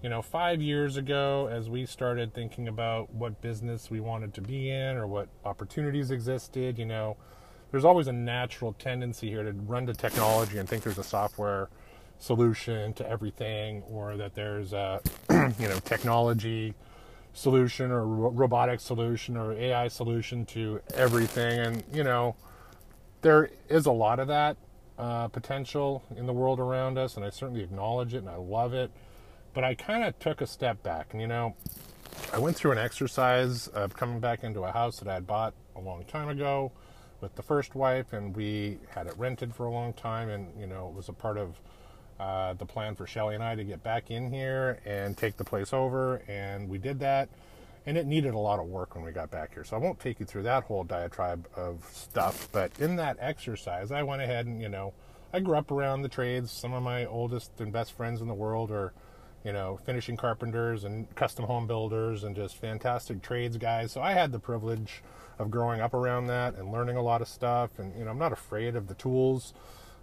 you 0.03 0.09
know 0.09 0.21
five 0.21 0.61
years 0.61 0.97
ago 0.97 1.49
as 1.53 1.71
we 1.71 1.87
started 1.87 2.35
thinking 2.35 2.67
about 2.67 3.13
what 3.15 3.41
business 3.41 3.89
we 3.89 4.01
wanted 4.01 4.35
to 4.35 4.41
be 4.41 4.69
in 4.69 4.97
or 4.97 5.07
what 5.07 5.29
opportunities 5.45 6.11
existed 6.11 6.77
you 6.77 6.87
know 6.87 7.17
there's 7.71 7.85
always 7.85 8.09
a 8.09 8.13
natural 8.13 8.73
tendency 8.73 9.29
here 9.29 9.45
to 9.45 9.53
run 9.53 9.87
to 9.87 9.95
technology 9.95 10.59
and 10.59 10.69
think 10.69 10.83
there's 10.83 10.99
a 10.99 11.05
software 11.05 11.69
solution 12.21 12.93
to 12.93 13.09
everything 13.09 13.83
or 13.91 14.17
that 14.17 14.35
there's 14.35 14.73
a 14.73 15.01
you 15.31 15.69
know 15.69 15.79
technology 15.85 16.75
solution 17.33 17.91
or 17.91 18.07
robotic 18.07 18.81
solution 18.81 19.37
or 19.37 19.53
AI 19.53 19.89
solution 19.89 20.45
to 20.47 20.81
everything. 20.95 21.59
And, 21.61 21.85
you 21.93 22.05
know, 22.05 22.37
there 23.23 23.51
is 23.69 23.87
a 23.87 23.93
lot 23.93 24.19
of 24.19 24.29
that 24.29 24.57
uh, 24.99 25.29
potential 25.29 26.03
in 26.17 26.27
the 26.27 26.33
world 26.33 26.61
around 26.61 26.99
us, 26.99 27.17
and 27.17 27.25
I 27.25 27.31
certainly 27.31 27.63
acknowledge 27.63 28.15
it 28.15 28.19
and 28.19 28.29
I 28.29 28.37
love 28.37 28.75
it. 28.75 28.91
But 29.53 29.65
I 29.65 29.75
kind 29.75 30.05
of 30.05 30.19
took 30.19 30.41
a 30.41 30.47
step 30.47 30.83
back, 30.83 31.09
and, 31.13 31.21
you 31.21 31.27
know, 31.27 31.57
I 32.33 32.39
went 32.39 32.57
through 32.57 32.71
an 32.73 32.79
exercise 32.79 33.67
of 33.69 33.97
coming 33.97 34.21
back 34.21 34.45
into 34.45 34.63
a 34.63 34.71
house 34.71 35.01
that 35.01 35.09
I 35.09 35.15
had 35.15 35.27
bought 35.27 35.55
a 35.75 35.81
long 35.81 36.05
time 36.05 36.29
ago 36.29 36.71
with 37.21 37.35
the 37.35 37.43
first 37.43 37.75
wife, 37.75 38.13
and 38.13 38.35
we 38.37 38.79
had 38.91 39.09
it 39.09 39.15
rented 39.17 39.53
for 39.53 39.67
a 39.67 39.71
long 39.71 39.93
time, 39.93 40.29
and, 40.29 40.49
you 40.59 40.69
know, 40.69 40.89
it 40.89 40.95
was 40.95 41.09
a 41.09 41.13
part 41.13 41.37
of 41.37 41.61
uh, 42.21 42.53
the 42.53 42.67
plan 42.67 42.95
for 42.95 43.07
Shelley 43.07 43.35
and 43.35 43.43
I 43.43 43.55
to 43.55 43.65
get 43.65 43.83
back 43.83 44.11
in 44.11 44.31
here 44.31 44.79
and 44.85 45.17
take 45.17 45.39
the 45.39 45.45
place 45.45 45.73
over, 45.73 46.17
and 46.29 46.69
we 46.69 46.77
did 46.77 47.01
that. 47.01 47.31
And 47.87 47.97
it 47.97 48.07
needed 48.07 48.35
a 48.35 48.39
lot 48.39 48.61
of 48.61 48.67
work 48.67 48.95
when 48.95 49.05
we 49.05 49.11
got 49.11 49.31
back 49.31 49.55
here. 49.55 49.65
So 49.65 49.75
I 49.75 49.79
won't 49.79 49.99
take 49.99 50.21
you 50.21 50.27
through 50.27 50.43
that 50.43 50.65
whole 50.65 50.85
diatribe 50.85 51.49
of 51.57 51.83
stuff. 51.91 52.47
But 52.53 52.73
in 52.79 52.97
that 52.97 53.17
exercise, 53.21 53.91
I 53.91 54.03
went 54.03 54.21
ahead 54.21 54.45
and, 54.45 54.61
you 54.61 54.69
know, 54.69 54.93
I 55.33 55.41
grew 55.41 55.57
up 55.57 55.71
around 55.71 56.03
the 56.03 56.09
trades. 56.11 56.53
Some 56.53 56.75
of 56.75 56.83
my 56.83 57.07
oldest 57.07 57.59
and 57.59 57.73
best 57.73 57.93
friends 57.93 58.21
in 58.21 58.29
the 58.29 58.35
world 58.35 58.71
are, 58.71 58.93
you 59.45 59.55
know, 59.55 59.81
finishing 59.87 60.19
carpenters 60.19 60.85
and 60.85 61.13
custom 61.15 61.47
home 61.47 61.67
builders 61.67 62.23
and 62.23 62.37
just 62.37 62.59
fantastic 62.59 63.23
trades 63.23 63.57
guys. 63.57 63.93
So 63.93 64.03
I 64.03 64.13
had 64.13 64.31
the 64.31 64.39
privilege 64.39 65.03
of 65.39 65.51
growing 65.51 65.81
up 65.81 65.95
around 65.95 66.27
that 66.27 66.57
and 66.57 66.71
learning 66.71 66.99
a 66.99 67.03
lot 67.03 67.23
of 67.23 67.29
stuff. 67.29 67.79
And, 67.79 67.97
you 67.99 68.05
know, 68.05 68.11
I'm 68.11 68.19
not 68.19 68.33
afraid 68.33 68.77
of 68.77 68.89
the 68.89 68.95
tools. 68.95 69.55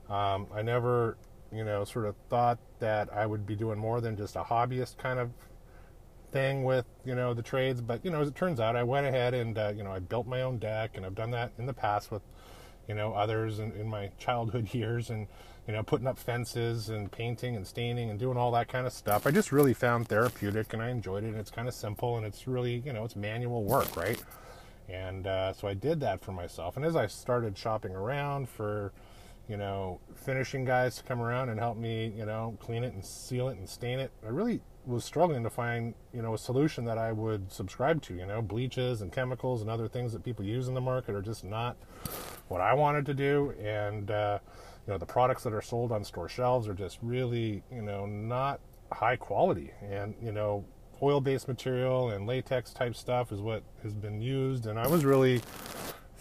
Um, 0.09 0.47
I 0.51 0.63
never 0.63 1.15
you 1.51 1.63
know, 1.63 1.83
sort 1.83 2.05
of 2.05 2.15
thought 2.29 2.59
that 2.79 3.11
I 3.13 3.25
would 3.25 3.45
be 3.45 3.55
doing 3.55 3.79
more 3.79 4.01
than 4.01 4.15
just 4.17 4.35
a 4.35 4.43
hobbyist 4.43 4.97
kind 4.97 5.19
of 5.19 5.31
thing 6.31 6.63
with, 6.63 6.85
you 7.05 7.15
know, 7.15 7.33
the 7.33 7.41
trades. 7.41 7.81
But, 7.81 8.03
you 8.03 8.11
know, 8.11 8.21
as 8.21 8.27
it 8.27 8.35
turns 8.35 8.59
out, 8.59 8.75
I 8.75 8.83
went 8.83 9.07
ahead 9.07 9.33
and, 9.33 9.57
uh, 9.57 9.73
you 9.75 9.83
know, 9.83 9.91
I 9.91 9.99
built 9.99 10.27
my 10.27 10.41
own 10.41 10.57
deck 10.57 10.91
and 10.95 11.05
I've 11.05 11.15
done 11.15 11.31
that 11.31 11.51
in 11.57 11.65
the 11.65 11.73
past 11.73 12.11
with, 12.11 12.21
you 12.87 12.95
know, 12.95 13.13
others 13.13 13.59
in, 13.59 13.71
in 13.73 13.87
my 13.87 14.11
childhood 14.17 14.73
years 14.73 15.09
and, 15.09 15.27
you 15.67 15.73
know, 15.73 15.83
putting 15.83 16.07
up 16.07 16.17
fences 16.17 16.89
and 16.89 17.11
painting 17.11 17.55
and 17.55 17.65
staining 17.65 18.09
and 18.09 18.19
doing 18.19 18.37
all 18.37 18.51
that 18.51 18.67
kind 18.67 18.87
of 18.87 18.93
stuff. 18.93 19.27
I 19.27 19.31
just 19.31 19.51
really 19.51 19.73
found 19.73 20.07
therapeutic 20.07 20.73
and 20.73 20.81
I 20.81 20.89
enjoyed 20.89 21.23
it. 21.23 21.27
And 21.27 21.37
it's 21.37 21.51
kind 21.51 21.67
of 21.67 21.73
simple 21.73 22.17
and 22.17 22.25
it's 22.25 22.47
really, 22.47 22.81
you 22.85 22.93
know, 22.93 23.03
it's 23.03 23.15
manual 23.15 23.63
work, 23.63 23.95
right? 23.97 24.21
And 24.89 25.27
uh, 25.27 25.51
so 25.53 25.67
I 25.67 25.73
did 25.73 25.99
that 25.99 26.23
for 26.23 26.31
myself. 26.31 26.77
And 26.77 26.85
as 26.85 26.95
I 26.95 27.07
started 27.07 27.57
shopping 27.57 27.93
around 27.93 28.47
for, 28.47 28.93
you 29.47 29.57
know, 29.57 29.99
finishing 30.15 30.65
guys 30.65 30.97
to 30.97 31.03
come 31.03 31.21
around 31.21 31.49
and 31.49 31.59
help 31.59 31.77
me, 31.77 32.13
you 32.15 32.25
know, 32.25 32.57
clean 32.59 32.83
it 32.83 32.93
and 32.93 33.03
seal 33.03 33.49
it 33.49 33.57
and 33.57 33.67
stain 33.67 33.99
it. 33.99 34.11
I 34.25 34.29
really 34.29 34.61
was 34.85 35.03
struggling 35.03 35.43
to 35.43 35.49
find, 35.49 35.93
you 36.13 36.21
know, 36.21 36.33
a 36.33 36.37
solution 36.37 36.85
that 36.85 36.97
I 36.97 37.11
would 37.11 37.51
subscribe 37.51 38.01
to. 38.03 38.13
You 38.13 38.25
know, 38.25 38.41
bleaches 38.41 39.01
and 39.01 39.11
chemicals 39.11 39.61
and 39.61 39.69
other 39.69 39.87
things 39.87 40.13
that 40.13 40.23
people 40.23 40.45
use 40.45 40.67
in 40.67 40.73
the 40.73 40.81
market 40.81 41.15
are 41.15 41.21
just 41.21 41.43
not 41.43 41.77
what 42.47 42.61
I 42.61 42.73
wanted 42.73 43.05
to 43.07 43.13
do. 43.13 43.53
And, 43.61 44.11
uh, 44.11 44.39
you 44.87 44.93
know 44.93 44.97
the 44.97 45.05
products 45.05 45.43
that 45.43 45.53
are 45.53 45.61
sold 45.61 45.91
on 45.91 46.03
store 46.03 46.29
shelves 46.29 46.67
are 46.67 46.73
just 46.73 46.97
really 47.01 47.61
you 47.71 47.81
know 47.81 48.05
not 48.05 48.59
high 48.91 49.17
quality 49.17 49.71
and 49.81 50.15
you 50.21 50.31
know 50.31 50.63
oil 51.03 51.19
based 51.19 51.47
material 51.47 52.09
and 52.11 52.25
latex 52.25 52.73
type 52.73 52.95
stuff 52.95 53.31
is 53.31 53.41
what 53.41 53.63
has 53.83 53.93
been 53.93 54.21
used 54.21 54.65
and 54.65 54.79
i 54.79 54.87
was 54.87 55.03
really 55.03 55.41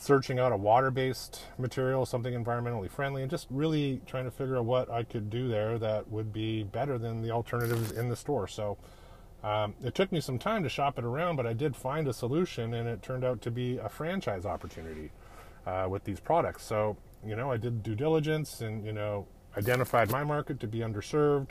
searching 0.06 0.38
out 0.38 0.52
a 0.52 0.56
water 0.56 0.90
based 0.90 1.42
material 1.58 2.06
something 2.06 2.32
environmentally 2.32 2.90
friendly 2.90 3.22
and 3.22 3.30
just 3.30 3.46
really 3.50 4.00
trying 4.06 4.24
to 4.24 4.30
figure 4.30 4.56
out 4.56 4.64
what 4.64 4.90
i 4.90 5.02
could 5.02 5.28
do 5.28 5.48
there 5.48 5.78
that 5.78 6.08
would 6.08 6.32
be 6.32 6.62
better 6.62 6.98
than 6.98 7.22
the 7.22 7.30
alternatives 7.30 7.92
in 7.92 8.08
the 8.08 8.16
store 8.16 8.46
so 8.46 8.78
um, 9.44 9.74
it 9.84 9.94
took 9.94 10.10
me 10.12 10.20
some 10.20 10.38
time 10.38 10.62
to 10.62 10.68
shop 10.68 10.98
it 10.98 11.04
around 11.04 11.36
but 11.36 11.46
i 11.46 11.52
did 11.52 11.74
find 11.74 12.06
a 12.08 12.12
solution 12.12 12.74
and 12.74 12.88
it 12.88 13.02
turned 13.02 13.24
out 13.24 13.40
to 13.40 13.50
be 13.50 13.78
a 13.78 13.88
franchise 13.88 14.46
opportunity 14.46 15.10
uh, 15.66 15.86
with 15.88 16.04
these 16.04 16.20
products 16.20 16.64
so 16.64 16.96
you 17.26 17.36
know, 17.36 17.50
I 17.50 17.56
did 17.56 17.82
due 17.82 17.94
diligence 17.94 18.60
and, 18.60 18.84
you 18.84 18.92
know, 18.92 19.26
identified 19.56 20.10
my 20.10 20.22
market 20.22 20.60
to 20.60 20.68
be 20.68 20.78
underserved, 20.78 21.50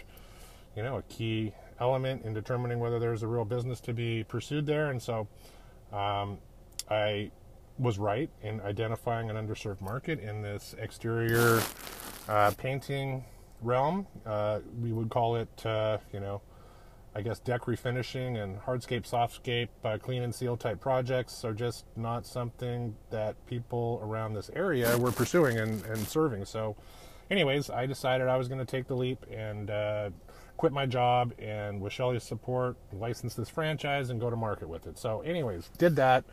you 0.75 0.83
know, 0.83 0.97
a 0.97 1.01
key 1.03 1.51
element 1.79 2.23
in 2.23 2.33
determining 2.33 2.79
whether 2.79 2.97
there's 2.99 3.23
a 3.23 3.27
real 3.27 3.45
business 3.45 3.81
to 3.81 3.93
be 3.93 4.23
pursued 4.23 4.65
there. 4.65 4.89
And 4.89 5.01
so 5.01 5.27
um, 5.91 6.37
I 6.89 7.31
was 7.77 7.97
right 7.97 8.29
in 8.41 8.61
identifying 8.61 9.29
an 9.29 9.35
underserved 9.35 9.81
market 9.81 10.19
in 10.19 10.41
this 10.41 10.75
exterior 10.79 11.61
uh, 12.29 12.51
painting 12.57 13.23
realm. 13.61 14.07
Uh, 14.25 14.59
we 14.81 14.91
would 14.91 15.09
call 15.09 15.35
it, 15.35 15.65
uh, 15.65 15.97
you 16.13 16.19
know, 16.19 16.41
I 17.17 17.21
guess 17.21 17.39
deck 17.39 17.61
refinishing 17.61 18.43
and 18.43 18.59
hardscape, 18.59 19.09
softscape, 19.09 19.69
uh, 19.85 19.97
clean 19.97 20.23
and 20.23 20.35
seal 20.35 20.57
type 20.57 20.81
projects 20.81 21.45
are 21.45 21.53
just 21.53 21.85
not 21.95 22.25
something 22.25 22.93
that 23.09 23.35
people 23.45 24.01
around 24.03 24.33
this 24.33 24.51
area 24.53 24.97
were 24.97 25.11
pursuing 25.11 25.57
and, 25.57 25.83
and 25.85 25.97
serving. 25.99 26.43
So, 26.43 26.75
anyways, 27.31 27.69
I 27.69 27.85
decided 27.85 28.27
I 28.27 28.35
was 28.35 28.49
going 28.49 28.59
to 28.59 28.65
take 28.65 28.87
the 28.87 28.95
leap 28.95 29.25
and 29.31 29.69
uh, 29.69 30.09
quit 30.57 30.73
my 30.73 30.85
job 30.85 31.33
and 31.39 31.79
with 31.79 31.93
Shelley's 31.93 32.23
support, 32.23 32.75
license 32.91 33.33
this 33.33 33.49
franchise 33.49 34.09
and 34.09 34.19
go 34.19 34.29
to 34.29 34.35
market 34.35 34.67
with 34.67 34.85
it. 34.85 34.97
So, 34.97 35.21
anyways, 35.21 35.69
did 35.77 35.95
that 35.95 36.25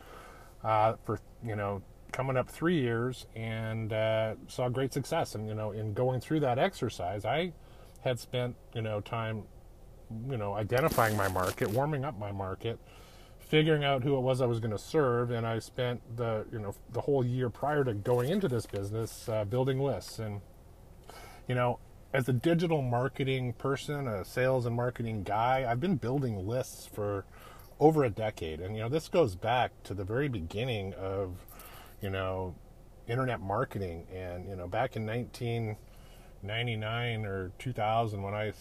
uh, 0.63 0.95
for 1.03 1.19
you 1.45 1.55
know 1.55 1.81
coming 2.11 2.37
up 2.37 2.49
three 2.49 2.79
years 2.79 3.25
and 3.35 3.91
uh, 3.91 4.35
saw 4.47 4.69
great 4.69 4.93
success. 4.93 5.35
And 5.35 5.47
you 5.47 5.55
know, 5.55 5.71
in 5.71 5.93
going 5.93 6.21
through 6.21 6.41
that 6.41 6.59
exercise, 6.59 7.25
I 7.25 7.53
had 8.01 8.19
spent 8.19 8.55
you 8.73 8.81
know 8.81 9.01
time 9.01 9.43
you 10.29 10.37
know, 10.37 10.53
identifying 10.53 11.17
my 11.17 11.27
market, 11.27 11.69
warming 11.69 12.05
up 12.05 12.17
my 12.17 12.31
market, 12.31 12.79
figuring 13.39 13.83
out 13.83 14.03
who 14.03 14.15
it 14.17 14.21
was 14.21 14.41
I 14.41 14.45
was 14.45 14.59
going 14.59 14.71
to 14.71 14.77
serve, 14.77 15.31
and 15.31 15.45
I 15.45 15.59
spent 15.59 16.01
the 16.17 16.45
you 16.51 16.59
know 16.59 16.73
the 16.91 17.01
whole 17.01 17.25
year 17.25 17.49
prior 17.49 17.83
to 17.83 17.93
going 17.93 18.29
into 18.29 18.47
this 18.47 18.65
business 18.65 19.27
uh, 19.29 19.45
building 19.45 19.79
lists. 19.79 20.19
And 20.19 20.41
you 21.47 21.55
know, 21.55 21.79
as 22.13 22.29
a 22.29 22.33
digital 22.33 22.81
marketing 22.81 23.53
person, 23.53 24.07
a 24.07 24.23
sales 24.25 24.65
and 24.65 24.75
marketing 24.75 25.23
guy, 25.23 25.65
I've 25.69 25.79
been 25.79 25.95
building 25.95 26.47
lists 26.47 26.87
for 26.91 27.25
over 27.83 28.03
a 28.05 28.09
decade, 28.09 28.61
and 28.61 28.77
you 28.77 28.81
know 28.81 28.87
this 28.87 29.09
goes 29.09 29.35
back 29.35 29.73
to 29.83 29.93
the 29.93 30.05
very 30.05 30.29
beginning 30.29 30.93
of 30.93 31.35
you 32.01 32.09
know 32.09 32.55
internet 33.09 33.41
marketing, 33.41 34.07
and 34.13 34.47
you 34.47 34.55
know 34.55 34.69
back 34.69 34.95
in 34.95 35.05
1999 35.05 37.25
or 37.25 37.51
2000 37.59 38.21
when 38.21 38.33
I 38.33 38.53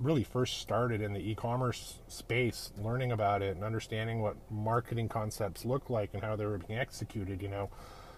really 0.00 0.24
first 0.24 0.58
started 0.58 1.00
in 1.00 1.12
the 1.12 1.20
e-commerce 1.20 2.00
space, 2.08 2.72
learning 2.76 3.12
about 3.12 3.40
it 3.40 3.54
and 3.54 3.62
understanding 3.62 4.20
what 4.20 4.34
marketing 4.50 5.08
concepts 5.08 5.64
look 5.64 5.88
like 5.88 6.10
and 6.12 6.24
how 6.24 6.34
they 6.34 6.44
were 6.44 6.58
being 6.58 6.80
executed. 6.80 7.40
You 7.40 7.48
know, 7.48 7.70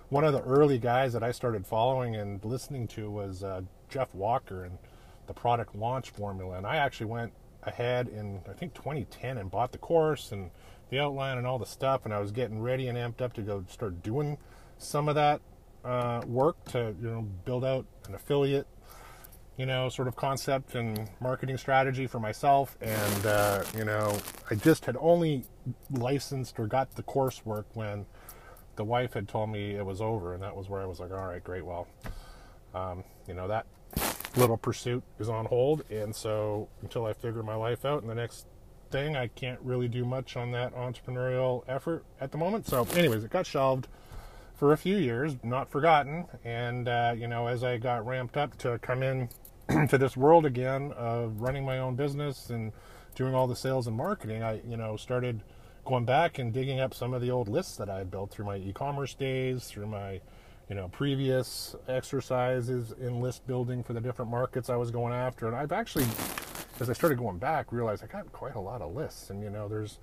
one 0.09 0.25
of 0.25 0.33
the 0.33 0.41
early 0.41 0.79
guys 0.79 1.13
that 1.13 1.23
I 1.23 1.31
started 1.31 1.67
following 1.67 2.17
and 2.17 2.43
listening 2.43 2.89
to 2.89 3.11
was 3.11 3.45
uh, 3.45 3.61
Jeff 3.91 4.15
Walker 4.15 4.65
and 4.65 4.79
the 5.27 5.35
product 5.35 5.77
launch 5.77 6.09
formula. 6.09 6.57
And 6.57 6.67
I 6.67 6.77
actually 6.77 7.09
went 7.09 7.35
ahead 7.69 8.09
in 8.09 8.41
I 8.49 8.53
think 8.53 8.75
2010 8.75 9.39
and 9.39 9.51
bought 9.51 9.73
the 9.73 9.79
course 9.79 10.33
and 10.33 10.51
the 10.91 10.99
outline 10.99 11.39
and 11.39 11.47
all 11.47 11.59
the 11.59 11.67
stuff. 11.67 12.05
And 12.05 12.13
I 12.13 12.21
was 12.21 12.33
getting 12.33 12.61
ready 12.61 12.89
and 12.89 12.99
amped 12.99 13.21
up 13.21 13.33
to 13.35 13.43
go 13.43 13.65
start 13.69 14.03
doing 14.03 14.39
some 14.79 15.09
of 15.09 15.15
that 15.15 15.41
uh, 15.85 16.23
work 16.27 16.63
to 16.73 16.95
you 17.01 17.11
know 17.11 17.23
build 17.45 17.65
out 17.65 17.87
an 18.09 18.15
affiliate 18.15 18.67
you 19.59 19.67
know, 19.67 19.89
sort 19.89 20.07
of 20.07 20.15
concept 20.15 20.77
and 20.77 21.11
marketing 21.21 21.59
strategy 21.59 22.07
for 22.07 22.21
myself. 22.21 22.79
And, 22.81 23.27
uh, 23.27 23.65
you 23.77 23.85
know, 23.85 24.17
I 24.49 24.55
just 24.55 24.87
had 24.87 24.97
only 25.01 25.45
licensed 25.91 26.59
or 26.61 26.69
got 26.69 26.93
the 26.95 27.03
coursework 27.03 27.65
when 27.75 28.07
the 28.77 28.85
wife 28.85 29.15
had 29.15 29.27
told 29.27 29.51
me 29.51 29.75
it 29.75 29.85
was 29.85 30.01
over. 30.01 30.33
And 30.33 30.43
that 30.45 30.55
was 30.55 30.69
where 30.69 30.81
I 30.81 30.87
was 30.87 31.01
like, 31.01 31.11
all 31.11 31.27
right, 31.27 31.43
great. 31.43 31.67
Well, 31.67 31.89
um, 32.73 33.03
you 33.27 33.35
know, 33.35 33.49
that 33.49 33.67
little 34.37 34.57
pursuit 34.57 35.03
is 35.19 35.29
on 35.29 35.47
hold. 35.47 35.85
And 35.91 36.15
so 36.15 36.69
until 36.83 37.07
I 37.07 37.13
figure 37.13 37.43
my 37.43 37.55
life 37.55 37.85
out 37.85 38.03
and 38.03 38.11
the 38.11 38.15
next 38.15 38.47
thing, 38.91 39.17
I 39.17 39.29
can't 39.29 39.61
really 39.63 39.89
do 39.89 40.05
much 40.05 40.37
on 40.37 40.53
that 40.53 40.75
entrepreneurial 40.75 41.65
effort 41.69 42.05
at 42.21 42.33
the 42.33 42.39
moment. 42.39 42.67
So, 42.67 42.87
anyways, 42.95 43.25
it 43.25 43.31
got 43.31 43.47
shelved 43.47 43.89
for 44.55 44.73
a 44.73 44.77
few 44.77 44.97
years, 44.97 45.37
not 45.43 45.71
forgotten. 45.71 46.27
And, 46.45 46.89
uh, 46.89 47.15
you 47.17 47.29
know, 47.29 47.47
as 47.47 47.63
I 47.63 47.77
got 47.79 48.07
ramped 48.07 48.37
up 48.37 48.57
to 48.59 48.79
come 48.79 49.03
in 49.03 49.29
to 49.89 49.99
this 49.99 50.17
world 50.17 50.47
again 50.47 50.93
of 50.93 51.41
running 51.41 51.65
my 51.65 51.79
own 51.79 51.95
business 51.95 52.51
and 52.51 52.73
doing 53.15 53.35
all 53.35 53.47
the 53.47 53.57
sales 53.57 53.87
and 53.87 53.97
marketing, 53.97 54.43
I 54.43 54.61
you 54.67 54.77
know 54.77 54.97
started 54.97 55.43
going 55.85 56.05
back 56.05 56.39
and 56.39 56.53
digging 56.53 56.81
up 56.81 56.95
some 56.95 57.13
of 57.13 57.21
the 57.21 57.31
old 57.31 57.49
lists 57.49 57.77
that 57.77 57.91
I 57.91 57.99
had 57.99 58.11
built 58.11 58.31
through 58.31 58.47
my 58.47 58.57
e-commerce 58.57 59.15
days, 59.15 59.65
through 59.65 59.87
my 59.87 60.21
you 60.69 60.75
know 60.75 60.89
previous 60.89 61.75
exercises 61.89 62.93
in 63.01 63.21
list 63.21 63.47
building 63.47 63.83
for 63.83 63.93
the 63.93 64.01
different 64.01 64.31
markets 64.31 64.69
I 64.69 64.77
was 64.77 64.91
going 64.91 65.13
after, 65.13 65.47
and 65.47 65.57
I've 65.57 65.73
actually, 65.73 66.07
as 66.81 66.91
I 66.91 66.93
started 66.93 67.19
going 67.19 67.39
back, 67.39 67.73
realized 67.73 68.05
I 68.05 68.07
got 68.07 68.31
quite 68.33 68.55
a 68.55 68.61
lot 68.61 68.83
of 68.83 68.95
lists, 68.95 69.31
and 69.31 69.43
you 69.43 69.51
know 69.51 69.69
there's 69.69 69.99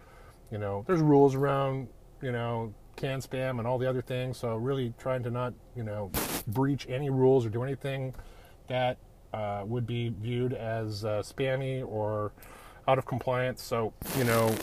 you 0.51 0.57
know 0.57 0.83
there's 0.87 1.01
rules 1.01 1.35
around 1.35 1.87
you 2.21 2.31
know 2.31 2.73
CAN-SPAM 2.95 3.59
and 3.59 3.67
all 3.67 3.77
the 3.77 3.89
other 3.89 4.01
things, 4.01 4.37
so 4.37 4.55
really 4.55 4.93
trying 4.97 5.23
to 5.23 5.29
not 5.29 5.53
you 5.75 5.83
know 5.83 6.11
breach 6.47 6.87
any 6.89 7.09
rules 7.09 7.45
or 7.45 7.49
do 7.49 7.63
anything 7.63 8.13
that 8.67 8.97
uh, 9.33 9.63
would 9.65 9.85
be 9.85 10.13
viewed 10.21 10.53
as 10.53 11.03
uh, 11.03 11.21
spammy 11.21 11.85
or 11.85 12.31
out 12.87 12.97
of 12.97 13.05
compliance. 13.05 13.61
So, 13.61 13.93
you 14.17 14.23
know, 14.23 14.55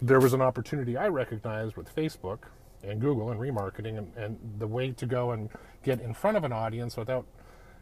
there 0.00 0.20
was 0.20 0.32
an 0.32 0.40
opportunity 0.40 0.96
I 0.96 1.08
recognized 1.08 1.76
with 1.76 1.94
Facebook 1.94 2.40
and 2.82 3.00
Google 3.00 3.30
and 3.30 3.40
remarketing 3.40 3.98
and, 3.98 4.12
and 4.16 4.38
the 4.58 4.66
way 4.66 4.92
to 4.92 5.06
go 5.06 5.32
and 5.32 5.48
get 5.82 6.00
in 6.00 6.14
front 6.14 6.36
of 6.36 6.44
an 6.44 6.52
audience 6.52 6.96
without, 6.96 7.26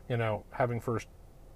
you 0.08 0.16
know, 0.16 0.44
having 0.50 0.80
first 0.80 1.08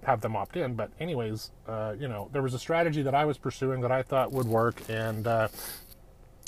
have 0.03 0.21
them 0.21 0.35
opt 0.35 0.55
in. 0.57 0.75
But 0.75 0.91
anyways, 0.99 1.51
uh, 1.67 1.95
you 1.99 2.07
know, 2.07 2.29
there 2.31 2.41
was 2.41 2.53
a 2.53 2.59
strategy 2.59 3.01
that 3.01 3.15
I 3.15 3.25
was 3.25 3.37
pursuing 3.37 3.81
that 3.81 3.91
I 3.91 4.01
thought 4.03 4.31
would 4.31 4.47
work. 4.47 4.81
And 4.89 5.27
uh, 5.27 5.49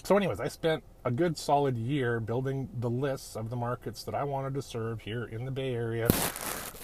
so 0.04 0.16
anyways, 0.18 0.40
I 0.40 0.48
spent 0.48 0.84
a 1.04 1.12
good 1.12 1.38
solid 1.38 1.78
year 1.78 2.20
building 2.20 2.70
the 2.80 2.90
lists 2.90 3.36
of 3.36 3.50
the 3.50 3.56
markets 3.56 4.04
that 4.04 4.16
I 4.16 4.24
wanted 4.24 4.54
to 4.54 4.62
serve 4.62 5.02
here 5.02 5.26
in 5.26 5.46
the 5.46 5.52
Bay 5.52 5.74
Area 5.74 6.08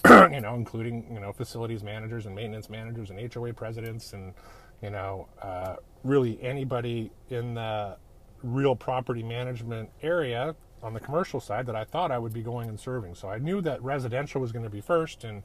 you 0.32 0.42
know, 0.42 0.56
including 0.56 1.06
you 1.12 1.20
know 1.20 1.34
facilities 1.34 1.84
managers 1.84 2.26
and 2.26 2.36
maintenance 2.36 2.70
managers 2.70 3.10
and 3.10 3.34
HOA 3.34 3.54
presidents 3.54 4.14
and 4.14 4.34
you 4.82 4.90
know 4.90 5.28
uh, 5.42 5.76
really 6.04 6.42
anybody 6.42 7.12
in 7.30 7.56
the 7.56 7.98
real 8.44 8.76
property 8.76 9.24
management 9.24 9.90
area 10.02 10.56
on 10.84 10.94
the 10.94 11.00
commercial 11.00 11.40
side 11.40 11.66
that 11.66 11.76
I 11.76 11.84
thought 11.84 12.12
I 12.12 12.20
would 12.20 12.34
be 12.34 12.44
going 12.44 12.70
and 12.70 12.80
serving. 12.80 13.16
So 13.16 13.30
I 13.30 13.40
knew 13.40 13.62
that 13.62 13.82
residential 13.82 14.42
was 14.42 14.52
going 14.52 14.66
to 14.66 14.70
be 14.70 14.82
first 14.82 15.24
and 15.24 15.44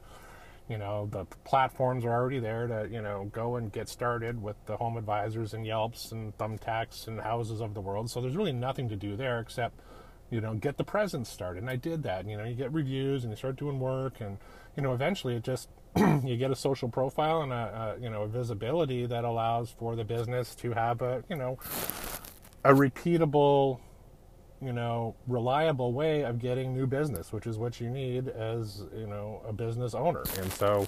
you 0.69 0.77
know 0.77 1.09
the 1.11 1.25
platforms 1.43 2.05
are 2.05 2.13
already 2.13 2.39
there 2.39 2.67
to 2.67 2.87
you 2.89 3.01
know 3.01 3.29
go 3.33 3.57
and 3.57 3.69
get 3.69 3.89
started 3.89 4.41
with 4.41 4.55
the 4.65 4.77
home 4.77 4.95
advisors 4.95 5.53
and 5.53 5.65
yelps 5.65 6.13
and 6.13 6.37
thumbtacks 6.37 7.05
and 7.05 7.19
houses 7.19 7.59
of 7.59 7.73
the 7.73 7.81
world 7.81 8.09
so 8.09 8.21
there's 8.21 8.37
really 8.37 8.53
nothing 8.53 8.87
to 8.87 8.95
do 8.95 9.17
there 9.17 9.41
except 9.41 9.77
you 10.33 10.41
know, 10.41 10.55
get 10.55 10.77
the 10.77 10.83
presence 10.83 11.29
started. 11.29 11.59
And 11.61 11.69
I 11.69 11.75
did 11.75 12.01
that. 12.03 12.27
You 12.27 12.37
know, 12.37 12.43
you 12.43 12.55
get 12.55 12.73
reviews 12.73 13.23
and 13.23 13.31
you 13.31 13.37
start 13.37 13.55
doing 13.55 13.79
work, 13.79 14.19
and 14.19 14.39
you 14.75 14.81
know, 14.81 14.93
eventually 14.93 15.35
it 15.35 15.43
just 15.43 15.69
you 15.95 16.37
get 16.37 16.49
a 16.49 16.55
social 16.55 16.89
profile 16.89 17.43
and 17.43 17.53
a, 17.53 17.95
a, 17.95 18.01
you 18.01 18.09
know 18.09 18.23
a 18.23 18.27
visibility 18.27 19.05
that 19.05 19.25
allows 19.25 19.69
for 19.69 19.95
the 19.95 20.03
business 20.03 20.55
to 20.55 20.71
have 20.71 21.03
a 21.03 21.23
you 21.29 21.35
know 21.35 21.59
a 22.63 22.73
repeatable 22.73 23.79
you 24.61 24.71
know 24.73 25.15
reliable 25.27 25.93
way 25.93 26.23
of 26.23 26.39
getting 26.39 26.73
new 26.73 26.87
business 26.87 27.33
which 27.33 27.45
is 27.45 27.57
what 27.57 27.81
you 27.81 27.89
need 27.89 28.29
as 28.29 28.83
you 28.95 29.07
know 29.07 29.41
a 29.47 29.51
business 29.51 29.93
owner 29.93 30.23
and 30.39 30.51
so 30.53 30.87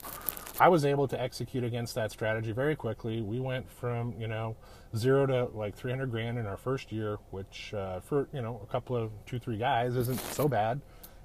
i 0.59 0.69
was 0.69 0.86
able 0.86 1.07
to 1.07 1.19
execute 1.19 1.63
against 1.63 1.93
that 1.93 2.09
strategy 2.09 2.53
very 2.53 2.76
quickly 2.76 3.21
we 3.21 3.39
went 3.39 3.69
from 3.69 4.13
you 4.17 4.28
know 4.28 4.55
zero 4.95 5.26
to 5.26 5.45
like 5.57 5.76
300 5.76 6.09
grand 6.09 6.38
in 6.38 6.45
our 6.45 6.57
first 6.57 6.91
year, 6.91 7.17
which 7.32 7.73
uh, 7.73 7.99
for 7.99 8.28
you 8.34 8.41
know 8.41 8.61
a 8.63 8.71
couple 8.71 8.95
of 8.95 9.11
two 9.26 9.39
three 9.39 9.57
guys 9.57 9.95
isn't 9.95 10.19
so 10.19 10.47
bad 10.47 10.82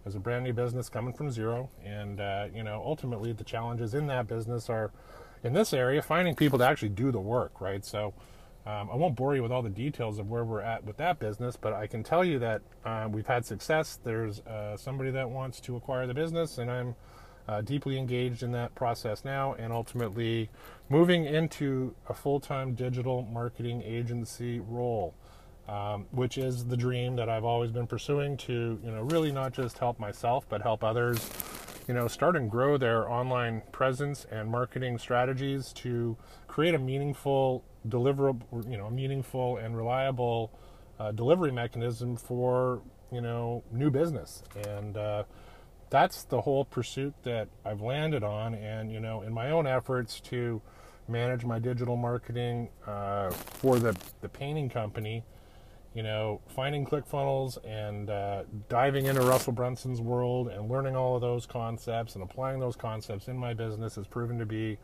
as 0.06 0.14
a 0.14 0.18
brand 0.18 0.44
new 0.44 0.52
business 0.52 0.88
coming 0.88 1.12
from 1.12 1.30
zero. 1.30 1.70
And 1.84 2.20
uh, 2.20 2.48
you 2.54 2.62
know 2.62 2.82
ultimately 2.84 3.32
the 3.32 3.44
challenges 3.44 3.94
in 3.94 4.06
that 4.08 4.26
business 4.26 4.68
are 4.68 4.90
in 5.42 5.52
this 5.52 5.72
area 5.72 6.02
finding 6.02 6.34
people 6.34 6.58
to 6.58 6.64
actually 6.64 6.90
do 6.90 7.10
the 7.10 7.20
work, 7.20 7.60
right? 7.60 7.84
So. 7.84 8.14
Um, 8.66 8.90
I 8.92 8.96
won't 8.96 9.16
bore 9.16 9.34
you 9.34 9.42
with 9.42 9.52
all 9.52 9.62
the 9.62 9.70
details 9.70 10.18
of 10.18 10.28
where 10.28 10.44
we're 10.44 10.60
at 10.60 10.84
with 10.84 10.98
that 10.98 11.18
business, 11.18 11.56
but 11.56 11.72
I 11.72 11.86
can 11.86 12.02
tell 12.02 12.24
you 12.24 12.38
that 12.40 12.60
uh, 12.84 13.08
we've 13.10 13.26
had 13.26 13.46
success. 13.46 13.98
There's 14.04 14.40
uh, 14.40 14.76
somebody 14.76 15.10
that 15.12 15.30
wants 15.30 15.60
to 15.60 15.76
acquire 15.76 16.06
the 16.06 16.14
business, 16.14 16.58
and 16.58 16.70
I'm 16.70 16.94
uh, 17.48 17.62
deeply 17.62 17.98
engaged 17.98 18.42
in 18.42 18.52
that 18.52 18.74
process 18.74 19.24
now, 19.24 19.54
and 19.54 19.72
ultimately 19.72 20.50
moving 20.90 21.24
into 21.24 21.94
a 22.08 22.14
full-time 22.14 22.74
digital 22.74 23.22
marketing 23.22 23.82
agency 23.82 24.60
role, 24.60 25.14
um, 25.66 26.06
which 26.10 26.36
is 26.36 26.66
the 26.66 26.76
dream 26.76 27.16
that 27.16 27.30
I've 27.30 27.44
always 27.44 27.70
been 27.70 27.86
pursuing 27.86 28.36
to, 28.38 28.78
you 28.84 28.90
know, 28.90 29.02
really 29.02 29.32
not 29.32 29.52
just 29.52 29.78
help 29.78 29.98
myself, 29.98 30.44
but 30.48 30.60
help 30.60 30.84
others, 30.84 31.30
you 31.88 31.94
know, 31.94 32.08
start 32.08 32.36
and 32.36 32.50
grow 32.50 32.76
their 32.76 33.10
online 33.10 33.62
presence 33.72 34.26
and 34.30 34.50
marketing 34.50 34.98
strategies 34.98 35.72
to 35.72 36.16
create 36.46 36.74
a 36.74 36.78
meaningful 36.78 37.64
deliverable, 37.88 38.70
you 38.70 38.76
know, 38.76 38.86
a 38.86 38.90
meaningful 38.90 39.56
and 39.56 39.76
reliable 39.76 40.52
uh, 40.98 41.12
delivery 41.12 41.52
mechanism 41.52 42.16
for, 42.16 42.82
you 43.12 43.20
know, 43.20 43.62
new 43.72 43.90
business 43.90 44.42
and. 44.66 44.96
Uh, 44.96 45.24
that's 45.90 46.22
the 46.22 46.40
whole 46.40 46.64
pursuit 46.64 47.14
that 47.24 47.48
I've 47.64 47.82
landed 47.82 48.22
on. 48.22 48.54
And, 48.54 48.90
you 48.90 49.00
know, 49.00 49.22
in 49.22 49.34
my 49.34 49.50
own 49.50 49.66
efforts 49.66 50.20
to 50.20 50.62
manage 51.08 51.44
my 51.44 51.58
digital 51.58 51.96
marketing 51.96 52.70
uh, 52.86 53.30
for 53.30 53.78
the, 53.78 53.96
the 54.20 54.28
painting 54.28 54.70
company, 54.70 55.24
you 55.92 56.04
know, 56.04 56.40
finding 56.48 56.86
ClickFunnels 56.86 57.58
and 57.64 58.08
uh, 58.08 58.44
diving 58.68 59.06
into 59.06 59.20
Russell 59.22 59.52
Brunson's 59.52 60.00
world 60.00 60.48
and 60.48 60.70
learning 60.70 60.94
all 60.94 61.16
of 61.16 61.20
those 61.20 61.46
concepts 61.46 62.14
and 62.14 62.22
applying 62.22 62.60
those 62.60 62.76
concepts 62.76 63.26
in 63.26 63.36
my 63.36 63.52
business 63.52 63.96
has 63.96 64.06
proven 64.06 64.38
to 64.38 64.46
be 64.46 64.78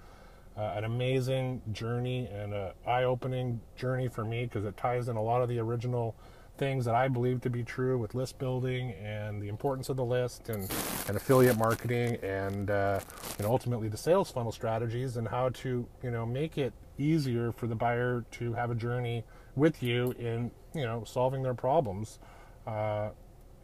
uh, 0.57 0.73
an 0.75 0.85
amazing 0.85 1.63
journey 1.73 2.29
and 2.33 2.55
an 2.55 2.73
eye 2.87 3.05
opening 3.05 3.61
journey 3.77 4.09
for 4.09 4.25
me 4.25 4.45
because 4.45 4.65
it 4.65 4.77
ties 4.77 5.09
in 5.09 5.17
a 5.17 5.23
lot 5.23 5.43
of 5.43 5.49
the 5.49 5.59
original 5.59 6.17
things 6.57 6.85
that 6.87 6.95
I 6.95 7.09
believe 7.09 7.43
to 7.43 7.51
be 7.51 7.63
true 7.63 7.99
with 7.99 8.15
list 8.15 8.39
building 8.39 8.93
and 8.93 9.43
the 9.43 9.49
importance 9.49 9.89
of 9.89 9.97
the 9.97 10.05
list 10.05 10.49
and, 10.49 10.63
and 11.07 11.17
affiliate 11.17 11.59
marketing 11.59 12.17
and 12.23 12.71
uh, 12.71 13.01
know 13.39 13.51
ultimately 13.51 13.89
the 13.89 13.97
sales 13.97 14.31
funnel 14.31 14.53
strategies 14.53 15.17
and 15.17 15.29
how 15.29 15.51
to 15.51 15.87
you 16.03 16.11
know 16.11 16.25
make 16.25 16.57
it 16.57 16.73
easier 16.99 17.53
for 17.53 17.67
the 17.67 17.75
buyer 17.75 18.25
to 18.31 18.55
have 18.55 18.71
a 18.71 18.75
journey 18.75 19.25
with 19.55 19.83
you 19.83 20.13
in 20.19 20.51
you 20.75 20.83
know 20.83 21.05
solving 21.05 21.43
their 21.43 21.55
problems. 21.55 22.19
Uh, 22.67 23.11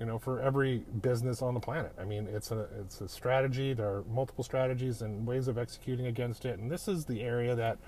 you 0.02 0.06
know, 0.06 0.18
for 0.18 0.40
every 0.40 0.78
business 1.00 1.42
on 1.42 1.54
the 1.54 1.60
planet. 1.60 1.92
I 1.96 2.04
mean, 2.04 2.26
it's 2.26 2.50
a 2.50 2.66
it's 2.80 3.00
a 3.00 3.08
strategy. 3.08 3.72
There 3.72 3.86
are 3.86 4.04
multiple 4.12 4.42
strategies 4.42 5.00
and 5.00 5.24
ways 5.24 5.46
of 5.46 5.58
executing 5.58 6.08
against 6.08 6.44
it, 6.44 6.58
and 6.58 6.68
this 6.68 6.88
is 6.88 7.04
the 7.04 7.22
area 7.22 7.54
that 7.54 7.78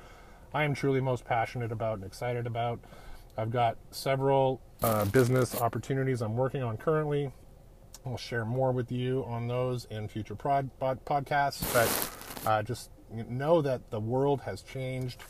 I 0.55 0.63
am 0.63 0.75
truly 0.75 1.01
most 1.01 1.25
passionate 1.25 1.73
about 1.73 1.97
and 1.97 2.05
excited 2.05 2.47
about. 2.47 2.79
I've 3.37 3.51
got 3.51 3.79
several 3.91 4.61
uh, 4.81 5.07
business 5.07 5.61
opportunities 5.61 6.23
I'm 6.23 6.37
working 6.37 6.63
on 6.63 6.77
currently. 6.77 7.33
I'll 8.07 8.17
share 8.17 8.45
more 8.45 8.71
with 8.71 8.93
you 8.93 9.25
on 9.27 9.49
those 9.49 9.87
in 9.87 10.07
future 10.07 10.37
pod, 10.37 10.71
podcasts, 10.81 11.67
but 11.75 12.49
uh, 12.49 12.63
just 12.63 12.91
know 13.11 13.61
that 13.61 13.91
the 13.91 13.99
world 13.99 14.43
has 14.43 14.63
changed, 14.63 15.21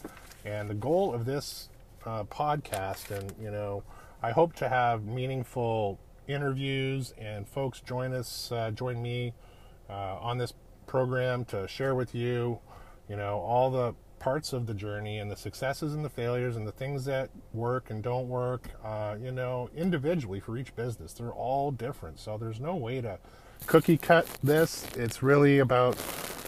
and 0.44 0.68
the 0.68 0.74
goal 0.74 1.14
of 1.14 1.24
this 1.24 1.70
uh, 2.04 2.24
podcast, 2.24 3.10
and 3.10 3.32
you 3.40 3.50
know, 3.50 3.82
I 4.22 4.32
hope 4.32 4.52
to 4.56 4.68
have 4.68 5.06
meaningful 5.06 5.98
interviews 6.26 7.12
and 7.18 7.48
folks 7.48 7.80
join 7.80 8.12
us, 8.12 8.50
uh, 8.52 8.70
join 8.70 9.02
me 9.02 9.34
uh, 9.88 10.18
on 10.20 10.38
this 10.38 10.52
program 10.86 11.44
to 11.46 11.66
share 11.68 11.94
with 11.94 12.14
you, 12.14 12.58
you 13.08 13.16
know, 13.16 13.38
all 13.38 13.70
the 13.70 13.94
parts 14.18 14.54
of 14.54 14.66
the 14.66 14.72
journey 14.72 15.18
and 15.18 15.30
the 15.30 15.36
successes 15.36 15.92
and 15.92 16.02
the 16.02 16.08
failures 16.08 16.56
and 16.56 16.66
the 16.66 16.72
things 16.72 17.04
that 17.04 17.28
work 17.52 17.90
and 17.90 18.02
don't 18.02 18.26
work, 18.26 18.70
uh, 18.82 19.16
you 19.20 19.30
know, 19.30 19.68
individually 19.76 20.40
for 20.40 20.56
each 20.56 20.74
business. 20.74 21.12
They're 21.12 21.30
all 21.30 21.70
different. 21.70 22.18
So 22.18 22.38
there's 22.38 22.58
no 22.58 22.74
way 22.74 23.02
to 23.02 23.18
cookie 23.66 23.98
cut 23.98 24.26
this. 24.42 24.86
It's 24.96 25.22
really 25.22 25.58
about 25.58 25.98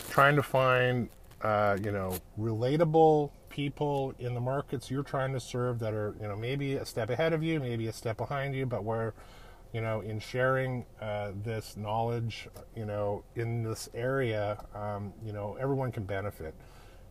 trying 0.08 0.36
to 0.36 0.42
find, 0.42 1.10
uh, 1.42 1.76
you 1.82 1.92
know, 1.92 2.16
relatable 2.38 3.30
people 3.50 4.14
in 4.18 4.34
the 4.34 4.40
markets 4.40 4.90
you're 4.90 5.02
trying 5.02 5.32
to 5.32 5.40
serve 5.40 5.78
that 5.80 5.92
are, 5.92 6.14
you 6.20 6.28
know, 6.28 6.36
maybe 6.36 6.74
a 6.74 6.84
step 6.86 7.10
ahead 7.10 7.32
of 7.32 7.42
you, 7.42 7.60
maybe 7.60 7.86
a 7.88 7.92
step 7.92 8.16
behind 8.16 8.54
you, 8.54 8.64
but 8.64 8.84
where, 8.84 9.14
you 9.72 9.80
know, 9.80 10.00
in 10.00 10.18
sharing 10.18 10.86
uh, 11.00 11.32
this 11.42 11.76
knowledge, 11.76 12.48
you 12.74 12.84
know, 12.84 13.24
in 13.34 13.62
this 13.62 13.88
area, 13.94 14.64
um, 14.74 15.12
you 15.24 15.32
know, 15.32 15.56
everyone 15.60 15.92
can 15.92 16.04
benefit. 16.04 16.54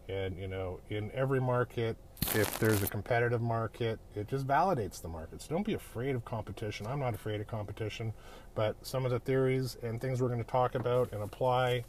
And, 0.08 0.38
you 0.38 0.48
know, 0.48 0.80
in 0.90 1.12
every 1.14 1.42
market, 1.42 1.98
if 2.34 2.60
there's 2.60 2.84
a 2.84 2.88
competitive 2.88 3.42
market, 3.42 4.00
it 4.14 4.28
just 4.28 4.46
validates 4.46 5.02
the 5.02 5.08
market. 5.08 5.42
So 5.42 5.50
don't 5.50 5.66
be 5.66 5.74
afraid 5.74 6.16
of 6.16 6.24
competition. 6.26 6.86
I'm 6.86 7.00
not 7.00 7.14
afraid 7.16 7.42
of 7.42 7.48
competition, 7.48 8.14
but 8.54 8.76
some 8.86 9.06
of 9.06 9.12
the 9.12 9.20
theories 9.20 9.78
and 9.82 10.00
things 10.00 10.22
we're 10.22 10.28
going 10.30 10.44
to 10.44 10.50
talk 10.50 10.76
about 10.76 11.12
and 11.12 11.24
apply 11.24 11.86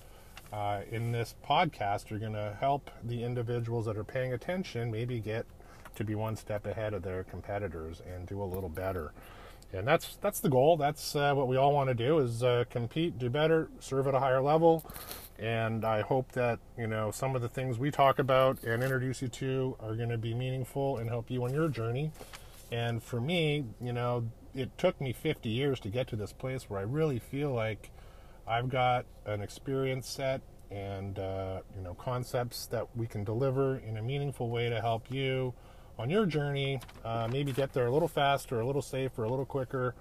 uh, 0.53 0.81
in 0.91 1.13
this 1.13 1.35
podcast 1.47 2.11
are 2.13 2.19
going 2.19 2.33
to 2.33 2.57
help 2.59 2.91
the 3.05 3.23
individuals 3.23 3.87
that 3.87 3.97
are 3.97 4.05
paying 4.05 4.33
attention 4.33 4.91
maybe 4.91 5.19
get 5.21 5.45
to 5.97 6.05
be 6.05 6.15
one 6.15 6.37
step 6.37 6.67
ahead 6.67 6.95
of 6.95 7.03
their 7.03 7.25
competitors 7.25 8.01
and 8.07 8.27
do 8.27 8.43
a 8.43 8.45
little 8.45 8.69
better. 8.69 9.13
And 9.73 9.87
that's 9.87 10.17
that's 10.21 10.41
the 10.41 10.49
goal. 10.49 10.77
That's 10.77 11.17
uh, 11.17 11.35
what 11.35 11.49
we 11.49 11.57
all 11.57 11.73
want 11.73 11.89
to 11.89 11.95
do: 11.95 12.19
is 12.19 12.43
uh, 12.43 12.65
compete, 12.71 13.19
do 13.19 13.29
better, 13.29 13.69
serve 13.81 14.07
at 14.07 14.15
a 14.15 14.21
higher 14.21 14.41
level, 14.41 14.85
and 15.39 15.85
I 15.85 16.01
hope 16.01 16.33
that, 16.33 16.61
you 16.79 16.87
know, 16.87 17.11
some 17.11 17.37
of 17.37 17.43
the 17.43 17.49
things 17.49 17.79
we 17.79 17.91
talk 17.91 18.19
about 18.19 18.63
and 18.63 18.83
introduce 18.83 19.21
you 19.21 19.29
to 19.29 19.77
are 19.81 19.95
going 19.95 20.09
to 20.09 20.19
be 20.19 20.35
meaningful 20.35 20.97
and 20.97 21.11
help 21.11 21.31
you 21.31 21.45
on 21.45 21.53
your 21.53 21.69
journey. 21.69 22.11
And 22.73 23.03
for 23.03 23.21
me, 23.21 23.67
you 23.81 23.93
know, 23.93 24.31
it 24.55 24.77
took 24.79 24.99
me 25.01 25.13
50 25.13 25.49
years 25.51 25.79
to 25.81 25.89
get 25.89 26.09
to 26.09 26.17
this 26.17 26.33
place 26.33 26.71
where 26.71 26.81
I 26.81 26.85
really 26.85 27.19
feel 27.19 27.53
like 27.53 27.91
I've 28.47 28.71
got 28.71 29.05
an 29.27 29.43
experience 29.43 30.09
set 30.09 30.41
and, 30.71 31.19
uh, 31.19 31.61
you 31.77 31.83
know, 31.83 31.95
concepts 31.95 32.67
that 32.69 32.97
we 32.97 33.07
can 33.07 33.23
deliver 33.23 33.77
in 33.77 33.99
a 33.99 34.03
meaningful 34.03 34.49
way 34.49 34.71
to 34.71 34.81
help 34.81 35.11
you 35.11 35.53
on 35.99 36.11
your 36.11 36.27
journey, 36.27 36.81
uh, 37.05 37.29
maybe 37.31 37.53
get 37.53 37.73
there 37.73 37.87
a 37.87 37.91
little 37.91 38.09
faster, 38.09 38.61
a 38.61 38.67
little 38.67 38.83
safer, 38.83 39.25
a 39.25 39.29
little 39.29 39.47
quicker, 39.47 39.95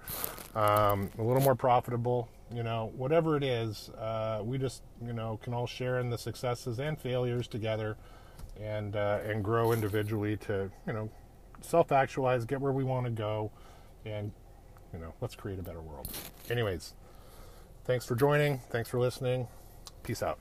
um, 0.54 1.10
a 1.18 1.22
little 1.22 1.42
more 1.42 1.54
profitable, 1.54 2.28
you 2.54 2.62
know, 2.62 2.92
whatever 2.96 3.36
it 3.36 3.42
is, 3.42 3.88
uh, 3.90 4.40
we 4.42 4.58
just, 4.58 4.82
you 5.04 5.12
know, 5.12 5.38
can 5.42 5.54
all 5.54 5.66
share 5.66 5.98
in 5.98 6.10
the 6.10 6.18
successes 6.18 6.78
and 6.78 6.98
failures 6.98 7.48
together 7.48 7.96
and, 8.60 8.96
uh, 8.96 9.20
and 9.24 9.42
grow 9.42 9.72
individually 9.72 10.36
to, 10.36 10.70
you 10.86 10.92
know, 10.92 11.10
self 11.60 11.92
actualize, 11.92 12.44
get 12.44 12.60
where 12.60 12.72
we 12.72 12.84
want 12.84 13.06
to 13.06 13.10
go, 13.12 13.50
and, 14.04 14.32
you 14.92 14.98
know, 14.98 15.12
let's 15.20 15.34
create 15.34 15.58
a 15.58 15.62
better 15.62 15.80
world. 15.80 16.08
Anyways, 16.50 16.94
thanks 17.84 18.04
for 18.04 18.14
joining. 18.14 18.58
Thanks 18.70 18.88
for 18.88 19.00
listening. 19.00 19.48
Peace 20.02 20.22
out. 20.22 20.38